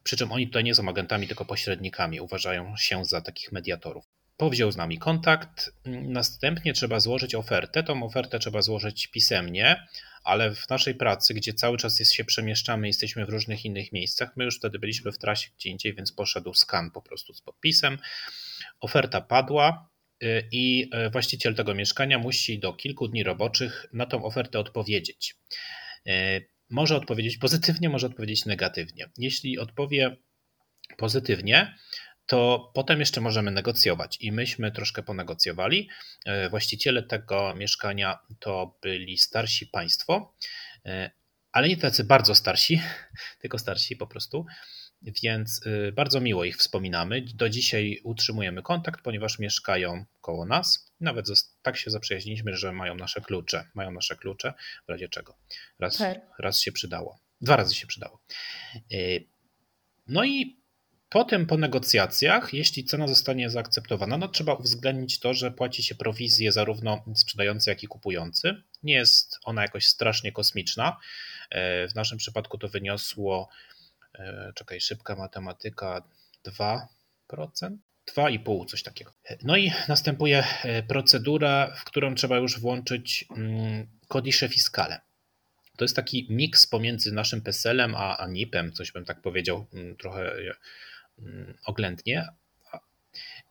przy 0.04 0.18
czym 0.18 0.32
oni 0.32 0.47
tutaj 0.47 0.64
nie 0.64 0.76
są 0.76 0.89
agentami, 0.89 1.28
tylko 1.28 1.45
pośrednikami, 1.45 2.22
uważają 2.22 2.78
się 2.78 3.06
za 3.06 3.22
takich 3.22 3.51
mediatorów. 3.51 4.06
powziął 4.38 4.72
z 4.72 4.78
nami 4.78 4.97
kontakt. 4.97 5.74
Następnie 5.86 6.74
trzeba 6.74 6.99
złożyć 6.99 7.36
ofertę. 7.36 7.84
Tą 7.84 8.04
ofertę 8.04 8.39
trzeba 8.39 8.62
złożyć 8.62 9.08
pisemnie, 9.08 9.88
ale 10.24 10.56
w 10.56 10.70
naszej 10.70 10.95
pracy, 10.95 11.34
gdzie 11.34 11.54
cały 11.54 11.78
czas 11.78 11.99
jest, 11.99 12.14
się 12.14 12.26
przemieszczamy, 12.26 12.88
jesteśmy 12.88 13.26
w 13.26 13.30
różnych 13.30 13.66
innych 13.66 13.91
miejscach, 13.91 14.38
my 14.38 14.43
już 14.43 14.58
wtedy 14.58 14.80
byliśmy 14.80 15.12
w 15.12 15.18
trasie 15.18 15.49
gdzie 15.58 15.70
indziej, 15.70 15.93
więc 15.93 16.12
poszedł 16.12 16.54
skan 16.54 16.91
po 16.91 17.01
prostu 17.01 17.34
z 17.34 17.41
podpisem. 17.41 17.97
Oferta 18.80 19.22
padła 19.22 19.89
y, 20.24 20.47
i 20.51 20.89
y, 21.08 21.10
właściciel 21.10 21.56
tego 21.56 21.76
mieszkania 21.76 22.20
musi 22.20 22.60
do 22.60 22.74
kilku 22.74 23.08
dni 23.08 23.24
roboczych 23.24 23.86
na 23.93 24.06
tą 24.06 24.26
ofertę 24.26 24.60
odpowiedzieć. 24.60 25.36
Może 26.74 26.95
odpowiedzieć 26.95 27.38
pozytywnie, 27.38 27.89
może 27.89 28.07
odpowiedzieć 28.07 28.45
negatywnie. 28.45 29.09
Jeśli 29.17 29.59
odpowie 29.59 30.17
pozytywnie, 30.97 31.76
to 32.26 32.71
potem 32.74 32.99
jeszcze 32.99 33.21
możemy 33.21 33.51
negocjować. 33.51 34.17
I 34.21 34.32
myśmy 34.32 34.71
troszkę 34.71 35.03
ponegocjowali. 35.03 35.89
E, 36.26 36.49
właściciele 36.49 37.03
tego 37.03 37.55
mieszkania 37.55 38.19
to 38.39 38.78
byli 38.82 39.17
starsi 39.17 39.67
państwo, 39.67 40.36
e, 40.86 41.11
ale 41.51 41.67
nie 41.67 41.78
tacy 41.78 42.03
bardzo 42.03 42.36
starsi, 42.36 42.82
tylko 43.41 43.59
starsi 43.59 43.95
po 43.95 44.07
prostu. 44.07 44.45
Więc 45.04 45.62
e, 45.66 45.91
bardzo 45.91 46.22
miło 46.22 46.43
ich 46.43 46.58
wspominamy. 46.58 47.22
Do 47.22 47.49
dzisiaj 47.49 47.99
utrzymujemy 48.04 48.62
kontakt, 48.62 49.01
ponieważ 49.01 49.39
mieszkają 49.39 50.06
koło 50.22 50.45
nas. 50.45 50.91
Nawet 50.99 51.28
tak 51.62 51.78
się 51.78 51.91
zaprzyjaźniliśmy, 51.91 52.56
że 52.56 52.72
mają 52.72 52.95
nasze 52.95 53.22
klucze. 53.22 53.70
Mają 53.74 53.91
nasze 53.91 54.16
klucze, 54.16 54.54
w 54.88 54.89
razie 54.89 55.10
czego. 55.10 55.38
Raz, 55.80 56.04
raz 56.39 56.60
się 56.60 56.72
przydało. 56.72 57.20
Dwa 57.41 57.56
razy 57.56 57.76
się 57.76 57.88
przydało. 57.88 58.22
No 60.08 60.24
i 60.24 60.64
Potem 61.14 61.45
po 61.45 61.58
negocjacjach, 61.58 62.54
jeśli 62.54 62.84
cena 62.84 63.08
zostanie 63.08 63.49
zaakceptowana, 63.49 64.18
no 64.18 64.28
trzeba 64.28 64.54
uwzględnić 64.54 65.20
to, 65.20 65.34
że 65.34 65.51
płaci 65.51 65.84
się 65.84 65.95
prowizję 65.95 66.51
zarówno 66.51 67.04
sprzedający, 67.16 67.70
jak 67.70 67.84
i 67.84 67.88
kupujący. 67.88 68.56
Nie 68.84 68.93
jest 68.93 69.39
ona 69.43 69.62
jakoś 69.62 69.86
strasznie 69.86 70.32
kosmiczna. 70.32 70.97
E, 71.49 71.88
w 71.88 71.95
naszym 71.95 72.18
przypadku 72.18 72.58
to 72.58 72.68
wyniosło, 72.68 73.49
czekaj, 74.55 74.82
szybka 74.82 75.16
matematyka, 75.16 76.01
2%. 76.45 77.78
2,5, 78.16 78.66
coś 78.66 78.84
takiego. 78.84 79.14
No 79.43 79.57
i 79.57 79.72
następuje 79.88 80.43
e, 80.64 80.84
procedura, 80.84 81.76
w 81.76 81.84
którą 81.84 82.16
trzeba 82.16 82.38
już 82.38 82.59
włączyć 82.59 83.26
mm, 83.38 83.88
kodisze 84.07 84.49
fiskale. 84.49 85.01
To 85.78 85.84
jest 85.86 85.95
taki 85.95 86.28
miks 86.30 86.68
pomiędzy 86.68 87.11
naszym 87.11 87.41
PESEL-em 87.41 87.95
a, 87.95 88.18
a 88.18 88.28
NIP-em, 88.28 88.72
coś 88.72 88.91
bym 88.91 89.05
tak 89.05 89.22
powiedział, 89.22 89.66
mm, 89.74 89.95
trochę 89.95 90.36
Mm, 91.20 91.57
oględnie. 91.66 92.28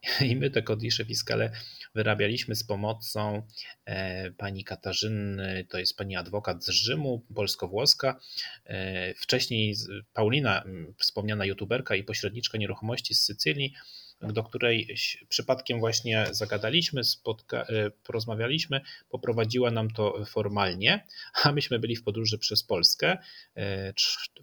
I 0.31 0.37
my 0.37 0.51
te 0.51 0.63
kodisze 0.63 1.05
fiskale 1.05 1.51
wyrabialiśmy 1.95 2.55
z 2.57 2.65
pomocą 2.65 3.43
e, 3.85 4.31
pani 4.31 4.65
Katarzyny, 4.65 5.67
to 5.69 5.79
jest 5.79 5.97
pani 5.97 6.17
adwokat 6.17 6.65
z 6.65 6.69
Rzymu, 6.69 7.27
polsko-włoska. 7.35 8.21
E, 8.65 9.15
wcześniej 9.15 9.77
Paulina, 10.13 10.65
wspomniana 10.99 11.45
youtuberka 11.45 11.95
i 11.95 12.05
pośredniczka 12.05 12.59
nieruchomości 12.59 13.15
z 13.15 13.21
Sycylii, 13.21 13.75
do 14.21 14.45
której 14.45 14.97
przypadkiem 15.29 15.81
właśnie 15.81 16.27
zagadaliśmy, 16.31 17.05
spotka- 17.05 17.65
e, 17.69 17.91
porozmawialiśmy, 17.91 18.81
poprowadziła 19.11 19.71
nam 19.71 19.91
to 19.91 20.25
formalnie, 20.25 21.07
a 21.43 21.53
myśmy 21.53 21.79
byli 21.79 21.97
w 21.97 22.05
podróży 22.05 22.39
przez 22.39 22.63
Polskę. 22.63 23.19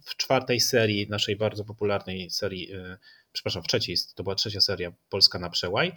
W 0.02 0.16
czwartej 0.16 0.60
serii, 0.60 1.08
naszej 1.08 1.36
bardzo 1.36 1.64
popularnej 1.64 2.30
serii, 2.30 2.68
przepraszam, 3.32 3.62
w 3.62 3.66
trzeciej, 3.66 3.96
to 4.14 4.22
była 4.22 4.34
trzecia 4.34 4.60
seria 4.60 4.92
Polska 5.08 5.38
na 5.38 5.50
przełaj. 5.50 5.92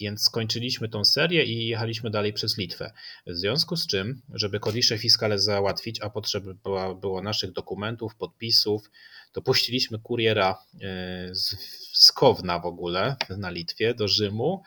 Więc 0.00 0.22
skończyliśmy 0.22 0.88
tą 0.88 1.04
serię 1.04 1.44
i 1.44 1.68
jechaliśmy 1.68 2.10
dalej 2.10 2.32
przez 2.32 2.58
Litwę. 2.58 2.92
W 3.26 3.34
związku 3.34 3.76
z 3.76 3.86
czym, 3.86 4.22
żeby 4.34 4.60
kodisze 4.60 4.98
fiskale 4.98 5.38
załatwić, 5.38 6.00
a 6.00 6.10
potrzeba 6.10 6.54
było, 6.54 6.94
było 6.94 7.22
naszych 7.22 7.52
dokumentów, 7.52 8.14
podpisów, 8.14 8.90
to 9.32 9.42
puściliśmy 9.42 9.98
kuriera 9.98 10.58
e, 10.74 11.34
z, 11.34 11.56
z 11.92 12.12
Kowna 12.12 12.58
w 12.58 12.66
ogóle 12.66 13.16
na 13.28 13.50
Litwie 13.50 13.94
do 13.94 14.08
Rzymu. 14.08 14.62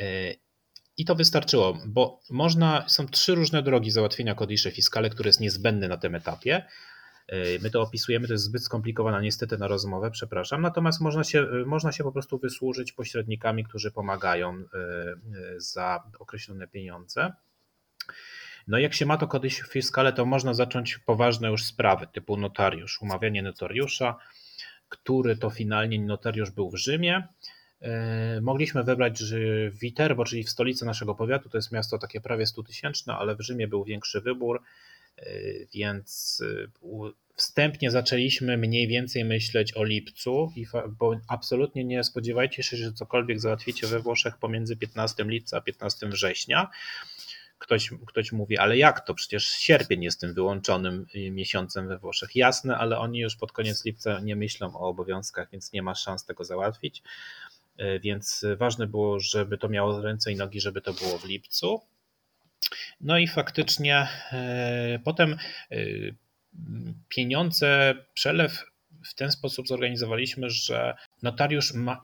E, 0.00 0.34
I 0.96 1.04
to 1.04 1.14
wystarczyło, 1.14 1.78
bo 1.86 2.20
można, 2.30 2.88
są 2.88 3.08
trzy 3.08 3.34
różne 3.34 3.62
drogi 3.62 3.90
załatwienia 3.90 4.34
kodisze 4.34 4.70
fiskale, 4.70 5.10
które 5.10 5.28
jest 5.28 5.40
niezbędne 5.40 5.88
na 5.88 5.96
tym 5.96 6.14
etapie. 6.14 6.66
E, 7.30 7.58
my 7.62 7.70
to 7.70 7.82
opisujemy, 7.82 8.26
to 8.26 8.32
jest 8.32 8.44
zbyt 8.44 8.64
skomplikowane 8.64 9.22
niestety 9.22 9.58
na 9.58 9.68
rozmowę, 9.68 10.10
przepraszam. 10.10 10.62
Natomiast 10.62 11.00
można 11.00 11.24
się, 11.24 11.46
można 11.66 11.92
się 11.92 12.04
po 12.04 12.12
prostu 12.12 12.38
wysłużyć 12.38 12.92
pośrednikami, 12.92 13.64
którzy 13.64 13.90
pomagają 13.90 14.64
za 15.56 16.04
określone 16.18 16.68
pieniądze. 16.68 17.32
No 18.68 18.78
jak 18.78 18.94
się 18.94 19.06
ma 19.06 19.16
to 19.16 19.26
kodyś 19.26 19.60
fiskale, 19.60 20.12
to 20.12 20.26
można 20.26 20.54
zacząć 20.54 20.98
poważne 20.98 21.48
już 21.48 21.64
sprawy, 21.64 22.06
typu 22.12 22.36
notariusz, 22.36 23.02
umawianie 23.02 23.42
notariusza, 23.42 24.16
który 24.88 25.36
to 25.36 25.50
finalnie 25.50 26.00
notariusz 26.00 26.50
był 26.50 26.70
w 26.70 26.76
Rzymie. 26.76 27.28
Mogliśmy 28.42 28.84
wybrać 28.84 29.22
Viterbo, 29.70 30.24
czyli 30.24 30.44
w 30.44 30.50
stolicy 30.50 30.86
naszego 30.86 31.14
powiatu, 31.14 31.48
to 31.48 31.58
jest 31.58 31.72
miasto 31.72 31.98
takie 31.98 32.20
prawie 32.20 32.46
100 32.46 32.62
tysięczne, 32.62 33.14
ale 33.14 33.36
w 33.36 33.40
Rzymie 33.40 33.68
był 33.68 33.84
większy 33.84 34.20
wybór, 34.20 34.62
więc 35.74 36.42
e, 36.46 37.12
wstępnie 37.36 37.90
zaczęliśmy 37.90 38.56
mniej 38.56 38.88
więcej 38.88 39.24
myśleć 39.24 39.76
o 39.76 39.84
lipcu, 39.84 40.52
bo 40.98 41.16
absolutnie 41.28 41.84
nie 41.84 42.04
spodziewajcie 42.04 42.62
się, 42.62 42.76
że 42.76 42.92
cokolwiek 42.92 43.40
załatwicie 43.40 43.86
we 43.86 44.00
Włoszech 44.00 44.38
pomiędzy 44.38 44.76
15 44.76 45.24
lipca 45.24 45.56
a 45.56 45.60
15 45.60 46.08
września 46.08 46.70
ktoś, 47.60 47.90
ktoś 48.06 48.32
mówi, 48.32 48.58
ale 48.58 48.76
jak 48.76 49.06
to? 49.06 49.14
Przecież 49.14 49.46
sierpień 49.46 50.02
jest 50.02 50.20
tym 50.20 50.34
wyłączonym 50.34 51.06
y, 51.14 51.30
miesiącem 51.30 51.88
we 51.88 51.98
Włoszech. 51.98 52.36
Jasne, 52.36 52.78
ale 52.78 52.98
oni 52.98 53.18
już 53.18 53.36
pod 53.36 53.52
koniec 53.52 53.84
lipca 53.84 54.20
nie 54.20 54.36
myślą 54.36 54.74
o 54.74 54.88
obowiązkach, 54.88 55.50
więc 55.52 55.72
nie 55.72 55.82
ma 55.82 55.94
szans 55.94 56.24
tego 56.24 56.44
załatwić. 56.44 57.02
Y, 57.80 58.00
więc 58.00 58.44
ważne 58.56 58.86
było, 58.86 59.20
żeby 59.20 59.58
to 59.58 59.68
miało 59.68 60.00
ręce 60.00 60.32
i 60.32 60.36
nogi, 60.36 60.60
żeby 60.60 60.80
to 60.80 60.92
było 60.92 61.18
w 61.18 61.24
lipcu. 61.24 61.80
No 63.00 63.18
i 63.18 63.28
faktycznie 63.28 64.08
y, 64.94 64.98
potem 65.04 65.36
pieniądze, 67.08 67.94
przelew 68.14 68.64
w 69.04 69.14
ten 69.14 69.32
sposób 69.32 69.68
zorganizowaliśmy, 69.68 70.50
że 70.50 70.94
notariusz 71.22 71.74
ma, 71.74 72.02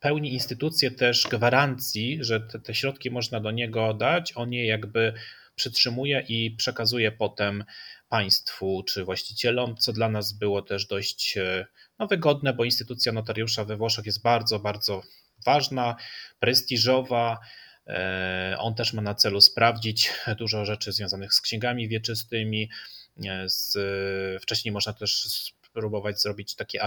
pełni 0.00 0.32
instytucję 0.32 0.90
też 0.90 1.28
gwarancji, 1.30 2.18
że 2.20 2.40
te, 2.40 2.60
te 2.60 2.74
środki 2.74 3.10
można 3.10 3.40
do 3.40 3.50
niego 3.50 3.94
dać, 3.94 4.32
on 4.36 4.52
je 4.52 4.66
jakby 4.66 5.12
przytrzymuje 5.54 6.24
i 6.28 6.50
przekazuje 6.50 7.12
potem 7.12 7.64
państwu 8.08 8.82
czy 8.88 9.04
właścicielom, 9.04 9.76
co 9.76 9.92
dla 9.92 10.08
nas 10.08 10.32
było 10.32 10.62
też 10.62 10.86
dość 10.86 11.36
e, 11.36 11.66
no, 11.98 12.06
wygodne, 12.06 12.52
bo 12.52 12.64
instytucja 12.64 13.12
notariusza 13.12 13.64
we 13.64 13.76
Włoszech 13.76 14.06
jest 14.06 14.22
bardzo, 14.22 14.58
bardzo 14.58 15.02
ważna, 15.46 15.96
prestiżowa. 16.40 17.38
E, 17.86 18.56
on 18.58 18.74
też 18.74 18.92
ma 18.92 19.02
na 19.02 19.14
celu 19.14 19.40
sprawdzić 19.40 20.10
dużo 20.38 20.64
rzeczy 20.64 20.92
związanych 20.92 21.34
z 21.34 21.40
księgami 21.40 21.88
wieczystymi. 21.88 22.70
E, 23.24 23.48
z, 23.48 23.78
wcześniej 24.42 24.72
można 24.72 24.92
też 24.92 25.28
spróbować 25.72 26.20
zrobić 26.20 26.54
takie 26.54 26.82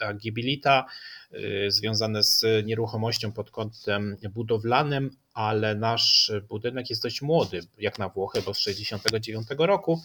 agibilita 0.00 0.86
y, 1.32 1.70
związane 1.70 2.22
z 2.22 2.66
nieruchomością 2.66 3.32
pod 3.32 3.50
kątem 3.50 4.16
budowlanym, 4.30 5.10
ale 5.34 5.74
nasz 5.74 6.32
budynek 6.48 6.90
jest 6.90 7.02
dość 7.02 7.22
młody, 7.22 7.60
jak 7.78 7.98
na 7.98 8.08
Włochy, 8.08 8.42
bo 8.42 8.54
z 8.54 8.58
69 8.58 9.46
roku, 9.58 10.02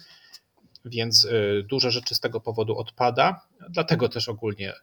więc 0.86 1.28
dużo 1.64 1.92
rzeczy 1.92 2.16
z 2.16 2.20
tego 2.20 2.42
powodu 2.42 2.78
odpada. 2.78 3.42
Dlatego 3.70 4.10
też 4.10 4.30
ogólnie 4.30 4.74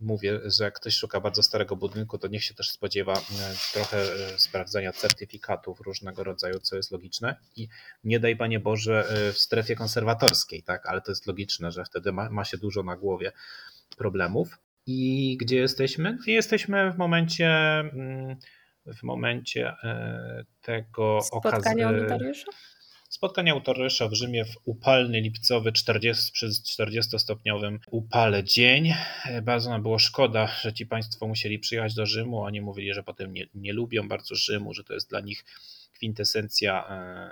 mówię, 0.00 0.40
że 0.44 0.64
jak 0.64 0.74
ktoś 0.74 0.94
szuka 0.94 1.20
bardzo 1.20 1.42
starego 1.42 1.76
budynku, 1.76 2.18
to 2.18 2.28
niech 2.28 2.44
się 2.44 2.54
też 2.54 2.70
spodziewa 2.70 3.12
e, 3.12 3.18
trochę 3.72 3.98
e, 3.98 4.38
sprawdzenia 4.38 4.92
certyfikatów 4.92 5.80
różnego 5.80 6.24
rodzaju, 6.24 6.60
co 6.60 6.76
jest 6.76 6.90
logiczne. 6.90 7.36
I 7.56 7.68
nie 8.04 8.20
daj 8.20 8.36
Panie 8.36 8.60
Boże 8.60 9.06
e, 9.08 9.32
w 9.32 9.38
strefie 9.38 9.76
konserwatorskiej, 9.76 10.62
tak, 10.62 10.86
ale 10.86 11.00
to 11.00 11.10
jest 11.10 11.26
logiczne, 11.26 11.72
że 11.72 11.84
wtedy 11.84 12.12
ma, 12.12 12.30
ma 12.30 12.44
się 12.44 12.58
dużo 12.58 12.82
na 12.82 12.96
głowie 12.96 13.32
problemów. 13.96 14.58
I 14.86 15.36
gdzie 15.40 15.56
jesteśmy? 15.56 16.18
Jesteśmy 16.26 16.92
w 16.92 16.98
momencie 16.98 17.48
mm, 17.48 18.36
w 18.86 19.02
momencie 19.02 19.74
tego 20.62 21.20
Spotkania. 23.10 23.50
Spotkanie 23.50 23.52
autorysza 23.52 24.08
w 24.08 24.14
Rzymie 24.14 24.44
w 24.44 24.56
upalny 24.64 25.20
lipcowy 25.20 25.72
40, 25.72 26.32
przez 26.32 26.62
40-stopniowym 26.62 27.78
upale 27.90 28.44
dzień. 28.44 28.94
Bardzo 29.42 29.70
nam 29.70 29.82
było 29.82 29.98
szkoda, 29.98 30.46
że 30.46 30.72
ci 30.72 30.86
państwo 30.86 31.26
musieli 31.26 31.58
przyjechać 31.58 31.94
do 31.94 32.06
Rzymu. 32.06 32.42
Oni 32.42 32.60
mówili, 32.60 32.94
że 32.94 33.02
potem 33.02 33.32
nie, 33.32 33.46
nie 33.54 33.72
lubią 33.72 34.08
bardzo 34.08 34.34
Rzymu, 34.34 34.74
że 34.74 34.84
to 34.84 34.94
jest 34.94 35.10
dla 35.10 35.20
nich 35.20 35.44
kwintesencja 35.92 36.88
e, 36.88 37.30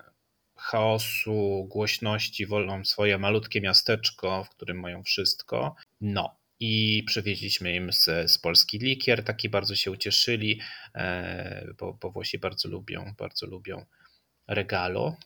chaosu, 0.57 1.67
głośności, 1.71 2.47
wolą 2.47 2.85
swoje 2.85 3.19
malutkie 3.19 3.61
miasteczko, 3.61 4.45
w 4.45 4.51
którym 4.51 4.81
mają 4.81 5.03
wszystko. 5.03 5.77
No, 6.01 6.37
i 6.61 7.05
przywieźliśmy 7.07 7.75
im 7.75 7.93
z, 7.93 8.31
z 8.31 8.39
Polski 8.39 8.79
likier, 8.79 9.25
taki 9.25 9.49
bardzo 9.49 9.77
się 9.77 9.91
ucieszyli, 9.91 10.61
bo, 11.79 11.99
bo 12.03 12.11
Włosi 12.11 12.39
bardzo 12.39 12.69
lubią, 12.69 13.15
bardzo 13.19 13.47
lubią 13.47 13.85
regalo. 14.49 15.17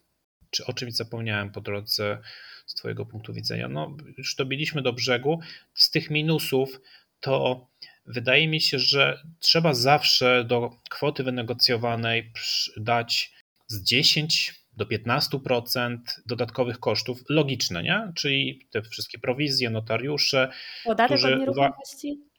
Czy 0.53 0.67
o 0.67 0.73
czymś 0.73 0.95
zapomniałem 0.95 1.51
po 1.51 1.61
drodze 1.61 2.19
z 2.67 2.75
Twojego 2.75 3.07
punktu 3.07 3.33
widzenia? 3.33 3.69
No, 3.69 3.97
już 4.19 4.35
dobiliśmy 4.35 4.83
do 4.83 4.93
brzegu. 4.93 5.41
Z 5.75 5.91
tych 5.91 6.11
minusów 6.11 6.81
to 7.21 7.67
wydaje 8.07 8.49
mi 8.49 8.61
się, 8.61 8.79
że 8.79 9.23
trzeba 9.39 9.75
zawsze 9.75 10.45
do 10.45 10.71
kwoty 10.91 11.25
wynegocjowanej 11.25 12.33
dać 12.77 13.33
z 13.67 13.83
10 13.83 14.63
do 14.77 14.85
15% 14.85 15.99
dodatkowych 16.27 16.79
kosztów 16.79 17.25
logiczne, 17.29 17.83
nie? 17.83 18.13
Czyli 18.17 18.69
te 18.71 18.83
wszystkie 18.83 19.19
prowizje, 19.19 19.71
notariusze. 19.71 20.53
Podatek 20.85 21.25
od 21.25 21.39
nieruchomości? 21.39 22.32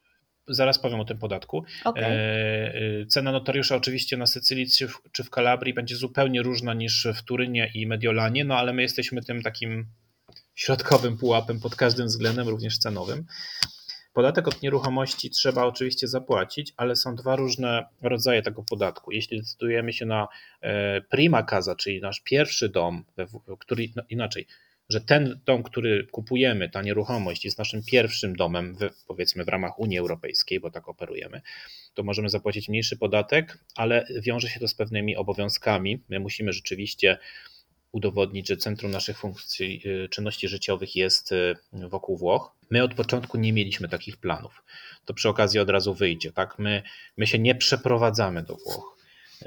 Zaraz 0.48 0.80
powiem 0.80 1.00
o 1.00 1.06
tym 1.06 1.18
podatku. 1.18 1.64
Okay. 1.84 2.04
E, 2.04 2.76
e, 2.76 3.06
cena 3.06 3.32
notariusza 3.32 3.76
oczywiście 3.76 4.18
na 4.18 4.28
Sycylii 4.28 4.68
czy 5.12 5.24
w 5.24 5.30
Kalabrii 5.30 5.74
będzie 5.74 5.96
zupełnie 5.96 6.42
różna 6.42 6.74
niż 6.74 7.08
w 7.16 7.24
Turynie 7.24 7.72
i 7.74 7.88
Mediolanie, 7.88 8.46
no 8.46 8.56
ale 8.56 8.74
my 8.74 8.82
jesteśmy 8.82 9.22
tym 9.22 9.42
takim 9.42 9.88
środkowym 10.56 11.18
pułapem 11.18 11.60
pod 11.60 11.76
każdym 11.76 12.08
względem, 12.08 12.48
również 12.48 12.78
cenowym. 12.78 13.26
Podatek 14.14 14.48
od 14.48 14.62
nieruchomości 14.62 15.30
trzeba 15.30 15.66
oczywiście 15.66 16.08
zapłacić, 16.08 16.74
ale 16.78 16.96
są 16.96 17.16
dwa 17.16 17.36
różne 17.36 17.86
rodzaje 18.02 18.42
tego 18.42 18.64
podatku. 18.70 19.12
Jeśli 19.12 19.40
decydujemy 19.40 19.94
się 19.94 20.06
na 20.06 20.28
e, 20.62 21.02
prima 21.02 21.44
casa, 21.44 21.76
czyli 21.76 22.02
nasz 22.02 22.22
pierwszy 22.22 22.70
dom, 22.70 23.06
który 23.60 23.90
no 23.96 24.04
inaczej, 24.10 24.48
że 24.94 25.02
ten 25.02 25.40
dom, 25.46 25.64
który 25.64 26.08
kupujemy, 26.12 26.70
ta 26.70 26.82
nieruchomość 26.82 27.46
jest 27.46 27.58
naszym 27.58 27.84
pierwszym 27.84 28.36
domem, 28.36 28.76
w, 28.76 29.06
powiedzmy 29.08 29.44
w 29.44 29.48
ramach 29.48 29.80
Unii 29.80 29.98
Europejskiej, 29.98 30.60
bo 30.60 30.72
tak 30.72 30.90
operujemy, 30.90 31.42
to 31.94 32.04
możemy 32.04 32.30
zapłacić 32.30 32.70
mniejszy 32.70 32.98
podatek, 32.98 33.58
ale 33.76 34.08
wiąże 34.22 34.50
się 34.50 34.60
to 34.60 34.68
z 34.68 34.74
pewnymi 34.74 35.16
obowiązkami. 35.16 36.04
My 36.10 36.20
musimy 36.20 36.54
rzeczywiście 36.54 37.18
udowodnić, 37.92 38.48
że 38.48 38.58
centrum 38.58 38.92
naszych 38.92 39.18
funkcji, 39.18 39.82
y, 39.86 40.10
czynności 40.10 40.48
życiowych 40.48 40.96
jest 40.96 41.32
y, 41.32 41.56
wokół 41.74 42.18
Włoch. 42.18 42.56
My 42.70 42.84
od 42.84 42.94
początku 42.94 43.38
nie 43.38 43.54
mieliśmy 43.54 43.90
takich 43.90 44.18
planów. 44.18 44.64
To 45.06 45.14
przy 45.14 45.30
okazji 45.30 45.60
od 45.60 45.70
razu 45.70 45.94
wyjdzie, 45.94 46.32
tak? 46.32 46.60
My, 46.60 46.84
my 47.18 47.28
się 47.28 47.40
nie 47.40 47.56
przeprowadzamy 47.56 48.44
do 48.44 48.56
Włoch. 48.56 48.98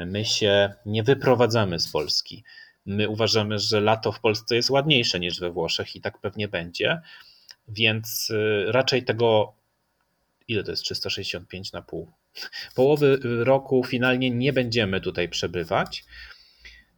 My 0.07 0.24
się 0.24 0.74
nie 0.86 1.03
wyprowadzamy 1.03 1.80
z 1.80 1.88
Polski. 1.88 2.44
My 2.87 3.09
uważamy, 3.09 3.59
że 3.59 3.80
lato 3.80 4.12
w 4.12 4.20
Polsce 4.20 4.57
jest 4.57 4.70
ładniejsze 4.70 5.20
niż 5.20 5.41
we 5.41 5.51
Włoszech 5.51 5.97
i 5.97 6.01
tak 6.01 6.18
pewnie 6.20 6.49
będzie. 6.49 7.01
Więc 7.68 8.30
y, 8.30 8.64
raczej 8.68 9.05
tego, 9.05 9.53
ile 10.49 10.64
to 10.64 10.70
jest 10.70 10.82
365 10.82 11.72
na 11.72 11.82
pół? 11.82 12.12
Połowy 12.74 13.18
roku 13.22 13.84
finalnie 13.84 14.30
nie 14.30 14.53
będziemy 14.53 15.01
tutaj 15.01 15.28
przebywać. 15.28 16.05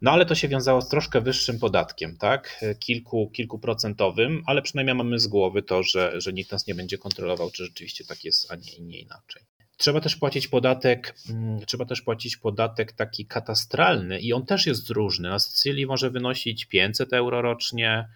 No 0.03 0.11
ale 0.11 0.26
to 0.26 0.34
się 0.34 0.49
wiązało 0.49 0.82
z 0.82 0.89
troszkę 0.89 1.20
wyższym 1.20 1.59
podatkiem, 1.59 2.16
tak? 2.16 2.64
Kilku, 2.78 3.30
kilkuprocentowym, 3.30 4.43
ale 4.47 4.62
przynajmniej 4.62 4.95
mamy 4.95 5.18
z 5.18 5.26
głowy 5.26 5.62
to, 5.62 5.82
że, 5.82 6.20
że 6.20 6.32
nikt 6.32 6.53
nas 6.53 6.66
nie 6.66 6.74
będzie 6.74 6.99
kontrolował, 6.99 7.51
czy 7.51 7.64
rzeczywiście 7.64 8.05
tak 8.05 8.24
jest, 8.24 8.53
a 8.53 8.57
nie, 8.57 8.80
nie 8.80 8.99
inaczej. 8.99 9.43
Trzeba 9.79 10.01
też 10.01 10.16
płacić 10.16 10.49
podatek, 10.49 11.14
mm, 11.31 11.66
trzeba 11.66 11.85
też 11.85 12.03
płacić 12.03 12.37
podatek 12.37 12.93
taki 12.93 13.26
katastralny 13.26 14.20
i 14.20 14.33
on 14.33 14.47
też 14.47 14.66
jest 14.66 14.91
różny. 14.91 15.29
Na 15.29 15.39
Sycylii 15.39 15.87
może 15.87 16.11
wynosić 16.11 16.64
500 16.64 17.12
euro 17.12 17.43
rocznie, 17.43 18.09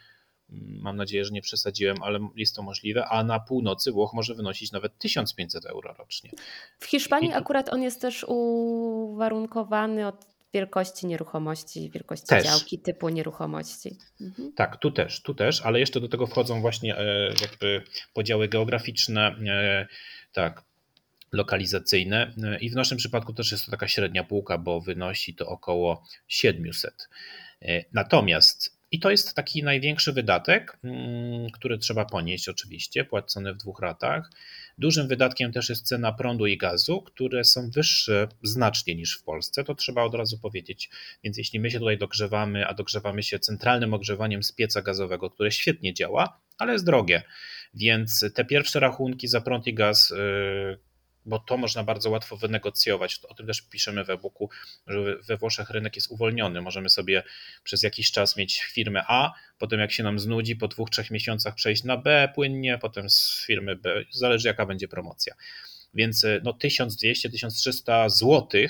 mm, 0.51 0.79
mam 0.83 0.97
nadzieję, 0.97 1.25
że 1.25 1.31
nie 1.31 1.43
przesadziłem, 1.43 2.03
ale 2.03 2.29
jest 2.37 2.57
to 2.57 2.63
możliwe, 2.63 3.07
a 3.07 3.25
na 3.25 3.41
północy 3.41 3.93
Włoch 3.93 4.13
może 4.15 4.35
wynosić 4.35 4.73
nawet 4.73 4.99
1500 4.99 5.67
euro 5.67 5.95
rocznie. 5.99 6.31
W 6.79 6.87
Hiszpanii 6.87 7.31
I... 7.31 7.35
akurat 7.35 7.73
on 7.73 7.83
jest 7.83 8.01
też 8.01 8.25
uwarunkowany 8.29 10.07
od 10.07 10.33
wielkości 10.55 11.07
nieruchomości, 11.07 11.91
wielkości 11.91 12.27
też. 12.27 12.45
działki, 12.45 12.79
typu 12.79 13.09
nieruchomości. 13.09 13.97
Mhm. 14.21 14.53
Tak, 14.53 14.77
tu 14.77 14.91
też, 14.91 15.23
tu 15.23 15.35
też, 15.35 15.63
ale 15.63 15.81
jeszcze 15.81 16.01
do 16.01 16.09
tego 16.09 16.27
wchodzą 16.27 16.61
właśnie 16.61 16.99
e, 16.99 17.29
jakby 17.43 17.83
podziały 18.15 18.49
geograficzne, 18.49 19.37
e, 19.47 19.87
tak, 20.33 20.65
lokalizacyjne 21.33 22.35
i 22.61 22.71
w 22.71 22.75
naszym 22.75 22.99
przypadku 22.99 23.33
też 23.33 23.53
jest 23.53 23.65
to 23.65 23.71
taka 23.71 23.89
średnia 23.89 24.25
półka, 24.25 24.59
bo 24.59 24.81
wynosi 24.81 25.35
to 25.35 25.49
około 25.49 26.05
700. 26.29 27.09
Natomiast 27.93 28.83
i 28.93 29.01
to 29.01 29.11
jest 29.11 29.35
taki 29.35 29.63
największy 29.63 30.13
wydatek, 30.13 30.79
mm, 30.85 31.51
który 31.51 31.79
trzeba 31.79 32.05
ponieść 32.05 32.49
oczywiście, 32.49 33.05
płacony 33.05 33.55
w 33.55 33.57
dwóch 33.57 33.81
ratach. 33.81 34.31
Dużym 34.79 35.09
wydatkiem 35.09 35.53
też 35.53 35.69
jest 35.69 35.87
cena 35.87 36.13
prądu 36.13 36.47
i 36.47 36.59
gazu, 36.59 37.03
które 37.03 37.45
są 37.45 37.71
wyższe 37.71 38.29
znacznie 38.43 38.95
niż 38.95 39.19
w 39.19 39.25
Polsce, 39.25 39.65
to 39.65 39.75
trzeba 39.75 40.03
od 40.03 40.15
razu 40.15 40.39
powiedzieć. 40.39 40.91
Więc 41.25 41.39
jeśli 41.39 41.61
my 41.61 41.71
się 41.71 41.79
tutaj 41.79 41.99
dogrzewamy, 41.99 42.67
a 42.67 42.75
dogrzewamy 42.75 43.23
się 43.23 43.39
centralnym 43.39 43.95
ogrzewaniem 43.95 44.43
z 44.43 44.53
pieca 44.53 44.83
gazowego, 44.83 45.31
które 45.31 45.53
świetnie 45.53 45.95
działa, 45.95 46.41
ale 46.59 46.73
jest 46.73 46.87
drogie, 46.87 47.23
więc 47.75 48.25
te 48.35 48.45
pierwsze 48.45 48.81
rachunki 48.81 49.29
za 49.29 49.41
prąd 49.41 49.67
i 49.67 49.75
gaz 49.75 50.11
yy, 50.11 50.79
bo 51.25 51.39
to 51.39 51.57
można 51.57 51.85
bardzo 51.85 52.11
łatwo 52.11 52.37
wynegocjować. 52.37 53.21
O 53.29 53.35
tym 53.35 53.47
też 53.47 53.63
piszemy 53.63 54.05
w 54.05 54.11
e-booku, 54.11 54.51
że 54.87 55.17
we 55.17 55.37
Włoszech 55.37 55.71
rynek 55.71 55.97
jest 55.97 56.11
uwolniony. 56.11 56.61
Możemy 56.61 56.89
sobie 56.91 57.23
przez 57.65 57.83
jakiś 57.83 58.11
czas 58.11 58.37
mieć 58.37 58.63
firmę 58.63 59.05
A, 59.09 59.33
potem 59.59 59.81
jak 59.81 59.93
się 59.93 60.03
nam 60.03 60.19
znudzi, 60.19 60.57
po 60.57 60.69
dwóch, 60.69 60.91
trzech 60.91 61.11
miesiącach 61.11 61.55
przejść 61.55 61.85
na 61.85 61.97
B 61.97 62.33
płynnie, 62.35 62.79
potem 62.79 63.11
z 63.11 63.45
firmy 63.47 63.77
B, 63.77 64.05
zależy 64.11 64.49
jaka 64.49 64.67
będzie 64.67 64.89
promocja. 64.89 65.35
Więc 65.95 66.27
no 66.43 66.53
1200-1300 66.53 68.11
zł 68.11 68.69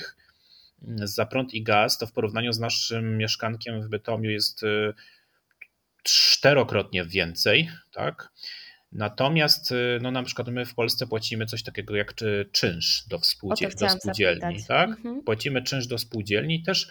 za 1.03 1.25
prąd 1.25 1.53
i 1.53 1.63
gaz, 1.63 1.97
to 1.97 2.07
w 2.07 2.11
porównaniu 2.11 2.53
z 2.53 2.59
naszym 2.59 3.17
mieszkankiem 3.17 3.81
w 3.81 3.89
Bytomiu 3.89 4.29
jest 4.29 4.63
y, 4.63 4.93
czterokrotnie 6.03 7.05
więcej, 7.05 7.69
tak? 7.91 8.29
Natomiast 8.93 9.71
y, 9.71 9.99
no, 10.01 10.11
na 10.11 10.23
przykład 10.23 10.47
my 10.47 10.65
w 10.65 10.73
Polsce 10.73 11.07
płacimy 11.07 11.45
coś 11.45 11.63
takiego 11.63 11.95
jak 11.95 12.13
czynsz 12.51 13.07
do, 13.07 13.17
spółdziel- 13.17 13.75
do 13.79 13.89
spółdzielni. 13.89 14.63
Tak? 14.67 14.89
Mhm. 14.89 15.23
Płacimy 15.23 15.61
czynsz 15.61 15.87
do 15.87 15.97
spółdzielni 15.97 16.63
też 16.63 16.87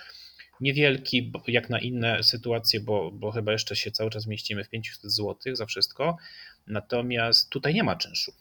niewielki 0.61 1.33
jak 1.47 1.71
na 1.71 1.79
inne 1.79 2.23
sytuacje, 2.23 2.81
bo, 2.81 3.11
bo 3.11 3.31
chyba 3.31 3.53
jeszcze 3.53 3.77
się 3.77 3.91
cały 3.91 4.11
czas 4.11 4.27
mieścimy 4.27 4.65
w 4.65 4.69
500 4.69 5.03
zł 5.13 5.57
za 5.57 5.67
wszystko. 5.67 6.17
Natomiast 6.67 7.51
tutaj 7.51 7.75
nie 7.75 7.83
ma 7.83 7.97
czynszu. 7.97 8.33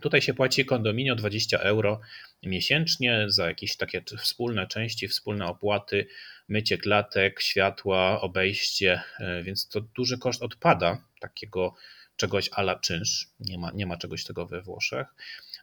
Tutaj 0.00 0.22
się 0.22 0.34
płaci 0.34 0.64
kondominio 0.64 1.14
20 1.14 1.58
euro 1.58 2.00
miesięcznie 2.42 3.24
za 3.26 3.48
jakieś 3.48 3.76
takie 3.76 4.02
wspólne 4.18 4.66
części, 4.66 5.08
wspólne 5.08 5.46
opłaty, 5.46 6.06
mycie 6.48 6.78
klatek, 6.78 7.40
światła, 7.40 8.20
obejście, 8.20 9.02
e, 9.20 9.42
więc 9.42 9.68
to 9.68 9.80
duży 9.80 10.18
koszt 10.18 10.42
odpada 10.42 11.04
takiego 11.20 11.74
czegoś 12.16 12.50
ala 12.52 12.78
czynsz. 12.78 13.28
Nie 13.40 13.58
ma, 13.58 13.70
nie 13.74 13.86
ma 13.86 13.96
czegoś 13.96 14.24
tego 14.24 14.46
we 14.46 14.62
Włoszech. 14.62 15.06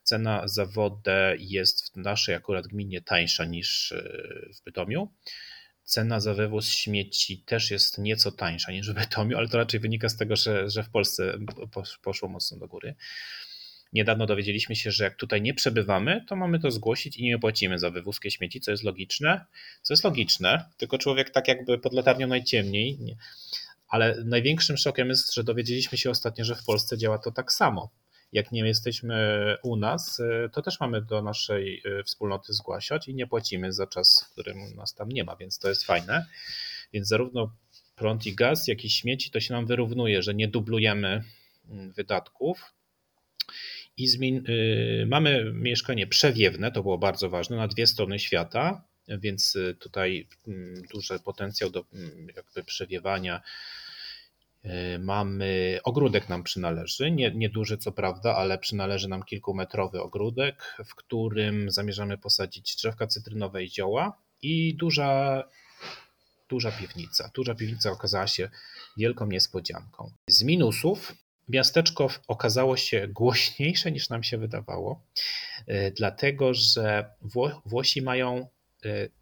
Cena 0.04 0.48
za 0.48 0.66
wodę 0.66 1.36
jest 1.40 1.94
w 1.94 1.96
naszej 1.98 2.36
akurat 2.36 2.68
gminie 2.68 3.02
tańsza 3.02 3.46
niż 3.46 3.92
e, 3.92 4.04
w 4.56 4.64
Bytomiu. 4.64 5.14
Cena 5.84 6.20
za 6.20 6.34
wywóz 6.34 6.70
śmieci 6.70 7.44
też 7.46 7.72
jest 7.72 7.98
nieco 7.98 8.32
tańsza 8.32 8.72
niż 8.72 8.92
w 8.92 8.94
Bytomiu, 8.94 9.38
ale 9.38 9.48
to 9.48 9.58
raczej 9.58 9.80
wynika 9.80 10.10
z 10.10 10.18
tego, 10.18 10.36
że, 10.36 10.70
że 10.70 10.84
w 10.84 10.90
Polsce 10.90 11.38
poszło 12.02 12.30
mocno 12.30 12.58
do 12.58 12.68
góry. 12.68 12.96
Niedawno 13.94 14.26
dowiedzieliśmy 14.26 14.76
się, 14.76 14.92
że 14.92 15.04
jak 15.04 15.16
tutaj 15.16 15.42
nie 15.42 15.54
przebywamy, 15.54 16.26
to 16.28 16.36
mamy 16.36 16.60
to 16.60 16.72
zgłosić 16.72 17.18
i 17.18 17.24
nie 17.24 17.40
płacimy 17.40 17.80
za 17.80 17.90
wywózkę 17.90 18.32
śmieci, 18.32 18.62
co 18.62 18.72
jest 18.72 18.84
logiczne. 18.84 19.46
Co 19.82 19.94
jest 19.94 20.04
logiczne, 20.04 20.66
tylko 20.78 20.98
człowiek 20.98 21.30
tak 21.30 21.48
jakby 21.48 21.80
pod 21.80 21.94
latarnią 21.94 22.28
najciemniej 22.28 23.18
ale 23.92 24.24
największym 24.26 24.78
szokiem 24.78 25.10
jest, 25.10 25.34
że 25.34 25.44
dowiedzieliśmy 25.44 25.98
się 25.98 26.10
ostatnio, 26.10 26.46
że 26.46 26.56
w 26.56 26.66
Polsce 26.66 26.98
działa 26.98 27.18
to 27.18 27.32
tak 27.32 27.52
samo. 27.52 27.92
Jak 28.32 28.52
nie 28.52 28.68
jesteśmy 28.68 29.16
u 29.64 29.76
nas, 29.76 30.22
to 30.54 30.62
też 30.62 30.80
mamy 30.80 31.02
do 31.02 31.22
naszej 31.22 31.82
e, 31.86 32.04
wspólnoty 32.04 32.54
zgłaszać 32.54 33.08
i 33.08 33.16
nie 33.16 33.28
płacimy 33.28 33.74
za 33.74 33.88
czas, 33.88 34.26
w 34.30 34.32
którym 34.32 34.76
nas 34.76 34.96
tam 34.96 35.10
nie 35.10 35.24
ma, 35.24 35.36
więc 35.36 35.60
to 35.60 35.70
jest 35.70 35.84
fajne. 35.84 36.26
Więc 36.94 37.08
zarówno 37.08 37.56
prąd 37.96 38.26
i 38.26 38.36
gaz, 38.36 38.68
jak 38.68 38.86
i 38.86 38.90
śmieci 38.90 39.32
to 39.32 39.40
się 39.40 39.54
nam 39.54 39.66
wyrównuje, 39.66 40.24
że 40.24 40.34
nie 40.34 40.48
dublujemy 40.48 41.24
mm, 41.70 41.92
wydatków. 41.92 42.74
I 43.98 44.08
y, 44.50 45.06
mamy 45.08 45.52
mieszkanie 45.54 46.08
przewiewne, 46.08 46.72
to 46.72 46.82
było 46.82 46.98
bardzo 46.98 47.30
ważne, 47.30 47.58
na 47.58 47.68
dwie 47.68 47.88
strony 47.88 48.20
świata, 48.20 48.84
więc 49.08 49.56
y, 49.56 49.76
tutaj 49.80 50.28
mm, 50.48 50.82
duży 50.94 51.20
potencjał 51.20 51.70
do 51.70 51.86
mm, 51.94 52.28
jakby 52.36 52.64
przewiewania 52.64 53.42
mamy 55.00 55.80
ogródek 55.84 56.30
nam 56.30 56.44
przynależy, 56.44 57.12
nie, 57.12 57.32
nieduży 57.32 57.78
co 57.78 57.92
prawda, 57.92 58.36
ale 58.36 58.58
przynależy 58.58 59.08
nam 59.08 59.24
kilkumetrowy 59.24 60.02
ogródek, 60.02 60.78
w 60.86 60.96
którym 60.96 61.72
zamierzamy 61.72 62.18
posadzić 62.18 62.76
drzewka 62.76 63.08
cytrynowe 63.08 63.64
i 63.64 63.70
zioła 63.70 64.18
i 64.42 64.76
duża, 64.76 65.44
duża 66.50 66.72
piwnica. 66.72 67.32
Duża 67.36 67.56
piwnica 67.56 67.92
okazała 67.92 68.28
się 68.28 68.50
wielką 68.98 69.28
niespodzianką. 69.28 70.12
Z 70.28 70.44
minusów 70.44 71.16
miasteczko 71.50 72.08
okazało 72.28 72.78
się 72.78 73.08
głośniejsze 73.08 73.92
niż 73.92 74.10
nam 74.10 74.24
się 74.24 74.38
wydawało, 74.38 75.02
dlatego 75.96 76.54
że 76.54 77.10
Włosi 77.66 78.02
mają 78.02 78.48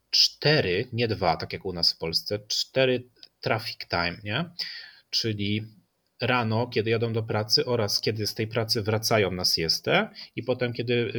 cztery, 0.10 0.88
nie 0.94 1.08
dwa, 1.08 1.38
tak 1.38 1.54
jak 1.54 1.66
u 1.66 1.74
nas 1.74 1.94
w 1.94 1.98
Polsce, 1.98 2.40
cztery 2.48 3.04
traffic 3.42 3.78
time, 3.78 4.18
nie? 4.24 4.46
Czyli 5.10 5.66
rano, 6.22 6.68
kiedy 6.68 6.90
jadą 6.90 7.14
do 7.14 7.24
pracy 7.24 7.66
oraz 7.66 8.02
kiedy 8.02 8.28
z 8.28 8.34
tej 8.34 8.48
pracy 8.48 8.82
wracają 8.82 9.32
na 9.32 9.46
siestę 9.46 10.10
i 10.36 10.44
potem, 10.44 10.74
kiedy 10.74 11.14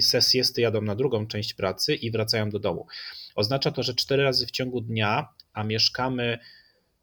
ze 0.00 0.22
siesty 0.22 0.60
jadą 0.60 0.82
na 0.82 0.94
drugą 0.94 1.26
część 1.26 1.54
pracy 1.54 1.94
i 1.94 2.10
wracają 2.10 2.50
do 2.50 2.58
domu. 2.58 2.86
Oznacza 3.34 3.70
to, 3.70 3.82
że 3.82 3.94
cztery 3.94 4.22
razy 4.22 4.46
w 4.46 4.50
ciągu 4.50 4.80
dnia, 4.80 5.28
a 5.52 5.64
mieszkamy 5.64 6.38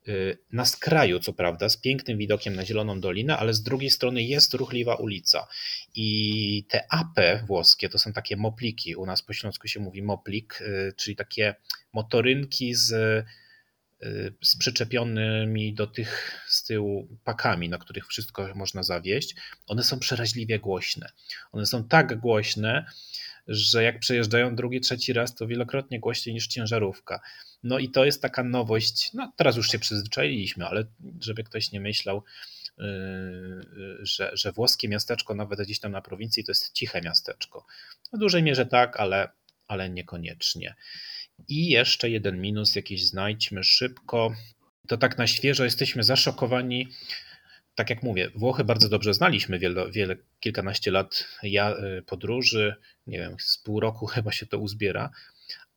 y, 0.08 0.38
na 0.52 0.66
skraju, 0.66 1.20
co 1.20 1.34
prawda, 1.34 1.70
z 1.70 1.78
pięknym 1.78 2.18
widokiem 2.18 2.56
na 2.56 2.66
Zieloną 2.66 3.00
Dolinę, 3.00 3.38
ale 3.38 3.54
z 3.54 3.64
drugiej 3.64 3.90
strony 3.90 4.24
jest 4.24 4.54
ruchliwa 4.54 4.96
ulica. 4.96 5.48
I 5.96 6.66
te 6.70 6.94
ape 6.94 7.44
włoskie 7.48 7.90
to 7.90 8.00
są 8.00 8.14
takie 8.14 8.38
mopliki. 8.38 8.96
U 8.96 9.06
nas 9.06 9.22
po 9.22 9.34
śląsku 9.34 9.68
się 9.68 9.80
mówi 9.80 10.02
moplik, 10.02 10.62
y, 10.62 10.94
czyli 10.98 11.16
takie 11.16 11.56
motorynki 11.94 12.74
z, 12.76 12.92
y, 12.92 13.26
z 14.42 14.58
przyczepionymi 14.58 15.74
do 15.74 15.88
tych 15.88 16.42
z 16.48 16.64
tyłu 16.64 17.08
pakami, 17.24 17.70
na 17.70 17.78
których 17.78 18.08
wszystko 18.08 18.50
można 18.56 18.84
zawieść. 18.84 19.36
One 19.68 19.84
są 19.84 20.00
przeraźliwie 20.00 20.60
głośne. 20.60 21.10
One 21.52 21.66
są 21.66 21.84
tak 21.84 22.20
głośne, 22.20 22.86
że 23.48 23.84
jak 23.84 24.00
przejeżdżają 24.00 24.56
drugi, 24.56 24.82
trzeci 24.82 25.14
raz, 25.14 25.36
to 25.36 25.48
wielokrotnie 25.48 26.00
głośniej 26.00 26.34
niż 26.34 26.48
ciężarówka. 26.48 27.20
No 27.64 27.80
i 27.80 27.90
to 27.90 28.06
jest 28.06 28.22
taka 28.22 28.44
nowość. 28.44 29.14
No 29.14 29.34
teraz 29.36 29.56
już 29.56 29.72
się 29.72 29.80
przyzwyczailiśmy, 29.80 30.66
ale 30.66 30.86
żeby 31.22 31.44
ktoś 31.44 31.72
nie 31.72 31.80
myślał, 31.80 32.24
yy, 32.78 32.86
że, 34.02 34.32
że 34.34 34.52
włoskie 34.52 34.90
miasteczko, 34.90 35.36
nawet 35.36 35.62
gdzieś 35.62 35.80
tam 35.80 35.92
na 35.92 36.02
prowincji, 36.02 36.44
to 36.44 36.52
jest 36.52 36.74
ciche 36.74 37.02
miasteczko. 37.02 37.66
W 38.14 38.18
dużej 38.18 38.44
mierze 38.44 38.66
tak, 38.66 39.00
ale, 39.00 39.30
ale 39.68 39.90
niekoniecznie. 39.90 40.76
I 41.48 41.70
jeszcze 41.70 42.10
jeden 42.10 42.42
minus, 42.42 42.76
jakiś 42.76 43.06
znajdźmy 43.06 43.64
szybko. 43.64 44.36
To 44.88 44.98
tak 44.98 45.18
na 45.18 45.28
świeżo 45.28 45.64
jesteśmy 45.64 46.04
zaszokowani 46.04 46.88
tak 47.78 47.90
jak 47.90 48.04
mówię, 48.04 48.32
Włochy 48.36 48.64
bardzo 48.64 48.90
dobrze 48.90 49.14
znaliśmy 49.14 49.60
wiele, 49.60 49.92
wiele 49.92 50.16
kilkanaście 50.40 50.92
lat 50.92 51.28
ja, 51.44 51.76
y, 51.78 52.02
podróży, 52.02 52.76
nie 53.08 53.18
wiem, 53.18 53.36
z 53.40 53.58
pół 53.58 53.80
roku 53.80 54.06
chyba 54.16 54.32
się 54.32 54.46
to 54.46 54.60
uzbiera, 54.60 55.10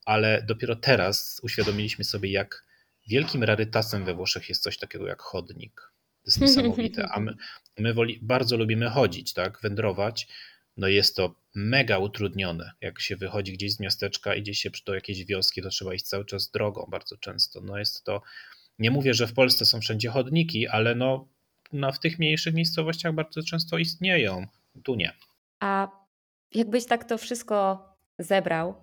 ale 0.04 0.42
dopiero 0.42 0.76
teraz 0.76 1.40
uświadomiliśmy 1.42 2.04
sobie, 2.04 2.30
jak 2.30 2.64
wielkim 3.08 3.44
rarytasem 3.44 4.04
we 4.04 4.14
Włoszech 4.14 4.48
jest 4.48 4.62
coś 4.62 4.78
takiego 4.78 5.06
jak 5.06 5.22
chodnik. 5.22 5.80
To 6.22 6.26
jest 6.26 6.40
niesamowite. 6.56 7.08
A 7.08 7.20
my, 7.20 7.34
my 7.78 7.94
woli, 7.94 8.18
bardzo 8.22 8.56
lubimy 8.56 8.90
chodzić, 8.90 9.32
tak, 9.32 9.60
wędrować. 9.62 10.28
No 10.80 10.88
jest 10.88 11.16
to 11.16 11.34
mega 11.54 11.98
utrudnione. 11.98 12.72
Jak 12.80 13.00
się 13.00 13.16
wychodzi 13.16 13.52
gdzieś 13.52 13.74
z 13.74 13.80
miasteczka, 13.80 14.34
idzie 14.34 14.54
się 14.54 14.70
do 14.86 14.94
jakiejś 14.94 15.24
wioski, 15.24 15.62
to 15.62 15.68
trzeba 15.68 15.94
iść 15.94 16.04
cały 16.04 16.24
czas 16.24 16.50
drogą 16.50 16.86
bardzo 16.90 17.16
często. 17.16 17.60
No 17.60 17.78
jest 17.78 18.04
to, 18.04 18.22
nie 18.78 18.90
mówię, 18.90 19.14
że 19.14 19.26
w 19.26 19.34
Polsce 19.34 19.64
są 19.64 19.80
wszędzie 19.80 20.08
chodniki, 20.08 20.68
ale 20.68 20.94
no 20.94 21.28
no, 21.72 21.92
w 21.92 21.98
tych 21.98 22.18
mniejszych 22.18 22.54
miejscowościach 22.54 23.14
bardzo 23.14 23.42
często 23.42 23.78
istnieją. 23.78 24.46
Tu 24.84 24.94
nie. 24.94 25.12
A 25.60 25.88
jakbyś 26.54 26.86
tak 26.86 27.04
to 27.04 27.18
wszystko 27.18 27.88
zebrał 28.18 28.74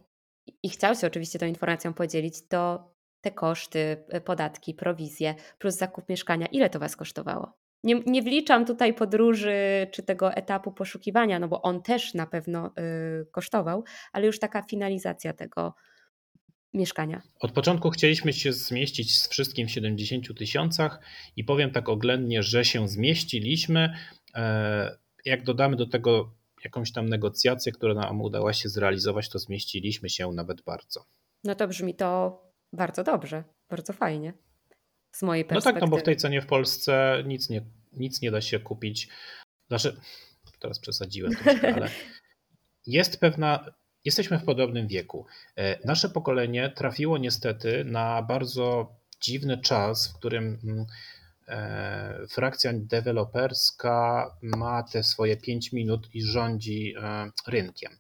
i 0.64 0.70
chciał 0.70 0.96
się 0.96 1.08
oczywiście 1.08 1.40
tą 1.40 1.46
informacją 1.46 1.94
podzielić, 1.94 2.48
to 2.48 2.94
te 3.22 3.32
koszty, 3.32 4.04
y, 4.16 4.22
podatki, 4.22 4.74
prowizje 4.74 5.36
plus 5.58 5.76
zakup 5.76 6.10
mieszkania, 6.10 6.46
ile 6.46 6.70
to 6.70 6.80
Was 6.80 6.96
kosztowało? 6.96 7.67
Nie, 7.84 7.96
nie 8.06 8.22
wliczam 8.22 8.66
tutaj 8.66 8.94
podróży 8.94 9.88
czy 9.92 10.04
tego 10.04 10.34
etapu 10.34 10.72
poszukiwania, 10.72 11.40
no 11.40 11.48
bo 11.48 11.62
on 11.62 11.82
też 11.82 12.14
na 12.14 12.28
pewno 12.28 12.68
y, 12.68 13.26
kosztował, 13.32 13.84
ale 14.12 14.26
już 14.26 14.40
taka 14.40 14.62
finalizacja 14.62 15.34
tego, 15.34 15.74
mieszkania. 16.74 17.22
Od 17.40 17.52
początku 17.52 17.90
chcieliśmy 17.90 18.34
się 18.34 18.54
zmieścić 18.54 19.20
z 19.20 19.28
wszystkim 19.28 19.68
w 19.68 19.72
70 19.72 20.38
tysiącach 20.38 21.00
i 21.36 21.44
powiem 21.44 21.72
tak 21.72 21.90
oględnie, 21.90 22.44
że 22.44 22.66
się 22.66 22.88
zmieściliśmy. 22.88 23.94
E, 24.36 24.98
jak 25.26 25.44
dodamy 25.44 25.76
do 25.76 25.88
tego 25.88 26.34
jakąś 26.64 26.92
tam 26.92 27.10
negocjację, 27.10 27.72
która 27.72 27.94
nam 27.94 28.22
udała 28.22 28.54
się 28.54 28.70
zrealizować, 28.70 29.30
to 29.30 29.40
zmieściliśmy 29.40 30.10
się 30.10 30.32
nawet 30.32 30.62
bardzo. 30.62 31.06
No 31.44 31.56
to 31.56 31.68
brzmi 31.68 31.96
to 31.96 32.42
bardzo 32.74 33.04
dobrze, 33.04 33.44
bardzo 33.70 33.94
fajnie. 33.94 34.34
Z 35.18 35.22
mojej 35.24 35.46
perspektywy. 35.46 35.74
No 35.74 35.80
tak, 35.80 35.90
no 35.90 35.98
bo 35.98 36.02
w 36.02 36.06
tej 36.06 36.18
cenie 36.18 36.42
w 36.42 36.46
Polsce 36.46 37.24
nic 37.26 37.50
nie, 37.50 37.62
nic 37.94 38.22
nie 38.22 38.32
da 38.32 38.42
się 38.42 38.60
kupić. 38.60 39.08
Znaczy, 39.68 39.98
teraz 40.60 40.80
przesadziłem 40.80 41.36
troszkę, 41.36 41.74
ale 41.76 41.90
jest 42.86 43.20
pewna 43.20 43.72
Jesteśmy 44.08 44.40
w 44.40 44.44
podobnym 44.44 44.88
wieku. 44.88 45.26
E, 45.56 45.88
nasze 45.88 46.10
pokolenie 46.10 46.70
trafiło 46.70 47.18
niestety 47.18 47.86
na 47.86 48.22
bardzo 48.22 48.96
dziwny 49.22 49.58
czas, 49.58 50.08
w 50.08 50.18
którym 50.18 50.60
mm, 50.64 50.86
frakcja 52.30 52.72
deweloperska 52.74 54.26
ma 54.42 54.84
te 54.84 55.04
swoje 55.04 55.38
5 55.38 55.74
minut 55.74 56.10
i 56.16 56.24
rządzi 56.24 56.94
e, 56.98 57.32
rynkiem. 57.48 57.92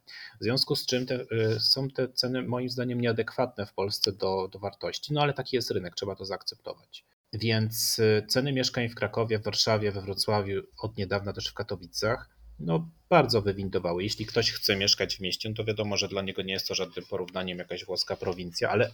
W 0.41 0.43
związku 0.43 0.75
z 0.75 0.85
czym 0.85 1.05
te, 1.05 1.25
są 1.59 1.89
te 1.89 2.07
ceny 2.09 2.43
moim 2.43 2.69
zdaniem 2.69 3.01
nieadekwatne 3.01 3.65
w 3.65 3.73
Polsce 3.73 4.11
do, 4.11 4.47
do 4.47 4.59
wartości, 4.59 5.13
no 5.13 5.21
ale 5.21 5.33
taki 5.33 5.55
jest 5.55 5.71
rynek, 5.71 5.95
trzeba 5.95 6.15
to 6.15 6.25
zaakceptować. 6.25 7.05
Więc 7.33 8.01
ceny 8.27 8.53
mieszkań 8.53 8.89
w 8.89 8.95
Krakowie, 8.95 9.39
w 9.39 9.43
Warszawie, 9.43 9.91
we 9.91 10.01
Wrocławiu, 10.01 10.61
od 10.79 10.97
niedawna 10.97 11.33
też 11.33 11.47
w 11.47 11.53
Katowicach 11.53 12.37
no, 12.59 12.89
bardzo 13.09 13.41
wywindowały. 13.41 14.03
Jeśli 14.03 14.25
ktoś 14.25 14.51
chce 14.51 14.75
mieszkać 14.75 15.15
w 15.15 15.19
mieście, 15.19 15.49
no 15.49 15.55
to 15.55 15.63
wiadomo, 15.63 15.97
że 15.97 16.07
dla 16.07 16.21
niego 16.21 16.41
nie 16.41 16.53
jest 16.53 16.67
to 16.67 16.75
żadnym 16.75 17.05
porównaniem 17.05 17.57
jakaś 17.57 17.85
włoska 17.85 18.15
prowincja, 18.15 18.69
ale 18.69 18.91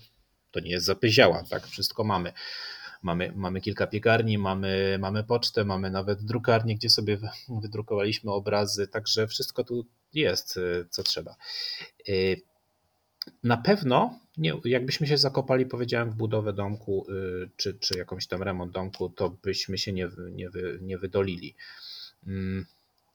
to 0.51 0.59
nie 0.59 0.71
jest 0.71 0.85
zapyziała, 0.85 1.43
tak? 1.49 1.67
Wszystko 1.67 2.03
mamy. 2.03 2.33
Mamy, 3.03 3.33
mamy 3.35 3.61
kilka 3.61 3.87
piekarni, 3.87 4.37
mamy, 4.37 4.97
mamy 4.99 5.23
pocztę, 5.23 5.65
mamy 5.65 5.91
nawet 5.91 6.23
drukarnię, 6.23 6.75
gdzie 6.75 6.89
sobie 6.89 7.17
wydrukowaliśmy 7.61 8.31
obrazy, 8.31 8.87
także 8.87 9.27
wszystko 9.27 9.63
tu 9.63 9.85
jest, 10.13 10.57
y, 10.57 10.85
co 10.89 11.03
trzeba. 11.03 11.35
Y, 12.09 12.41
na 13.43 13.57
pewno, 13.57 14.19
nie, 14.37 14.53
jakbyśmy 14.65 15.07
się 15.07 15.17
zakopali, 15.17 15.65
powiedziałem, 15.65 16.11
w 16.11 16.15
budowę 16.15 16.53
domku, 16.53 17.05
y, 17.11 17.49
czy, 17.57 17.73
czy 17.73 17.97
jakąś 17.97 18.27
tam 18.27 18.43
remont 18.43 18.71
domku, 18.71 19.09
to 19.09 19.29
byśmy 19.29 19.77
się 19.77 19.93
nie, 19.93 20.09
nie, 20.31 20.49
nie 20.81 20.97
wydolili. 20.97 21.55
Mm, 22.27 22.65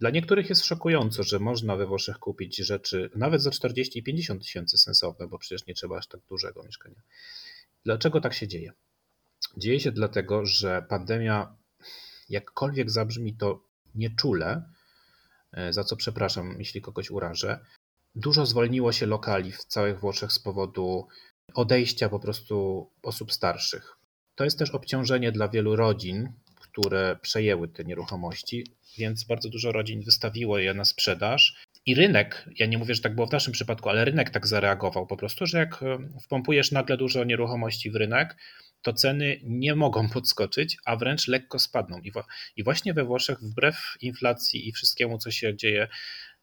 dla 0.01 0.11
niektórych 0.11 0.49
jest 0.49 0.65
szokujące, 0.65 1.23
że 1.23 1.39
można 1.39 1.77
we 1.77 1.87
Włoszech 1.87 2.19
kupić 2.19 2.57
rzeczy 2.57 3.11
nawet 3.15 3.43
za 3.43 3.51
40 3.51 3.99
i 3.99 4.03
50 4.03 4.43
tysięcy 4.43 4.79
sensowne, 4.79 5.27
bo 5.27 5.39
przecież 5.39 5.67
nie 5.67 5.75
trzeba 5.75 5.99
aż 5.99 6.07
tak 6.07 6.21
dużego 6.29 6.63
mieszkania. 6.63 7.03
Dlaczego 7.85 8.21
tak 8.21 8.35
się 8.35 8.49
dzieje? 8.49 8.73
Dzieje 9.59 9.81
się 9.81 9.93
dlatego, 9.93 10.47
że 10.47 10.83
pandemia, 10.89 11.57
jakkolwiek 12.29 12.91
zabrzmi 12.91 13.35
to 13.35 13.65
nieczule, 13.95 14.63
e, 15.53 15.73
za 15.73 15.85
co 15.85 15.97
przepraszam, 15.97 16.57
jeśli 16.59 16.81
kogoś 16.81 17.11
urażę, 17.11 17.61
dużo 18.15 18.47
zwolniło 18.47 18.93
się 18.93 19.07
lokali 19.07 19.53
w 19.53 19.65
całych 19.65 20.01
Włoszech 20.01 20.33
z 20.33 20.39
powodu 20.39 21.07
odejścia 21.55 22.09
po 22.09 22.21
prostu 22.21 22.87
osób 23.03 23.33
starszych. 23.33 23.97
To 24.35 24.45
jest 24.45 24.59
też 24.59 24.71
obciążenie 24.71 25.33
dla 25.33 25.49
wielu 25.49 25.77
rodzin, 25.77 26.33
które 26.61 27.19
przejęły 27.23 27.69
te 27.69 27.85
nieruchomości, 27.85 28.67
więc 28.99 29.25
bardzo 29.25 29.49
dużo 29.49 29.73
rodzin 29.73 30.03
wystawiło 30.03 30.59
je 30.59 30.75
na 30.75 30.85
sprzedaż. 30.85 31.65
I 31.87 31.95
rynek, 31.95 32.49
ja 32.57 32.67
nie 32.67 32.79
mówię, 32.79 32.95
że 32.95 33.03
tak 33.03 33.15
było 33.15 33.27
w 33.27 33.33
naszym 33.33 33.53
przypadku, 33.53 33.89
ale 33.89 34.05
rynek 34.05 34.31
tak 34.31 34.47
zareagował 34.47 35.07
po 35.07 35.17
prostu, 35.17 35.47
że 35.47 35.59
jak 35.59 35.83
e, 35.83 35.99
wpompujesz 36.21 36.73
nagle 36.73 36.97
dużo 36.97 37.25
nieruchomości 37.25 37.91
w 37.91 37.97
rynek, 37.97 38.37
to 38.83 38.93
ceny 38.93 39.41
nie 39.43 39.75
mogą 39.75 40.09
podskoczyć, 40.09 40.77
a 40.85 40.97
wręcz 40.97 41.29
lekko 41.29 41.59
spadną. 41.59 42.01
I, 42.57 42.63
właśnie 42.63 42.95
we 42.95 43.05
Włoszech, 43.05 43.41
wbrew 43.41 43.97
inflacji 44.01 44.69
i 44.69 44.73
wszystkiemu, 44.73 45.19
co 45.19 45.31
się 45.31 45.57
dzieje, 45.57 45.89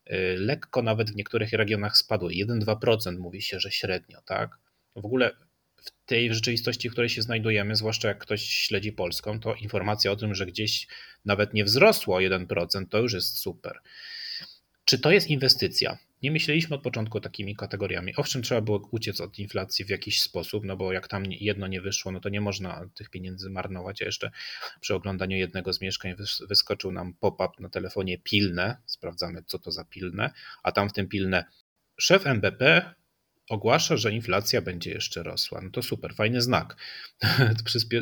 e, 0.05 0.17
lekko 0.37 0.81
nawet 0.81 1.11
w 1.11 1.15
niektórych 1.15 1.53
regionach 1.53 1.97
spadły. 1.97 2.33
1-2% 2.33 3.17
mówi 3.17 3.41
się, 3.41 3.59
że 3.59 3.71
średnio, 3.71 4.21
tak? 4.21 4.57
W 4.95 5.05
ogóle 5.05 5.31
w 5.75 6.05
tej 6.05 6.33
rzeczywistości, 6.33 6.89
w 6.89 6.91
której 6.91 7.09
się 7.09 7.21
znajdujemy, 7.21 7.75
zwłaszcza 7.75 8.07
jak 8.07 8.17
ktoś 8.17 8.41
śledzi 8.43 8.91
Polską, 8.91 9.39
to 9.39 9.55
informacja 9.55 10.11
o 10.11 10.15
tym, 10.15 10.35
że 10.35 10.45
gdzieś 10.45 10.87
nawet 11.25 11.53
nie 11.53 11.63
wzrosło 11.63 12.17
1%, 12.17 12.85
to 12.89 12.99
już 12.99 13.13
jest 13.13 13.37
super. 13.37 13.79
Czy 14.85 14.99
to 14.99 15.11
jest 15.11 15.27
inwestycja? 15.27 15.97
Nie 16.23 16.31
myśleliśmy 16.31 16.75
od 16.75 16.81
początku 16.81 17.19
takimi 17.19 17.55
kategoriami. 17.55 18.15
Owszem, 18.15 18.41
trzeba 18.41 18.61
było 18.61 18.89
uciec 18.91 19.21
od 19.21 19.39
inflacji 19.39 19.85
w 19.85 19.89
jakiś 19.89 20.21
sposób, 20.21 20.65
no 20.65 20.77
bo 20.77 20.93
jak 20.93 21.07
tam 21.07 21.25
jedno 21.25 21.67
nie 21.67 21.81
wyszło, 21.81 22.11
no 22.11 22.19
to 22.19 22.29
nie 22.29 22.41
można 22.41 22.89
tych 22.95 23.09
pieniędzy 23.09 23.49
marnować. 23.49 24.01
A 24.01 24.05
jeszcze 24.05 24.31
przy 24.81 24.95
oglądaniu 24.95 25.37
jednego 25.37 25.73
z 25.73 25.81
mieszkań 25.81 26.15
wyskoczył 26.49 26.91
nam 26.91 27.13
pop-up 27.13 27.53
na 27.59 27.69
telefonie 27.69 28.17
pilne. 28.17 28.77
Sprawdzamy, 28.85 29.43
co 29.43 29.59
to 29.59 29.71
za 29.71 29.85
pilne, 29.85 30.31
a 30.63 30.71
tam 30.71 30.89
w 30.89 30.93
tym 30.93 31.07
pilne 31.07 31.45
szef 31.97 32.27
MBP 32.27 32.93
ogłasza, 33.49 33.97
że 33.97 34.11
inflacja 34.11 34.61
będzie 34.61 34.91
jeszcze 34.91 35.23
rosła. 35.23 35.61
No 35.61 35.69
to 35.69 35.83
super, 35.83 36.15
fajny 36.15 36.41
znak. 36.41 36.75
Przyspie 37.65 38.01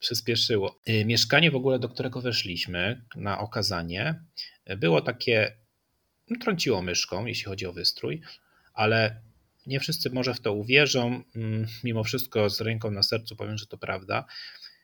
przyspieszyło. 0.00 0.80
Y, 0.88 1.04
mieszkanie 1.04 1.50
w 1.50 1.56
ogóle, 1.56 1.78
do 1.78 1.88
którego 1.88 2.20
weszliśmy 2.20 3.04
na 3.16 3.38
okazanie, 3.38 4.24
było 4.76 5.00
takie, 5.00 5.56
trąciło 6.38 6.82
myszką, 6.82 7.26
jeśli 7.26 7.44
chodzi 7.44 7.66
o 7.66 7.72
wystrój, 7.72 8.20
ale 8.74 9.20
nie 9.66 9.80
wszyscy 9.80 10.10
może 10.10 10.34
w 10.34 10.40
to 10.40 10.52
uwierzą. 10.52 11.22
Mm, 11.36 11.66
mimo 11.84 12.04
wszystko 12.04 12.50
z 12.50 12.60
ręką 12.60 12.90
na 12.90 13.02
sercu 13.02 13.36
powiem, 13.36 13.58
że 13.58 13.66
to 13.66 13.78
prawda. 13.78 14.24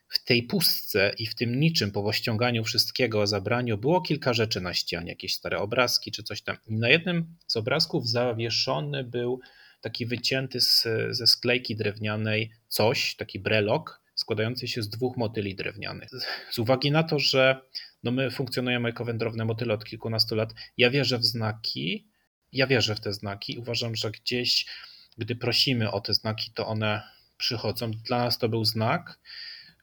W 0.08 0.24
tej 0.24 0.42
pustce 0.42 1.12
i 1.18 1.26
w 1.26 1.34
tym 1.34 1.60
niczym 1.60 1.90
po 1.90 2.12
ściąganiu 2.12 2.64
wszystkiego, 2.64 3.26
zabraniu 3.26 3.78
było 3.78 4.00
kilka 4.00 4.32
rzeczy 4.32 4.60
na 4.60 4.74
ścianie, 4.74 5.08
jakieś 5.08 5.34
stare 5.34 5.58
obrazki 5.58 6.12
czy 6.12 6.22
coś 6.22 6.42
tam. 6.42 6.56
I 6.68 6.74
na 6.74 6.88
jednym 6.88 7.36
z 7.46 7.56
obrazków 7.56 8.08
zawieszony 8.08 9.04
był 9.04 9.40
taki 9.80 10.06
wycięty 10.06 10.60
z, 10.60 10.86
ze 11.10 11.26
sklejki 11.26 11.76
drewnianej 11.76 12.50
coś, 12.68 13.16
taki 13.16 13.38
brelok 13.38 14.00
składający 14.14 14.68
się 14.68 14.82
z 14.82 14.88
dwóch 14.88 15.16
motyli 15.16 15.54
drewnianych. 15.54 16.10
Z 16.50 16.58
uwagi 16.58 16.90
na 16.90 17.02
to, 17.02 17.18
że 17.18 17.60
no 18.02 18.10
my 18.10 18.30
funkcjonujemy 18.30 18.88
jako 18.88 19.04
wędrowne 19.04 19.44
motyle 19.44 19.74
od 19.74 19.84
kilkunastu 19.84 20.34
lat, 20.34 20.54
ja 20.76 20.90
wierzę 20.90 21.18
w 21.18 21.24
znaki, 21.24 22.08
ja 22.52 22.66
wierzę 22.66 22.94
w 22.94 23.00
te 23.00 23.12
znaki. 23.12 23.58
Uważam, 23.58 23.96
że 23.96 24.10
gdzieś, 24.10 24.66
gdy 25.18 25.36
prosimy 25.36 25.90
o 25.90 26.00
te 26.00 26.14
znaki, 26.14 26.50
to 26.54 26.66
one 26.66 27.02
przychodzą. 27.36 27.90
Dla 27.90 28.18
nas 28.18 28.38
to 28.38 28.48
był 28.48 28.64
znak, 28.64 29.18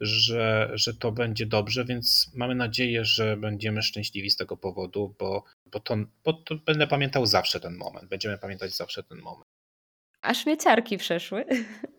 że, 0.01 0.71
że 0.73 0.93
to 0.93 1.11
będzie 1.11 1.45
dobrze, 1.45 1.85
więc 1.85 2.31
mamy 2.35 2.55
nadzieję, 2.55 3.05
że 3.05 3.37
będziemy 3.37 3.81
szczęśliwi 3.81 4.29
z 4.29 4.35
tego 4.35 4.57
powodu, 4.57 5.15
bo, 5.19 5.43
bo, 5.65 5.79
to, 5.79 5.95
bo 6.23 6.33
to 6.33 6.55
będę 6.55 6.87
pamiętał 6.87 7.25
zawsze 7.25 7.59
ten 7.59 7.77
moment. 7.77 8.09
Będziemy 8.09 8.37
pamiętać 8.37 8.75
zawsze 8.75 9.03
ten 9.03 9.17
moment. 9.17 9.49
A 10.21 10.33
śmieciarki 10.33 10.97
przeszły. 10.97 11.45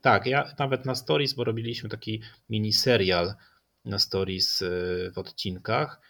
Tak, 0.03 0.27
ja 0.27 0.55
nawet 0.59 0.85
na 0.85 0.95
stories, 0.95 1.33
bo 1.33 1.45
robiliśmy 1.45 1.89
taki 1.89 2.23
mini 2.49 2.73
serial 2.73 3.35
na 3.89 3.99
stories 3.99 4.63
y, 4.63 5.13
w 5.15 5.19
odcinkach, 5.19 6.01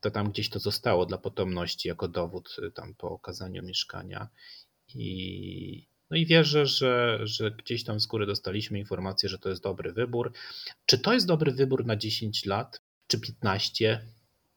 to 0.00 0.10
tam 0.10 0.30
gdzieś 0.30 0.48
to 0.48 0.58
zostało 0.58 1.06
dla 1.06 1.18
potomności 1.18 1.88
jako 1.88 2.08
dowód 2.08 2.56
y, 2.58 2.70
tam 2.70 2.94
po 2.94 3.10
okazaniu 3.10 3.62
mieszkania. 3.62 4.28
I, 4.94 5.86
no 6.10 6.16
i 6.16 6.26
wierzę, 6.26 6.66
że, 6.66 7.18
że 7.22 7.50
gdzieś 7.50 7.84
tam 7.84 8.00
z 8.00 8.06
góry 8.06 8.26
dostaliśmy 8.26 8.78
informację, 8.78 9.28
że 9.28 9.38
to 9.38 9.48
jest 9.48 9.62
dobry 9.62 9.92
wybór. 9.92 10.32
Czy 10.86 10.98
to 10.98 11.12
jest 11.12 11.26
dobry 11.26 11.52
wybór 11.52 11.86
na 11.86 11.96
10 11.96 12.46
lat, 12.46 12.80
czy 13.06 13.20
15? 13.20 14.00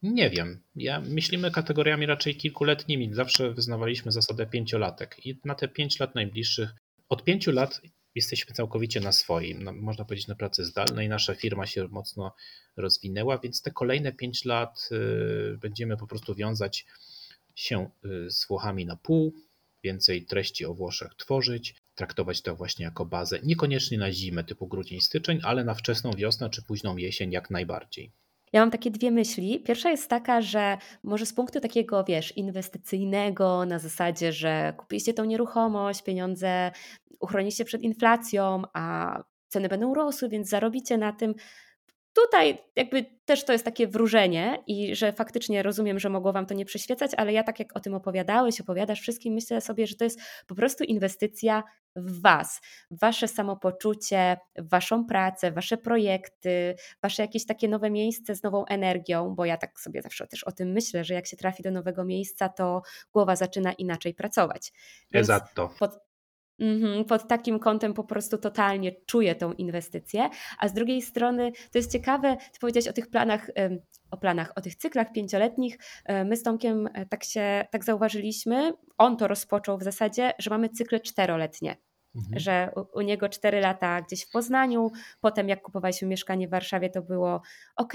Nie 0.04 0.30
wiem. 0.30 0.62
Ja 0.76 1.02
myślimy 1.02 1.52
kategoriami 1.52 2.06
raczej 2.06 2.36
kilkuletnimi. 2.36 3.14
Zawsze 3.14 3.52
wyznawaliśmy 3.52 4.12
zasadę 4.12 4.46
pięciolatek 4.46 5.26
i 5.26 5.40
na 5.46 5.56
te 5.56 5.68
5 5.68 6.00
lat 6.00 6.16
najbliższych 6.16 6.70
od 7.10 7.24
pięciu 7.24 7.52
lat 7.52 7.82
jesteśmy 8.16 8.56
całkowicie 8.56 9.00
na 9.00 9.12
swoim, 9.12 9.64
no, 9.64 9.74
można 9.74 10.06
powiedzieć 10.06 10.28
na 10.28 10.36
pracy 10.36 10.66
zdalnej. 10.66 11.10
Nasza 11.10 11.36
firma 11.36 11.68
się 11.68 11.88
mocno 11.88 12.36
rozwinęła, 12.78 13.38
więc 13.38 13.62
te 13.62 13.72
kolejne 13.72 14.12
pięć 14.12 14.46
lat 14.46 14.90
y, 14.92 15.58
będziemy 15.58 15.98
po 15.98 16.08
prostu 16.08 16.36
wiązać 16.36 16.86
się 17.56 17.90
y, 18.06 18.32
z 18.32 18.48
Włochami 18.48 18.86
na 18.86 18.96
pół, 18.96 19.34
więcej 19.84 20.26
treści 20.26 20.66
o 20.66 20.74
Włoszech 20.74 21.16
tworzyć, 21.16 21.76
traktować 21.96 22.42
to 22.42 22.56
właśnie 22.56 22.86
jako 22.86 23.06
bazę, 23.06 23.40
niekoniecznie 23.44 23.98
na 23.98 24.12
zimę 24.12 24.44
typu 24.44 24.68
grudzień, 24.68 25.02
styczeń, 25.02 25.40
ale 25.44 25.64
na 25.64 25.74
wczesną 25.74 26.12
wiosnę 26.12 26.50
czy 26.50 26.62
późną 26.62 26.98
jesień 26.98 27.32
jak 27.32 27.50
najbardziej. 27.50 28.12
Ja 28.56 28.62
mam 28.62 28.72
takie 28.72 28.92
dwie 28.92 29.12
myśli. 29.12 29.60
Pierwsza 29.60 29.90
jest 29.92 30.10
taka, 30.10 30.42
że 30.42 30.78
może 31.04 31.26
z 31.26 31.34
punktu 31.34 31.60
takiego, 31.60 32.04
wiesz, 32.04 32.38
inwestycyjnego, 32.38 33.66
na 33.66 33.80
zasadzie, 33.80 34.34
że 34.34 34.74
kupiliście 34.78 35.14
tą 35.14 35.26
nieruchomość, 35.26 36.04
pieniądze 36.04 36.72
uchronicie 37.20 37.66
przed 37.66 37.82
inflacją, 37.82 38.62
a 38.74 39.18
ceny 39.48 39.70
będą 39.70 39.94
rosły, 39.94 40.30
więc 40.30 40.50
zarobicie 40.50 40.98
na 40.98 41.14
tym. 41.14 41.36
Tutaj 42.16 42.58
jakby 42.76 43.06
też 43.26 43.46
to 43.46 43.54
jest 43.54 43.66
takie 43.66 43.88
wróżenie 43.88 44.64
i 44.68 44.96
że 44.96 45.14
faktycznie 45.14 45.64
rozumiem, 45.64 46.00
że 46.00 46.10
mogło 46.10 46.34
Wam 46.34 46.46
to 46.46 46.54
nie 46.54 46.66
przyświecać, 46.66 47.12
ale 47.18 47.34
ja 47.34 47.44
tak 47.44 47.60
jak 47.60 47.78
o 47.78 47.80
tym 47.80 47.94
opowiadałeś, 47.94 48.62
opowiadasz 48.62 49.02
wszystkim, 49.02 49.34
myślę 49.34 49.62
sobie, 49.62 49.88
że 49.88 49.96
to 49.96 50.04
jest 50.04 50.20
po 50.48 50.56
prostu 50.56 50.84
inwestycja 50.84 51.64
w 51.96 52.22
Was, 52.22 52.62
w 52.92 53.00
Wasze 53.00 53.28
samopoczucie, 53.28 54.38
w 54.56 54.70
Waszą 54.70 55.06
pracę, 55.06 55.52
Wasze 55.52 55.78
projekty, 55.78 56.76
Wasze 57.02 57.22
jakieś 57.22 57.46
takie 57.46 57.68
nowe 57.68 57.90
miejsce 57.90 58.36
z 58.36 58.44
nową 58.44 58.66
energią, 58.66 59.36
bo 59.36 59.46
ja 59.46 59.58
tak 59.58 59.80
sobie 59.80 60.02
zawsze 60.02 60.28
też 60.28 60.44
o 60.44 60.52
tym 60.52 60.72
myślę, 60.72 61.04
że 61.04 61.14
jak 61.14 61.28
się 61.28 61.38
trafi 61.38 61.64
do 61.64 61.72
nowego 61.72 62.06
miejsca, 62.06 62.50
to 62.50 62.82
głowa 63.12 63.36
zaczyna 63.36 63.74
inaczej 63.74 64.14
pracować. 64.14 64.74
Więc. 65.12 65.28
Pod, 65.80 66.05
pod 67.08 67.28
takim 67.28 67.60
kątem 67.60 67.94
po 67.94 68.04
prostu 68.04 68.38
totalnie 68.38 68.92
czuję 69.06 69.36
tą 69.36 69.54
inwestycję. 69.54 70.30
A 70.60 70.68
z 70.68 70.74
drugiej 70.74 71.02
strony 71.02 71.52
to 71.72 71.78
jest 71.78 71.92
ciekawe, 71.92 72.38
ty 72.54 72.60
powiedziałeś 72.60 72.88
o 72.88 72.94
tych 72.94 73.10
planach, 73.10 73.50
o 74.12 74.18
planach, 74.18 74.52
o 74.56 74.62
tych 74.62 74.76
cyklach 74.76 75.12
pięcioletnich. 75.12 75.78
E, 76.06 76.24
my 76.24 76.38
z 76.38 76.44
Tomkiem 76.44 76.90
e, 76.94 77.06
tak 77.06 77.24
się 77.24 77.66
tak 77.72 77.84
zauważyliśmy, 77.84 78.74
on 78.98 79.18
to 79.18 79.28
rozpoczął 79.28 79.78
w 79.78 79.84
zasadzie, 79.84 80.32
że 80.40 80.50
mamy 80.50 80.70
cykle 80.70 81.00
czteroletnie. 81.00 81.78
Mhm. 82.16 82.40
Że 82.40 82.72
u, 82.76 83.00
u, 83.00 83.02
niego 83.02 83.30
cztery 83.30 83.60
lata 83.60 84.02
gdzieś 84.02 84.26
w 84.26 84.32
Poznaniu, 84.32 84.92
potem 85.22 85.50
jak 85.50 85.62
kupowaliśmy 85.62 86.08
mieszkanie 86.08 86.48
w 86.48 86.52
Warszawie, 86.52 86.90
to 86.90 87.02
było 87.02 87.42
ok, 87.76 87.94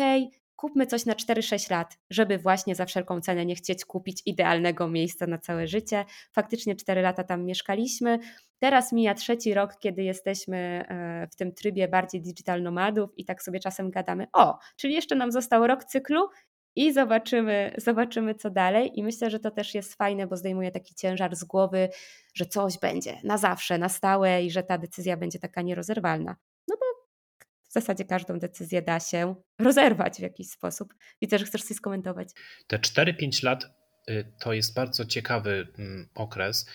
kupmy 0.60 0.86
coś 0.86 1.06
na 1.06 1.14
4-6 1.14 1.70
lat, 1.70 1.98
żeby 2.10 2.38
właśnie 2.38 2.74
za 2.74 2.86
wszelką 2.86 3.20
cenę 3.20 3.46
nie 3.46 3.54
chcieć 3.54 3.84
kupić 3.84 4.22
idealnego 4.26 4.88
miejsca 4.88 5.26
na 5.26 5.38
całe 5.38 5.66
życie. 5.66 6.04
Faktycznie 6.32 6.76
4 6.76 7.02
lata 7.02 7.24
tam 7.24 7.44
mieszkaliśmy. 7.44 8.18
Teraz 8.58 8.92
mija 8.92 9.14
trzeci 9.14 9.54
rok, 9.54 9.76
kiedy 9.78 10.02
jesteśmy 10.02 10.56
e, 10.56 11.28
w 11.32 11.36
tym 11.36 11.52
trybie 11.52 11.88
bardziej 11.88 12.22
digital 12.22 12.62
nomadów 12.62 13.10
i 13.16 13.24
tak 13.24 13.42
sobie 13.42 13.60
czasem 13.60 13.90
gadamy, 13.90 14.26
o, 14.32 14.58
czyli 14.76 14.94
jeszcze 14.94 15.14
nam 15.14 15.32
został 15.32 15.66
rok 15.66 15.84
cyklu 15.84 16.28
i 16.76 16.92
zobaczymy, 16.92 17.74
zobaczymy 17.78 18.34
co 18.34 18.50
dalej. 18.50 18.90
I 18.94 19.02
myślę, 19.02 19.30
że 19.30 19.40
to 19.40 19.50
też 19.50 19.74
jest 19.74 19.94
fajne, 19.94 20.26
bo 20.26 20.36
zdejmuje 20.36 20.70
taki 20.70 20.94
ciężar 20.94 21.36
z 21.36 21.44
głowy, 21.44 21.88
że 22.34 22.46
coś 22.46 22.78
będzie 22.78 23.16
na 23.24 23.38
zawsze, 23.38 23.78
na 23.78 23.88
stałe 23.88 24.42
i 24.42 24.50
że 24.50 24.62
ta 24.62 24.78
decyzja 24.78 25.16
będzie 25.16 25.38
taka 25.38 25.62
nierozerwalna. 25.62 26.36
W 27.70 27.72
zasadzie 27.72 28.04
każdą 28.04 28.38
decyzję 28.38 28.82
da 28.82 29.00
się 29.00 29.34
rozerwać 29.58 30.16
w 30.16 30.22
jakiś 30.22 30.50
sposób. 30.50 30.94
Widzę, 31.22 31.38
że 31.38 31.44
chcesz 31.44 31.62
coś 31.62 31.76
skomentować. 31.76 32.28
Te 32.66 32.78
4-5 32.78 33.44
lat 33.44 33.64
y, 34.10 34.32
to 34.40 34.52
jest 34.52 34.74
bardzo 34.74 35.04
ciekawy 35.04 35.68
mm, 35.78 36.08
okres. 36.14 36.66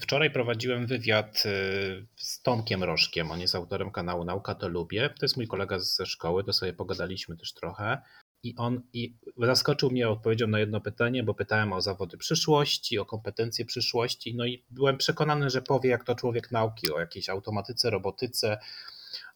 Wczoraj 0.00 0.30
prowadziłem 0.30 0.86
wywiad 0.86 1.42
y, 1.46 2.06
z 2.16 2.42
Tomkiem 2.42 2.84
Rożkiem. 2.84 3.30
On 3.30 3.40
jest 3.40 3.54
autorem 3.54 3.90
kanału 3.90 4.24
Nauka 4.24 4.54
to 4.54 4.68
Lubię. 4.68 5.08
To 5.08 5.26
jest 5.26 5.36
mój 5.36 5.46
kolega 5.46 5.78
ze 5.78 6.06
szkoły, 6.06 6.44
to 6.44 6.52
sobie 6.52 6.72
pogadaliśmy 6.72 7.36
też 7.36 7.52
trochę. 7.54 8.02
I 8.42 8.54
on 8.56 8.82
i 8.92 9.16
zaskoczył 9.38 9.90
mnie 9.90 10.08
odpowiedzią 10.08 10.46
na 10.46 10.58
jedno 10.58 10.80
pytanie, 10.80 11.22
bo 11.22 11.34
pytałem 11.34 11.72
o 11.72 11.80
zawody 11.80 12.16
przyszłości, 12.16 12.98
o 12.98 13.04
kompetencje 13.04 13.64
przyszłości. 13.64 14.34
No 14.36 14.46
i 14.46 14.64
byłem 14.70 14.96
przekonany, 14.96 15.50
że 15.50 15.62
powie, 15.62 15.90
jak 15.90 16.04
to 16.04 16.14
człowiek 16.14 16.50
nauki, 16.50 16.92
o 16.92 17.00
jakiejś 17.00 17.28
automatyce, 17.28 17.90
robotyce, 17.90 18.58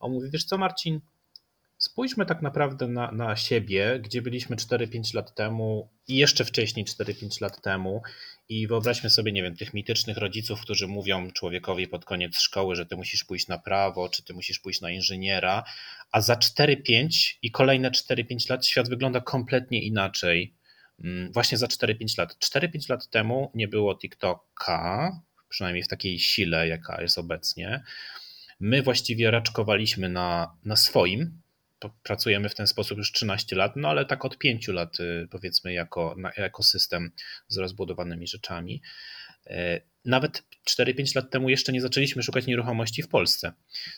on 0.00 0.12
mówi, 0.12 0.30
wiesz 0.30 0.44
co 0.44 0.58
Marcin, 0.58 1.00
spójrzmy 1.78 2.26
tak 2.26 2.42
naprawdę 2.42 2.88
na, 2.88 3.12
na 3.12 3.36
siebie, 3.36 4.00
gdzie 4.02 4.22
byliśmy 4.22 4.56
4-5 4.56 5.14
lat 5.14 5.34
temu 5.34 5.88
i 6.08 6.16
jeszcze 6.16 6.44
wcześniej 6.44 6.86
4-5 6.86 7.42
lat 7.42 7.62
temu 7.62 8.02
i 8.48 8.66
wyobraźmy 8.66 9.10
sobie, 9.10 9.32
nie 9.32 9.42
wiem, 9.42 9.56
tych 9.56 9.74
mitycznych 9.74 10.16
rodziców, 10.16 10.60
którzy 10.60 10.88
mówią 10.88 11.30
człowiekowi 11.30 11.88
pod 11.88 12.04
koniec 12.04 12.38
szkoły, 12.38 12.76
że 12.76 12.86
ty 12.86 12.96
musisz 12.96 13.24
pójść 13.24 13.48
na 13.48 13.58
prawo, 13.58 14.08
czy 14.08 14.24
ty 14.24 14.34
musisz 14.34 14.58
pójść 14.58 14.80
na 14.80 14.90
inżyniera, 14.90 15.64
a 16.12 16.20
za 16.20 16.34
4-5 16.34 17.08
i 17.42 17.50
kolejne 17.50 17.90
4-5 17.90 18.50
lat 18.50 18.66
świat 18.66 18.88
wygląda 18.88 19.20
kompletnie 19.20 19.82
inaczej. 19.82 20.54
Mm, 21.04 21.32
właśnie 21.32 21.58
za 21.58 21.66
4-5 21.66 22.18
lat. 22.18 22.36
4-5 22.44 22.90
lat 22.90 23.08
temu 23.10 23.50
nie 23.54 23.68
było 23.68 23.98
TikToka, 23.98 25.12
przynajmniej 25.48 25.82
w 25.82 25.88
takiej 25.88 26.18
sile, 26.18 26.68
jaka 26.68 27.02
jest 27.02 27.18
obecnie. 27.18 27.82
My 28.62 28.82
właściwie 28.82 29.30
raczkowaliśmy 29.30 30.08
na, 30.08 30.56
na 30.64 30.76
swoim. 30.76 31.40
Pracujemy 32.02 32.48
w 32.48 32.54
ten 32.54 32.66
sposób 32.66 32.98
już 32.98 33.12
13 33.12 33.56
lat, 33.56 33.76
no 33.76 33.88
ale 33.88 34.04
tak 34.04 34.24
od 34.24 34.38
5 34.38 34.68
lat, 34.68 35.00
y, 35.00 35.28
powiedzmy, 35.30 35.72
jako 35.72 36.14
na 36.18 36.32
ekosystem 36.32 37.10
z 37.48 37.58
rozbudowanymi 37.58 38.26
rzeczami. 38.26 38.82
E, 39.46 39.80
nawet 40.04 40.44
4-5 40.70 41.16
lat 41.16 41.30
temu 41.30 41.48
jeszcze 41.48 41.72
nie 41.72 41.80
zaczęliśmy 41.80 42.22
szukać 42.22 42.46
nieruchomości 42.46 43.02
w 43.02 43.08
Polsce. 43.08 43.52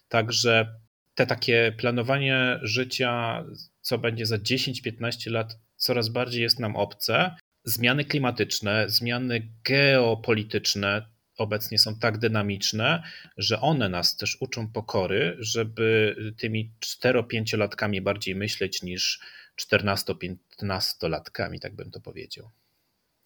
Także 0.09 0.75
te 1.15 1.27
takie 1.27 1.75
planowanie 1.79 2.59
życia, 2.63 3.45
co 3.81 3.99
będzie 3.99 4.27
za 4.27 4.37
10-15 4.37 5.31
lat, 5.31 5.59
coraz 5.77 6.09
bardziej 6.09 6.43
jest 6.43 6.61
nam 6.61 6.77
obce. 6.77 7.35
Zmiany 7.65 8.05
klimatyczne, 8.05 8.85
zmiany 8.89 9.49
geopolityczne, 9.65 11.14
obecnie 11.39 11.79
są 11.79 11.99
tak 11.99 12.19
dynamiczne, 12.19 13.03
że 13.37 13.61
one 13.61 13.89
nas 13.89 14.17
też 14.17 14.37
uczą 14.41 14.73
pokory, 14.73 15.37
żeby 15.39 16.17
tymi 16.39 16.73
4-5-latkami 16.85 18.01
bardziej 18.03 18.35
myśleć 18.35 18.83
niż 18.83 19.21
14-15-latkami, 19.61 21.59
tak 21.61 21.77
bym 21.77 21.91
to 21.91 22.01
powiedział. 22.01 22.51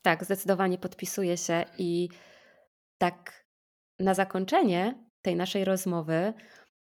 Tak, 0.03 0.25
zdecydowanie 0.25 0.79
podpisuję 0.79 1.37
się 1.37 1.65
i 1.79 2.09
tak 2.99 3.47
na 3.99 4.15
zakończenie 4.15 4.95
tej 5.23 5.37
naszej 5.37 5.65
rozmowy, 5.65 6.33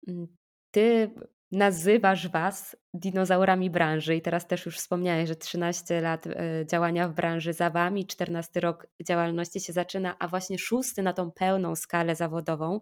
mm, 0.08 0.28
ty 0.72 1.10
nazywasz 1.52 2.28
was 2.28 2.76
dinozaurami 2.94 3.70
branży? 3.70 4.16
I 4.16 4.22
teraz 4.22 4.48
też 4.48 4.66
już 4.66 4.78
wspomniałeś, 4.78 5.28
że 5.28 5.36
13 5.36 6.02
lat 6.02 6.28
e, 6.28 6.66
działania 6.66 7.08
w 7.08 7.14
branży 7.14 7.54
za 7.54 7.70
wami, 7.70 8.08
14 8.08 8.60
rok 8.60 8.88
działalności 9.08 9.60
się 9.60 9.74
zaczyna, 9.74 10.16
a 10.20 10.28
właśnie 10.28 10.60
szósty 10.60 11.04
na 11.04 11.14
tą 11.14 11.32
pełną 11.32 11.76
skalę 11.76 12.16
zawodową. 12.16 12.80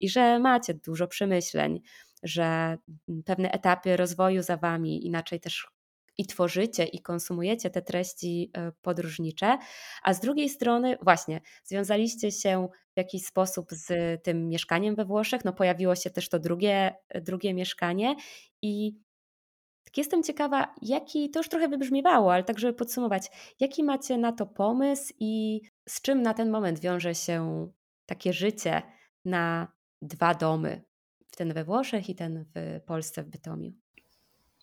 I 0.00 0.08
że 0.08 0.38
macie 0.38 0.74
dużo 0.74 1.08
przemyśleń, 1.08 1.80
że 2.22 2.44
mm, 3.08 3.22
pewne 3.24 3.50
etapy 3.50 3.96
rozwoju 3.96 4.42
za 4.42 4.56
wami, 4.56 5.06
inaczej 5.06 5.40
też 5.40 5.66
i 6.18 6.26
tworzycie 6.26 6.84
i 6.84 7.02
konsumujecie 7.02 7.70
te 7.70 7.82
treści 7.82 8.50
e, 8.54 8.72
podróżnicze, 8.82 9.58
a 10.02 10.14
z 10.14 10.20
drugiej 10.20 10.48
strony 10.48 10.98
właśnie 11.02 11.40
związaliście 11.64 12.32
się 12.32 12.68
w 12.96 12.98
jakiś 12.98 13.26
sposób 13.26 13.70
z 13.70 14.22
tym 14.22 14.48
mieszkaniem 14.48 14.94
we 14.94 15.04
Włoszech, 15.04 15.44
no 15.44 15.52
pojawiło 15.52 15.94
się 15.94 16.10
też 16.10 16.28
to 16.28 16.38
drugie, 16.38 16.94
drugie 17.14 17.54
mieszkanie 17.54 18.16
i 18.62 18.96
tak 19.84 19.98
jestem 19.98 20.22
ciekawa, 20.22 20.74
jaki, 20.82 21.30
to 21.30 21.40
już 21.40 21.48
trochę 21.48 21.68
wybrzmiewało, 21.68 22.32
ale 22.32 22.44
tak 22.44 22.58
żeby 22.58 22.72
podsumować, 22.72 23.28
jaki 23.60 23.84
macie 23.84 24.18
na 24.18 24.32
to 24.32 24.46
pomysł 24.46 25.14
i 25.20 25.60
z 25.88 26.02
czym 26.02 26.22
na 26.22 26.34
ten 26.34 26.50
moment 26.50 26.80
wiąże 26.80 27.14
się 27.14 27.68
takie 28.06 28.32
życie 28.32 28.82
na 29.24 29.72
dwa 30.02 30.34
domy, 30.34 30.82
ten 31.36 31.52
we 31.52 31.64
Włoszech 31.64 32.08
i 32.08 32.14
ten 32.14 32.44
w 32.54 32.80
Polsce, 32.86 33.22
w 33.22 33.28
Bytomiu? 33.28 33.72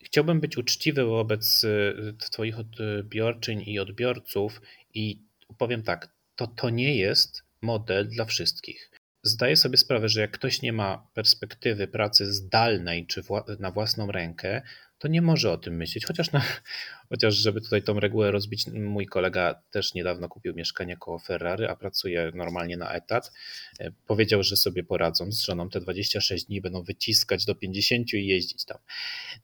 Chciałbym 0.04 0.40
być 0.40 0.56
uczciwy 0.58 1.04
wobec 1.04 1.64
y, 1.64 2.16
Twoich 2.30 2.56
odbiorczyń 2.58 3.62
i 3.66 3.78
odbiorców 3.78 4.60
i 4.94 5.22
powiem 5.58 5.82
tak, 5.82 6.14
to, 6.36 6.46
to 6.46 6.70
nie 6.70 6.96
jest 6.96 7.43
model 7.64 8.08
dla 8.08 8.24
wszystkich. 8.24 8.90
Zdaję 9.22 9.56
sobie 9.56 9.76
sprawę, 9.76 10.08
że 10.08 10.20
jak 10.20 10.30
ktoś 10.30 10.62
nie 10.62 10.72
ma 10.72 11.06
perspektywy 11.14 11.88
pracy 11.88 12.32
zdalnej 12.32 13.06
czy 13.06 13.22
na 13.58 13.70
własną 13.70 14.12
rękę, 14.12 14.62
to 14.98 15.08
nie 15.08 15.22
może 15.22 15.52
o 15.52 15.58
tym 15.58 15.76
myśleć. 15.76 16.06
Chociaż, 16.06 16.32
na, 16.32 16.42
chociaż, 17.10 17.34
żeby 17.34 17.60
tutaj 17.60 17.82
tą 17.82 18.00
regułę 18.00 18.30
rozbić, 18.30 18.66
mój 18.66 19.06
kolega 19.06 19.62
też 19.70 19.94
niedawno 19.94 20.28
kupił 20.28 20.54
mieszkanie 20.54 20.96
koło 20.96 21.18
Ferrari, 21.18 21.64
a 21.64 21.76
pracuje 21.76 22.32
normalnie 22.34 22.76
na 22.76 22.92
etat. 22.92 23.32
E, 23.80 23.90
powiedział, 24.06 24.42
że 24.42 24.56
sobie 24.56 24.84
poradzą 24.84 25.32
z 25.32 25.40
żoną 25.40 25.68
te 25.68 25.80
26 25.80 26.44
dni, 26.44 26.60
będą 26.60 26.82
wyciskać 26.82 27.44
do 27.44 27.54
50 27.54 28.14
i 28.14 28.26
jeździć 28.26 28.64
tam. 28.64 28.78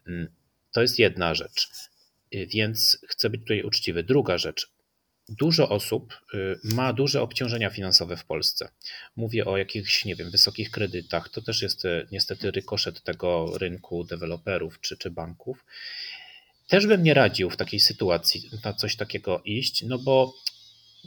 Mm, 0.06 0.28
to 0.72 0.82
jest 0.82 0.98
jedna 0.98 1.34
rzecz, 1.34 1.68
y, 2.34 2.46
więc 2.46 2.98
chcę 3.08 3.30
być 3.30 3.40
tutaj 3.40 3.62
uczciwy. 3.62 4.02
Druga 4.02 4.38
rzecz. 4.38 4.70
Dużo 5.30 5.68
osób 5.68 6.14
y, 6.34 6.58
ma 6.64 6.92
duże 6.92 7.22
obciążenia 7.22 7.70
finansowe 7.70 8.16
w 8.16 8.24
Polsce. 8.24 8.68
Mówię 9.16 9.44
o 9.44 9.56
jakichś, 9.56 10.04
nie 10.04 10.16
wiem, 10.16 10.30
wysokich 10.30 10.70
kredytach. 10.70 11.28
To 11.28 11.42
też 11.42 11.62
jest 11.62 11.84
y, 11.84 12.06
niestety 12.12 12.50
rykoszet 12.50 13.02
tego 13.02 13.58
rynku 13.58 14.04
deweloperów 14.04 14.80
czy, 14.80 14.96
czy 14.96 15.10
banków. 15.10 15.64
Też 16.68 16.86
bym 16.86 17.02
nie 17.02 17.14
radził 17.14 17.50
w 17.50 17.56
takiej 17.56 17.80
sytuacji 17.80 18.50
na 18.64 18.72
coś 18.72 18.96
takiego 18.96 19.42
iść, 19.44 19.82
no 19.82 19.98
bo 19.98 20.34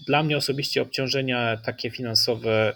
dla 0.07 0.23
mnie 0.23 0.37
osobiście 0.37 0.81
obciążenia 0.81 1.57
takie 1.57 1.89
finansowe 1.89 2.75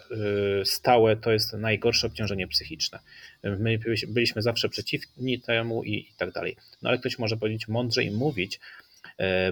y, 0.62 0.66
stałe 0.66 1.18
to 1.18 1.32
jest 1.32 1.54
najgorsze 1.54 2.08
obciążenie 2.08 2.48
psychiczne. 2.48 3.00
My 3.43 3.80
byliśmy 4.08 4.41
zawsze 4.41 4.70
przeciwni 4.70 5.39
temu 5.39 5.84
i, 5.84 5.93
i 5.93 6.14
tak 6.18 6.32
dalej. 6.32 6.58
No 6.82 6.89
ale 6.89 7.00
ktoś 7.00 7.20
może 7.20 7.38
powiedzieć 7.38 7.68
mądrze 7.68 8.04
i 8.04 8.12
mówić, 8.12 8.60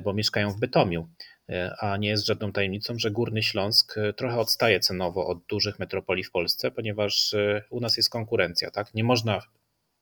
bo 0.04 0.14
mieszkają 0.14 0.52
w 0.52 0.60
Bytomiu, 0.60 1.08
a 1.80 1.98
nie 1.98 2.10
jest 2.10 2.26
żadną 2.26 2.52
tajemnicą, 2.52 3.00
że 3.00 3.12
Górny 3.12 3.44
Śląsk 3.44 3.96
trochę 4.16 4.40
odstaje 4.40 4.80
cenowo 4.80 5.28
od 5.28 5.46
dużych 5.46 5.80
metropolii 5.80 6.24
w 6.24 6.32
Polsce, 6.32 6.72
ponieważ 6.72 7.36
u 7.70 7.80
nas 7.80 7.98
jest 7.98 8.10
konkurencja. 8.10 8.72
Tak? 8.72 8.94
Nie 8.94 9.04
można 9.04 9.42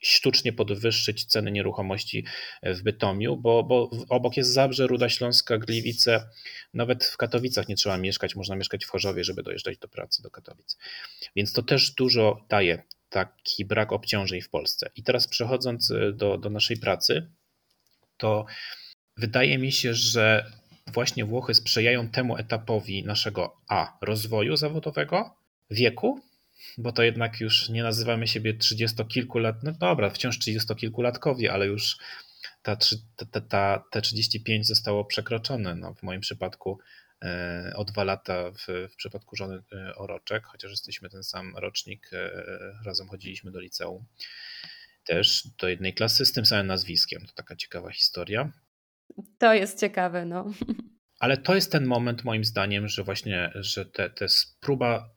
sztucznie 0.04 0.54
podwyższyć 0.54 1.26
ceny 1.26 1.52
nieruchomości 1.52 2.26
w 2.64 2.82
Bytomiu, 2.82 3.38
bo, 3.38 3.64
bo 3.64 3.89
obok 4.10 4.38
jest 4.38 4.54
Zabrze, 4.54 4.88
Ruda 4.88 5.10
Śląska, 5.10 5.58
Gliwice, 5.58 6.30
nawet 6.74 7.06
w 7.06 7.18
Katowicach 7.18 7.68
nie 7.68 7.76
trzeba 7.76 7.98
mieszkać, 7.98 8.36
można 8.36 8.56
mieszkać 8.56 8.86
w 8.86 8.89
Chorzowie, 8.89 9.24
żeby 9.24 9.44
dojeżdżać 9.44 9.78
do 9.78 9.88
pracy 9.88 10.24
do 10.24 10.32
Katowic. 10.32 10.78
Więc 11.36 11.54
to 11.54 11.64
też 11.64 11.91
dużo 11.91 12.46
daje 12.50 12.84
taki 13.10 13.66
brak 13.66 13.91
obciążeń 13.91 14.41
w 14.41 14.50
Polsce. 14.50 14.89
I 14.96 15.04
teraz 15.04 15.28
przechodząc 15.28 15.91
e, 15.91 16.14
do, 16.14 16.38
do 16.38 16.50
naszej 16.50 16.78
pracy, 16.78 17.32
to 18.18 18.46
wydaje 19.18 19.58
mi 19.58 19.72
się, 19.72 19.94
że 19.94 20.52
właśnie 20.88 21.26
Włochy 21.26 21.54
sprzyjają 21.54 22.10
temu 22.10 22.38
etapowi 22.38 23.04
naszego 23.04 23.58
A 23.68 23.98
rozwoju 24.02 24.58
zawodowego, 24.58 25.36
wieku 25.72 26.22
bo 26.78 26.92
to 26.92 27.04
jednak 27.04 27.40
już 27.40 27.70
nie 27.70 27.84
nazywamy 27.84 28.28
siebie 28.28 28.54
trzydziestokilku 28.54 29.40
lat, 29.40 29.64
no 29.64 29.72
dobra, 29.72 30.10
wciąż 30.10 30.40
trzydziestokilkulatkowie, 30.40 31.54
ale 31.54 31.68
już 31.68 31.98
ta, 32.62 32.78
ta, 33.32 33.42
ta, 33.42 33.84
te 33.92 34.02
35 34.02 34.68
zostało 34.68 35.06
przekroczone. 35.06 35.76
No, 35.76 35.94
w 35.94 36.04
moim 36.04 36.22
przypadku 36.22 36.80
e, 37.22 37.74
o 37.76 37.86
dwa 37.86 38.04
lata, 38.04 38.52
w, 38.52 38.90
w 38.92 38.96
przypadku 38.96 39.36
żony 39.36 39.64
e, 39.74 39.96
Oroczek, 39.96 40.46
chociaż 40.46 40.72
jesteśmy 40.72 41.10
ten 41.10 41.24
sam 41.24 41.58
rocznik, 41.58 42.10
e, 42.14 42.30
razem 42.86 43.08
chodziliśmy 43.08 43.52
do 43.52 43.60
liceum. 43.60 44.06
Też 45.04 45.48
do 45.58 45.70
jednej 45.70 45.94
klasy 45.94 46.26
z 46.26 46.32
tym 46.32 46.46
samym 46.46 46.68
nazwiskiem. 46.68 47.26
To 47.26 47.34
taka 47.34 47.56
ciekawa 47.56 47.92
historia. 47.92 48.52
To 49.38 49.53
jest 49.53 49.80
ciekawe, 49.80 50.26
no. 50.26 50.45
Ale 51.20 51.38
to 51.38 51.55
jest 51.55 51.72
ten 51.72 51.86
moment, 51.86 52.24
moim 52.24 52.43
zdaniem, 52.45 52.88
że 52.88 53.03
właśnie, 53.03 53.51
że 53.55 53.86
te, 53.86 54.09
te 54.09 54.26
próba 54.59 55.09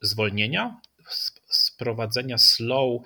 zwolnienia, 0.00 0.80
sprowadzenia 1.48 2.38
slow 2.38 3.02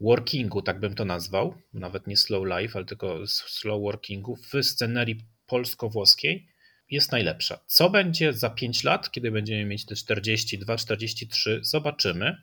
workingu, 0.00 0.62
tak 0.62 0.80
bym 0.80 0.94
to 0.94 1.04
nazwał, 1.04 1.54
nawet 1.72 2.06
nie 2.06 2.16
slow 2.16 2.44
life, 2.46 2.72
ale 2.74 2.84
tylko 2.84 3.26
slow 3.26 3.80
workingu 3.80 4.36
w 4.36 4.62
scenerii 4.62 5.20
polsko-włoskiej 5.46 6.48
jest 6.90 7.12
najlepsza. 7.12 7.58
Co 7.66 7.90
będzie 7.90 8.32
za 8.32 8.50
5 8.50 8.84
lat, 8.84 9.10
kiedy 9.10 9.30
będziemy 9.30 9.64
mieć 9.64 9.86
te 9.86 9.94
42, 9.94 10.76
43, 10.76 11.60
zobaczymy. 11.62 12.36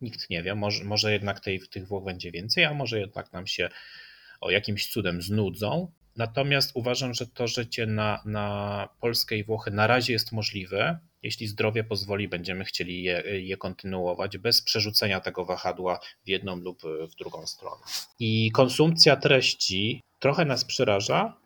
Nikt 0.00 0.30
nie 0.30 0.42
wie, 0.42 0.54
może, 0.54 0.84
może 0.84 1.12
jednak 1.12 1.40
tej, 1.40 1.60
tych 1.60 1.86
Włoch 1.86 2.04
będzie 2.04 2.30
więcej, 2.32 2.64
a 2.64 2.74
może 2.74 3.00
jednak 3.00 3.32
nam 3.32 3.46
się 3.46 3.68
o 4.40 4.50
jakimś 4.50 4.86
cudem 4.86 5.22
znudzą. 5.22 5.92
Natomiast 6.16 6.70
uważam, 6.74 7.14
że 7.14 7.26
to 7.26 7.48
życie 7.48 7.86
na, 7.86 8.22
na 8.24 8.88
Polskę 9.00 9.36
i 9.36 9.44
Włochy 9.44 9.70
na 9.70 9.86
razie 9.86 10.12
jest 10.12 10.32
możliwe. 10.32 10.98
Jeśli 11.22 11.46
zdrowie 11.46 11.84
pozwoli, 11.84 12.28
będziemy 12.28 12.64
chcieli 12.64 13.02
je, 13.02 13.22
je 13.40 13.56
kontynuować 13.56 14.38
bez 14.38 14.62
przerzucenia 14.62 15.20
tego 15.20 15.44
wahadła 15.44 16.00
w 16.24 16.28
jedną 16.28 16.56
lub 16.56 16.82
w 16.82 17.14
drugą 17.14 17.46
stronę. 17.46 17.82
I 18.18 18.50
konsumpcja 18.52 19.16
treści 19.16 20.02
trochę 20.18 20.44
nas 20.44 20.64
przeraża, 20.64 21.40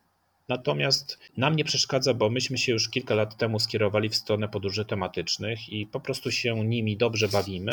Natomiast 0.48 1.18
nam 1.36 1.56
nie 1.56 1.64
przeszkadza, 1.64 2.14
bo 2.14 2.30
myśmy 2.30 2.58
się 2.58 2.72
już 2.72 2.88
kilka 2.88 3.14
lat 3.14 3.36
temu 3.36 3.58
skierowali 3.58 4.08
w 4.08 4.16
stronę 4.16 4.48
podróży 4.48 4.84
tematycznych 4.84 5.68
i 5.68 5.86
po 5.86 6.00
prostu 6.00 6.30
się 6.30 6.64
nimi 6.64 6.96
dobrze 6.96 7.28
bawimy. 7.28 7.72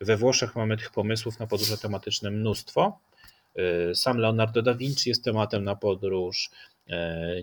We 0.00 0.16
Włoszech 0.16 0.56
mamy 0.56 0.76
tych 0.76 0.90
pomysłów 0.90 1.38
na 1.38 1.46
podróże 1.46 1.78
tematyczne 1.78 2.30
mnóstwo. 2.30 2.98
Y, 3.58 3.94
sam 3.94 4.18
Leonardo 4.18 4.62
da 4.62 4.74
Vinci 4.74 5.08
jest 5.08 5.24
tematem 5.24 5.64
na 5.64 5.76
podróż, 5.76 6.50
y, 6.86 6.92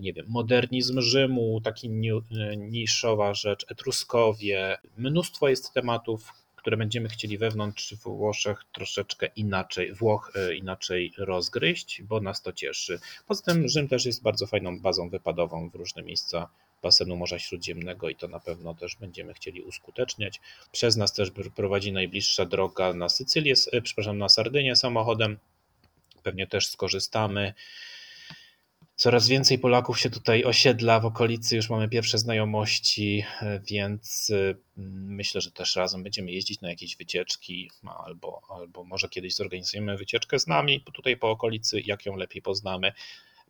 nie 0.02 0.12
wiem, 0.12 0.26
modernizm 0.28 1.00
Rzymu, 1.00 1.60
taki 1.60 1.88
y, 1.88 2.56
niszowa 2.56 3.34
rzecz, 3.34 3.66
Etruskowie. 3.68 4.78
Mnóstwo 4.96 5.48
jest 5.48 5.72
tematów, 5.72 6.32
które 6.56 6.76
będziemy 6.76 7.08
chcieli 7.08 7.38
wewnątrz 7.38 7.94
Włoszech 7.94 8.64
troszeczkę 8.72 9.28
inaczej, 9.36 9.92
Włoch 9.92 10.32
inaczej 10.56 11.12
rozgryźć, 11.18 12.02
bo 12.02 12.20
nas 12.20 12.42
to 12.42 12.52
cieszy. 12.52 13.00
Poza 13.26 13.42
tym 13.42 13.68
Rzym 13.68 13.88
też 13.88 14.06
jest 14.06 14.22
bardzo 14.22 14.46
fajną 14.46 14.80
bazą 14.80 15.10
wypadową 15.10 15.70
w 15.70 15.74
różne 15.74 16.02
miejsca 16.02 16.48
basenu 16.82 17.16
Morza 17.16 17.38
Śródziemnego 17.38 18.08
i 18.08 18.16
to 18.16 18.28
na 18.28 18.40
pewno 18.40 18.74
też 18.74 18.96
będziemy 18.96 19.34
chcieli 19.34 19.62
uskuteczniać. 19.62 20.40
Przez 20.72 20.96
nas 20.96 21.12
też 21.12 21.30
prowadzi 21.56 21.92
najbliższa 21.92 22.44
droga 22.44 22.92
na 22.92 23.08
Sycylię, 23.08 23.54
przepraszam, 23.82 24.18
na 24.18 24.28
Sardynię 24.28 24.76
samochodem 24.76 25.38
pewnie 26.28 26.46
też 26.46 26.66
skorzystamy. 26.66 27.54
Coraz 28.96 29.28
więcej 29.28 29.58
Polaków 29.58 30.00
się 30.00 30.10
tutaj 30.10 30.44
osiedla 30.44 31.00
w 31.00 31.06
okolicy, 31.06 31.56
już 31.56 31.70
mamy 31.70 31.88
pierwsze 31.88 32.18
znajomości, 32.18 33.24
więc 33.70 34.32
mm, 34.78 35.14
myślę, 35.14 35.40
że 35.40 35.50
też 35.50 35.76
razem 35.76 36.02
będziemy 36.02 36.30
jeździć 36.32 36.60
na 36.60 36.68
jakieś 36.68 36.96
wycieczki, 36.96 37.70
albo, 38.04 38.40
albo 38.48 38.84
może 38.84 39.08
kiedyś 39.08 39.34
zorganizujemy 39.34 39.96
wycieczkę 39.96 40.38
z 40.38 40.46
nami 40.46 40.84
tutaj 40.92 41.16
po 41.16 41.30
okolicy, 41.30 41.80
jak 41.80 42.06
ją 42.06 42.16
lepiej 42.16 42.42
poznamy. 42.42 42.92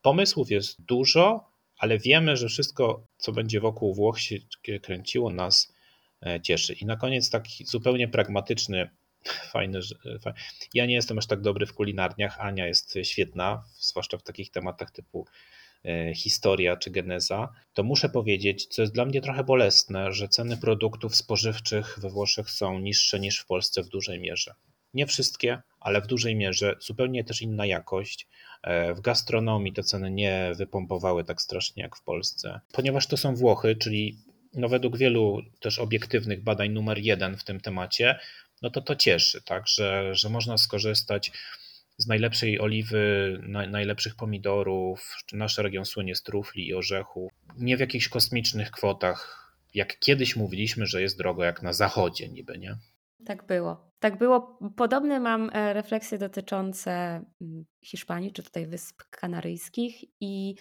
Pomysłów 0.03 0.51
jest 0.51 0.83
dużo, 0.83 1.45
ale 1.79 1.99
wiemy, 1.99 2.37
że 2.37 2.49
wszystko, 2.49 3.07
co 3.19 3.33
będzie 3.33 3.61
wokół 3.61 3.95
Włoch 3.95 4.21
się 4.21 4.37
kręciło, 4.83 5.31
nas 5.31 5.75
e, 6.27 6.41
cieszy. 6.41 6.75
I 6.75 6.87
na 6.87 6.97
koniec 6.97 7.31
taki 7.31 7.65
zupełnie 7.65 8.09
pragmatyczny 8.09 8.91
Fajne, 9.29 9.83
że. 9.83 9.95
Ja 10.75 10.87
nie 10.87 10.95
jestem 10.95 11.19
aż 11.19 11.27
tak 11.27 11.41
dobry 11.41 11.67
w 11.67 11.75
kulinarniach. 11.75 12.41
Ania 12.41 12.67
jest 12.67 12.99
świetna, 13.03 13.65
zwłaszcza 13.81 14.19
w 14.19 14.23
takich 14.23 14.51
tematach 14.51 14.91
typu 14.91 15.27
e, 15.85 16.15
historia 16.15 16.77
czy 16.77 16.91
geneza, 16.91 17.53
to 17.73 17.83
muszę 17.83 18.09
powiedzieć, 18.09 18.67
co 18.67 18.83
jest 18.83 18.95
dla 18.95 19.05
mnie 19.05 19.21
trochę 19.21 19.45
bolesne, 19.45 20.13
że 20.13 20.29
ceny 20.29 20.57
produktów 20.57 21.17
spożywczych 21.17 21.99
we 22.03 22.11
Włoszech 22.11 22.51
są 22.51 22.79
niższe 22.79 23.21
niż 23.21 23.39
w 23.39 23.47
Polsce 23.47 23.83
w 23.83 23.89
dużej 23.89 24.21
mierze. 24.21 24.55
Nie 24.95 25.07
wszystkie, 25.07 25.63
ale 25.81 26.01
w 26.01 26.07
dużej 26.07 26.37
mierze 26.37 26.77
zupełnie 26.81 27.25
też 27.25 27.43
inna 27.43 27.67
jakość. 27.67 28.29
E, 28.63 28.95
w 28.95 29.01
gastronomii 29.01 29.73
te 29.73 29.83
ceny 29.83 30.11
nie 30.11 30.53
wypompowały 30.57 31.25
tak 31.25 31.43
strasznie 31.43 31.83
jak 31.83 31.97
w 31.97 32.03
Polsce, 32.03 32.61
ponieważ 32.73 33.07
to 33.07 33.17
są 33.17 33.35
Włochy, 33.35 33.77
czyli 33.77 34.19
no 34.55 34.69
według 34.69 34.97
wielu 34.97 35.43
też 35.61 35.79
obiektywnych 35.79 36.43
badań 36.43 36.71
numer 36.71 36.99
jeden 36.99 37.37
w 37.37 37.45
tym 37.45 37.61
temacie, 37.61 38.19
no 38.63 38.71
to 38.71 38.81
to 38.81 38.97
cieszy, 38.97 39.43
tak, 39.43 39.69
że, 39.69 40.15
że 40.15 40.29
można 40.29 40.59
skorzystać 40.59 41.33
z 41.99 42.07
najlepszej 42.07 42.61
oliwy, 42.61 43.39
na, 43.43 43.67
najlepszych 43.67 44.17
pomidorów. 44.17 45.17
Nasz 45.33 45.59
region 45.59 45.85
słynie 45.85 46.15
z 46.15 46.23
trufli 46.23 46.69
i 46.69 46.75
orzechów. 46.75 47.33
Nie 47.57 47.77
w 47.77 47.81
jakichś 47.81 48.09
kosmicznych 48.09 48.71
kwotach, 48.71 49.49
jak 49.75 49.99
kiedyś 49.99 50.37
mówiliśmy, 50.37 50.87
że 50.87 51.03
jest 51.03 51.19
drogo 51.19 51.45
jak 51.45 51.63
na 51.63 51.73
zachodzie 51.73 52.29
niby, 52.29 52.59
nie? 52.59 52.77
Tak 53.27 53.47
było. 53.47 53.93
Tak 54.01 54.19
było. 54.19 54.59
Podobne 54.77 55.21
mam 55.21 55.51
e, 55.53 55.73
refleksje 55.73 56.19
dotyczące 56.19 56.91
mm, 56.91 57.65
Hiszpanii, 57.85 58.33
czy 58.33 58.43
tutaj 58.43 58.67
Wysp 58.67 59.03
Kanaryjskich 59.11 60.05
i 60.21 60.55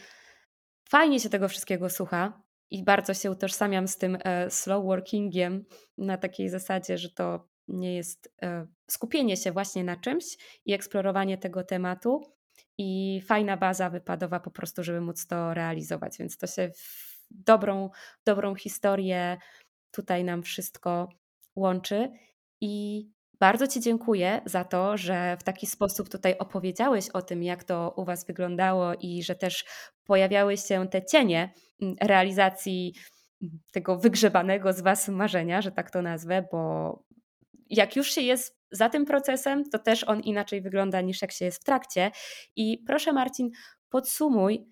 fajnie 0.89 1.20
się 1.20 1.30
tego 1.30 1.50
wszystkiego 1.50 1.89
słucha 1.89 2.41
i 2.72 2.84
bardzo 2.84 3.14
się 3.14 3.32
utożsamiam 3.32 3.88
z 3.88 3.98
tym 3.98 4.18
e, 4.24 4.50
slow 4.50 4.86
workingiem 4.86 5.66
na 5.98 6.18
takiej 6.18 6.50
zasadzie, 6.50 6.98
że 6.98 7.10
to 7.10 7.48
nie 7.68 7.95
jest 7.95 8.34
e, 8.41 8.68
skupienie 8.91 9.38
się 9.38 9.51
właśnie 9.51 9.84
na 9.84 9.95
czymś 9.95 10.26
i 10.65 10.74
eksplorowanie 10.74 11.38
tego 11.38 11.63
tematu 11.63 12.34
i 12.78 13.22
fajna 13.26 13.57
baza 13.57 13.89
wypadowa 13.89 14.39
po 14.39 14.51
prostu, 14.51 14.84
żeby 14.84 15.01
móc 15.01 15.28
to 15.28 15.53
realizować. 15.53 16.18
Więc 16.18 16.38
to 16.38 16.47
się 16.47 16.72
w 16.76 17.18
dobrą, 17.30 17.89
dobrą 18.26 18.55
historię 18.55 19.38
tutaj 19.91 20.24
nam 20.24 20.43
wszystko 20.43 21.09
łączy. 21.55 22.11
I 22.61 23.05
bardzo 23.39 23.68
Ci 23.68 23.80
dziękuję 23.82 24.41
za 24.45 24.63
to, 24.63 24.97
że 24.97 25.38
w 25.39 25.43
taki 25.43 25.68
sposób 25.68 26.09
tutaj 26.09 26.38
opowiedziałeś 26.38 27.09
o 27.09 27.22
tym, 27.22 27.43
jak 27.43 27.63
to 27.63 27.93
u 27.97 28.05
Was 28.05 28.26
wyglądało 28.26 28.93
i 28.93 29.24
że 29.24 29.36
też 29.36 29.65
pojawiały 30.03 30.57
się 30.57 30.88
te 30.88 31.05
cienie 31.05 31.53
mm, 31.82 31.95
realizacji 32.01 32.93
tego 33.72 33.97
wygrzebanego 33.97 34.74
z 34.74 34.82
Was 34.82 35.07
marzenia, 35.07 35.61
że 35.61 35.72
tak 35.72 35.91
to 35.91 36.01
nazwę, 36.01 36.47
bo 36.51 37.07
jak 37.70 37.95
już 37.95 38.11
się 38.11 38.22
jest 38.22 38.57
za 38.72 38.89
tym 38.89 39.05
procesem, 39.05 39.70
to 39.70 39.80
też 39.80 40.03
on 40.03 40.20
inaczej 40.20 40.61
wygląda 40.61 41.01
niż 41.01 41.22
jak 41.22 41.32
się 41.32 41.45
jest 41.45 41.61
w 41.61 41.63
trakcie. 41.63 42.11
I 42.55 42.84
proszę 42.88 43.13
Marcin, 43.13 43.49
podsumuj, 43.89 44.68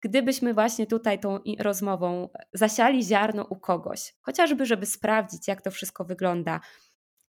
gdybyśmy 0.00 0.54
właśnie 0.54 0.86
tutaj 0.86 1.20
tą 1.20 1.38
rozmową 1.58 2.28
zasiali 2.52 3.04
ziarno 3.04 3.44
u 3.44 3.56
kogoś, 3.56 4.14
chociażby 4.20 4.66
żeby 4.66 4.86
sprawdzić, 4.86 5.48
jak 5.48 5.62
to 5.62 5.70
wszystko 5.70 6.04
wygląda. 6.04 6.60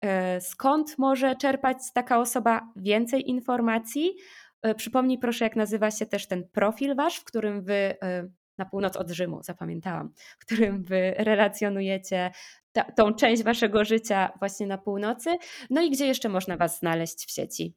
E, 0.01 0.41
skąd 0.41 0.97
może 0.97 1.36
czerpać 1.36 1.78
taka 1.93 2.20
osoba 2.20 2.72
więcej 2.76 3.30
informacji? 3.30 4.15
E, 4.61 4.76
przypomnij 4.76 5.20
proszę, 5.20 5.45
jak 5.45 5.55
nazywa 5.55 5.91
się 5.91 6.05
też 6.05 6.28
ten 6.28 6.49
profil 6.49 6.95
wasz, 6.95 7.18
w 7.18 7.24
którym 7.24 7.63
wy 7.63 7.74
e, 7.74 8.30
na 8.57 8.65
północ 8.65 8.95
od 8.95 9.09
Rzymu, 9.09 9.43
zapamiętałam, 9.43 10.13
w 10.39 10.45
którym 10.45 10.84
wy 10.84 11.13
relacjonujecie 11.18 12.32
ta, 12.78 12.91
tą 12.91 13.13
część 13.13 13.43
waszego 13.43 13.86
życia 13.86 14.32
właśnie 14.39 14.67
na 14.67 14.78
północy. 14.78 15.38
No 15.69 15.82
i 15.82 15.91
gdzie 15.91 16.05
jeszcze 16.07 16.30
można 16.30 16.57
was 16.57 16.80
znaleźć 16.80 17.25
w 17.25 17.32
sieci? 17.32 17.73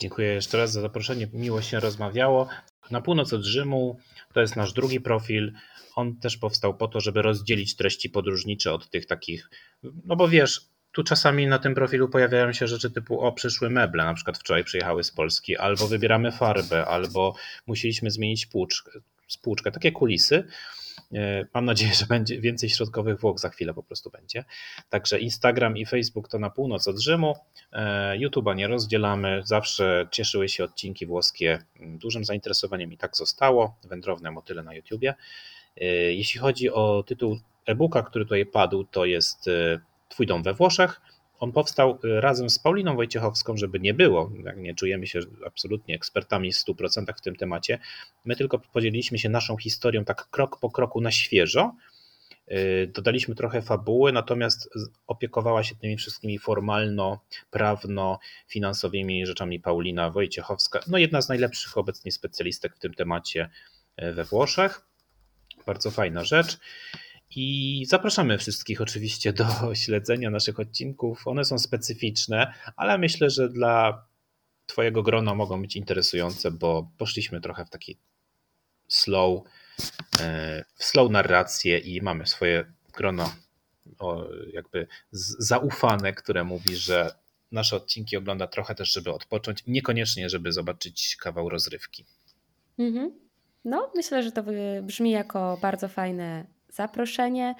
Dziękuję 0.00 0.28
jeszcze 0.28 0.58
raz 0.58 0.72
za 0.72 0.80
zaproszenie. 0.80 1.28
Miło 1.32 1.62
się 1.62 1.80
rozmawiało. 1.80 2.48
Na 2.90 3.00
północ 3.00 3.32
od 3.32 3.44
Rzymu 3.44 3.98
to 4.34 4.40
jest 4.40 4.56
nasz 4.56 4.72
drugi 4.72 5.00
profil. 5.00 5.52
On 5.96 6.16
też 6.16 6.36
powstał 6.36 6.76
po 6.76 6.88
to, 6.88 7.00
żeby 7.00 7.22
rozdzielić 7.22 7.76
treści 7.76 8.10
podróżnicze 8.10 8.72
od 8.72 8.90
tych 8.90 9.06
takich, 9.06 9.50
no 9.82 10.16
bo 10.16 10.28
wiesz, 10.28 10.60
tu 10.92 11.04
czasami 11.04 11.46
na 11.46 11.58
tym 11.58 11.74
profilu 11.74 12.08
pojawiają 12.08 12.52
się 12.52 12.66
rzeczy 12.66 12.90
typu 12.90 13.20
o 13.20 13.32
przyszły 13.32 13.70
meble, 13.70 14.04
na 14.04 14.14
przykład 14.14 14.38
wczoraj 14.38 14.64
przyjechały 14.64 15.04
z 15.04 15.10
Polski, 15.10 15.56
albo 15.56 15.88
wybieramy 15.88 16.32
farbę, 16.32 16.86
albo 16.86 17.34
musieliśmy 17.66 18.10
zmienić 18.10 18.46
płuczkę, 18.46 18.90
spłuczkę, 19.28 19.70
takie 19.72 19.92
kulisy. 19.92 20.44
E, 21.14 21.46
mam 21.54 21.64
nadzieję, 21.64 21.94
że 21.94 22.06
będzie 22.06 22.40
więcej 22.40 22.70
środkowych 22.70 23.20
Włoch 23.20 23.38
za 23.38 23.48
chwilę 23.48 23.74
po 23.74 23.82
prostu 23.82 24.10
będzie. 24.10 24.44
Także 24.88 25.18
Instagram 25.18 25.76
i 25.76 25.86
Facebook 25.86 26.28
to 26.28 26.38
na 26.38 26.50
północ 26.50 26.88
od 26.88 26.98
Rzymu. 26.98 27.34
E, 27.72 28.18
YouTube'a 28.18 28.56
nie 28.56 28.68
rozdzielamy. 28.68 29.42
Zawsze 29.44 30.08
cieszyły 30.10 30.48
się 30.48 30.64
odcinki 30.64 31.06
włoskie 31.06 31.58
dużym 31.80 32.24
zainteresowaniem 32.24 32.92
i 32.92 32.96
tak 32.96 33.16
zostało. 33.16 33.76
Wędrowne 33.84 34.30
motyle 34.30 34.62
na 34.62 34.74
YouTubie. 34.74 35.14
E, 35.76 35.84
jeśli 36.12 36.40
chodzi 36.40 36.70
o 36.70 37.04
tytuł 37.06 37.38
e-booka, 37.66 38.02
który 38.02 38.24
tutaj 38.24 38.46
padł, 38.46 38.84
to 38.84 39.04
jest 39.04 39.50
Twój 40.08 40.26
dom 40.26 40.42
we 40.42 40.54
Włoszech. 40.54 41.00
On 41.38 41.52
powstał 41.52 41.98
y, 42.04 42.20
razem 42.20 42.50
z 42.50 42.58
Pauliną 42.58 42.96
Wojciechowską, 42.96 43.56
żeby 43.56 43.80
nie 43.80 43.94
było, 43.94 44.30
nie 44.56 44.74
czujemy 44.74 45.06
się 45.06 45.20
absolutnie 45.46 45.94
ekspertami 45.94 46.52
w 46.52 46.56
100% 46.56 47.04
w 47.16 47.20
tym 47.20 47.36
temacie. 47.36 47.78
My 48.24 48.36
tylko 48.36 48.58
podzieliliśmy 48.58 49.18
się 49.18 49.28
naszą 49.28 49.56
historią 49.56 50.04
tak 50.04 50.30
krok 50.30 50.60
po 50.60 50.70
kroku 50.70 51.00
na 51.00 51.10
świeżo. 51.10 51.72
Y, 52.52 52.90
dodaliśmy 52.94 53.34
trochę 53.34 53.62
fabuły, 53.62 54.12
natomiast 54.12 54.70
opiekowała 55.06 55.64
się 55.64 55.74
tymi 55.74 55.96
wszystkimi 55.96 56.38
formalno-prawno-finansowymi 56.38 59.26
rzeczami 59.26 59.60
Paulina 59.60 60.10
Wojciechowska, 60.10 60.80
no 60.86 60.98
jedna 60.98 61.22
z 61.22 61.28
najlepszych 61.28 61.78
obecnie 61.78 62.12
specjalistek 62.12 62.76
w 62.76 62.78
tym 62.78 62.94
temacie 62.94 63.50
y, 64.02 64.12
we 64.12 64.24
Włoszech. 64.24 64.80
Bardzo 65.66 65.90
fajna 65.90 66.24
rzecz. 66.24 66.58
I 67.36 67.84
zapraszamy 67.88 68.38
wszystkich 68.38 68.80
oczywiście 68.80 69.32
do 69.32 69.46
śledzenia 69.84 70.30
naszych 70.30 70.60
odcinków. 70.60 71.28
One 71.28 71.44
są 71.44 71.58
specyficzne, 71.58 72.54
ale 72.76 72.98
myślę, 72.98 73.30
że 73.30 73.48
dla 73.48 74.06
Twojego 74.66 75.02
grona 75.02 75.34
mogą 75.34 75.62
być 75.62 75.76
interesujące, 75.76 76.50
bo 76.50 76.90
poszliśmy 76.98 77.40
trochę 77.40 77.64
w 77.64 77.70
taki 77.70 77.98
slow, 78.88 79.42
e, 80.20 80.64
w 80.74 80.84
slow 80.84 81.10
narrację 81.10 81.78
i 81.78 82.02
mamy 82.02 82.26
swoje 82.26 82.72
grono 82.92 83.34
jakby 84.52 84.86
zaufane, 85.38 86.12
które 86.12 86.44
mówi, 86.44 86.76
że 86.76 87.14
nasze 87.52 87.76
odcinki 87.76 88.16
ogląda 88.16 88.46
trochę 88.46 88.74
też, 88.74 88.92
żeby 88.92 89.12
odpocząć, 89.12 89.62
niekoniecznie, 89.66 90.28
żeby 90.28 90.52
zobaczyć 90.52 91.16
kawał 91.16 91.48
rozrywki. 91.48 92.04
Mhm. 92.78 93.18
No, 93.64 93.92
myślę, 93.94 94.22
że 94.22 94.32
to 94.32 94.44
brzmi 94.82 95.10
jako 95.10 95.58
bardzo 95.62 95.88
fajne 95.88 96.46
zaproszenie. 96.68 97.54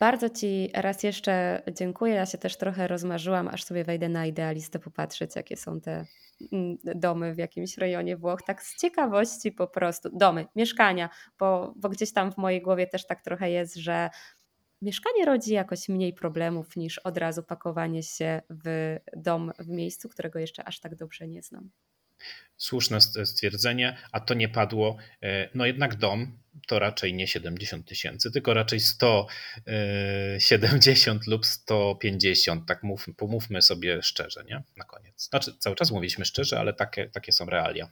Bardzo 0.00 0.30
Ci 0.30 0.70
raz 0.74 1.02
jeszcze 1.02 1.62
dziękuję. 1.72 2.14
Ja 2.14 2.26
się 2.26 2.38
też 2.38 2.56
trochę 2.56 2.88
rozmarzyłam, 2.88 3.48
aż 3.48 3.64
sobie 3.64 3.84
wejdę 3.84 4.08
na 4.08 4.26
idealistę 4.26 4.78
popatrzeć, 4.78 5.36
jakie 5.36 5.56
są 5.56 5.80
te 5.80 6.04
mm, 6.52 6.78
domy 6.84 7.34
w 7.34 7.38
jakimś 7.38 7.78
rejonie 7.78 8.16
Włoch. 8.16 8.42
Tak 8.42 8.62
z 8.62 8.80
ciekawości 8.80 9.52
po 9.52 9.66
prostu. 9.66 10.10
Domy, 10.12 10.46
mieszkania, 10.56 11.10
bo, 11.38 11.74
bo 11.76 11.88
gdzieś 11.88 12.12
tam 12.12 12.32
w 12.32 12.36
mojej 12.36 12.62
głowie 12.62 12.86
też 12.86 13.06
tak 13.06 13.22
trochę 13.22 13.50
jest, 13.50 13.74
że 13.74 14.10
mieszkanie 14.82 15.24
rodzi 15.24 15.52
jakoś 15.52 15.88
mniej 15.88 16.12
problemów 16.12 16.76
niż 16.76 16.98
od 16.98 17.18
razu 17.18 17.42
pakowanie 17.42 18.02
się 18.02 18.42
w 18.50 18.96
dom 19.16 19.52
w 19.58 19.68
miejscu, 19.68 20.08
którego 20.08 20.38
jeszcze 20.38 20.64
aż 20.64 20.80
tak 20.80 20.94
dobrze 20.94 21.28
nie 21.28 21.42
znam. 21.42 21.70
Słuszne 22.56 23.00
stwierdzenie, 23.00 23.96
a 24.12 24.20
to 24.20 24.34
nie 24.34 24.48
padło. 24.48 24.96
E, 25.22 25.48
no 25.54 25.66
jednak 25.66 25.96
dom 25.96 26.38
to 26.66 26.78
raczej 26.78 27.14
nie 27.14 27.26
70 27.26 27.88
tysięcy, 27.88 28.30
tylko 28.30 28.54
raczej 28.54 28.80
170 28.80 31.22
e, 31.22 31.30
lub 31.30 31.46
150. 31.46 32.68
Tak 32.68 32.82
mów, 32.82 33.06
pomówmy 33.16 33.62
sobie 33.62 34.02
szczerze, 34.02 34.44
nie? 34.44 34.62
Na 34.76 34.84
koniec. 34.84 35.28
Znaczy, 35.28 35.52
cały 35.58 35.76
czas 35.76 35.90
mówiliśmy 35.90 36.24
szczerze, 36.24 36.60
ale 36.60 36.74
takie, 36.74 37.08
takie 37.08 37.32
są 37.32 37.46
realia 37.46 37.88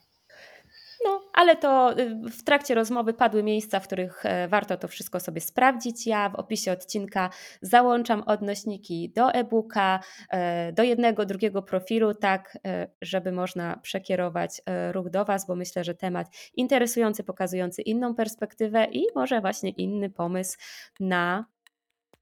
ale 1.33 1.57
to 1.57 1.99
y, 1.99 2.30
w 2.30 2.43
trakcie 2.43 2.74
rozmowy 2.74 3.14
padły 3.14 3.43
miejsca, 3.43 3.80
w 3.80 3.87
których 3.87 4.26
e, 4.26 4.49
warto 4.49 4.76
to 4.76 4.89
wszystko 4.89 5.20
sobie 5.20 5.41
sprawdzić. 5.41 6.07
Ja 6.07 6.28
w 6.28 6.35
opisie 6.35 6.72
odcinka 6.72 7.30
załączam 7.62 8.22
odnośniki 8.26 9.13
do 9.17 9.33
e-booka, 9.33 10.00
e, 10.30 10.72
do 10.72 10.83
jednego, 10.83 11.26
drugiego 11.26 11.63
profilu, 11.63 12.14
tak 12.14 12.59
e, 12.67 12.88
żeby 13.03 13.33
można 13.33 13.76
przekierować 13.76 14.63
ruch 14.92 15.11
do 15.11 15.25
Was, 15.25 15.46
bo 15.46 15.57
myślę, 15.57 15.84
że 15.84 15.95
temat 15.95 16.26
interesujący, 16.54 17.25
pokazujący 17.25 17.83
inną 17.83 18.14
perspektywę 18.14 18.87
i 18.92 19.04
może 19.14 19.41
właśnie 19.41 19.71
inny 19.71 20.11
pomysł 20.11 20.59
na 21.00 21.46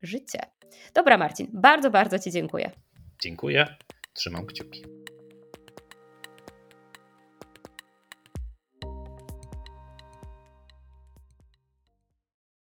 życie. 0.03 0.39
Dobra, 0.95 1.19
Marcin, 1.19 1.49
bardzo, 1.53 1.91
bardzo 1.91 2.19
Ci 2.19 2.31
dziękuję. 2.31 2.71
Dziękuję. 3.23 3.67
Trzymam 4.15 4.47
kciuki. 4.47 5.00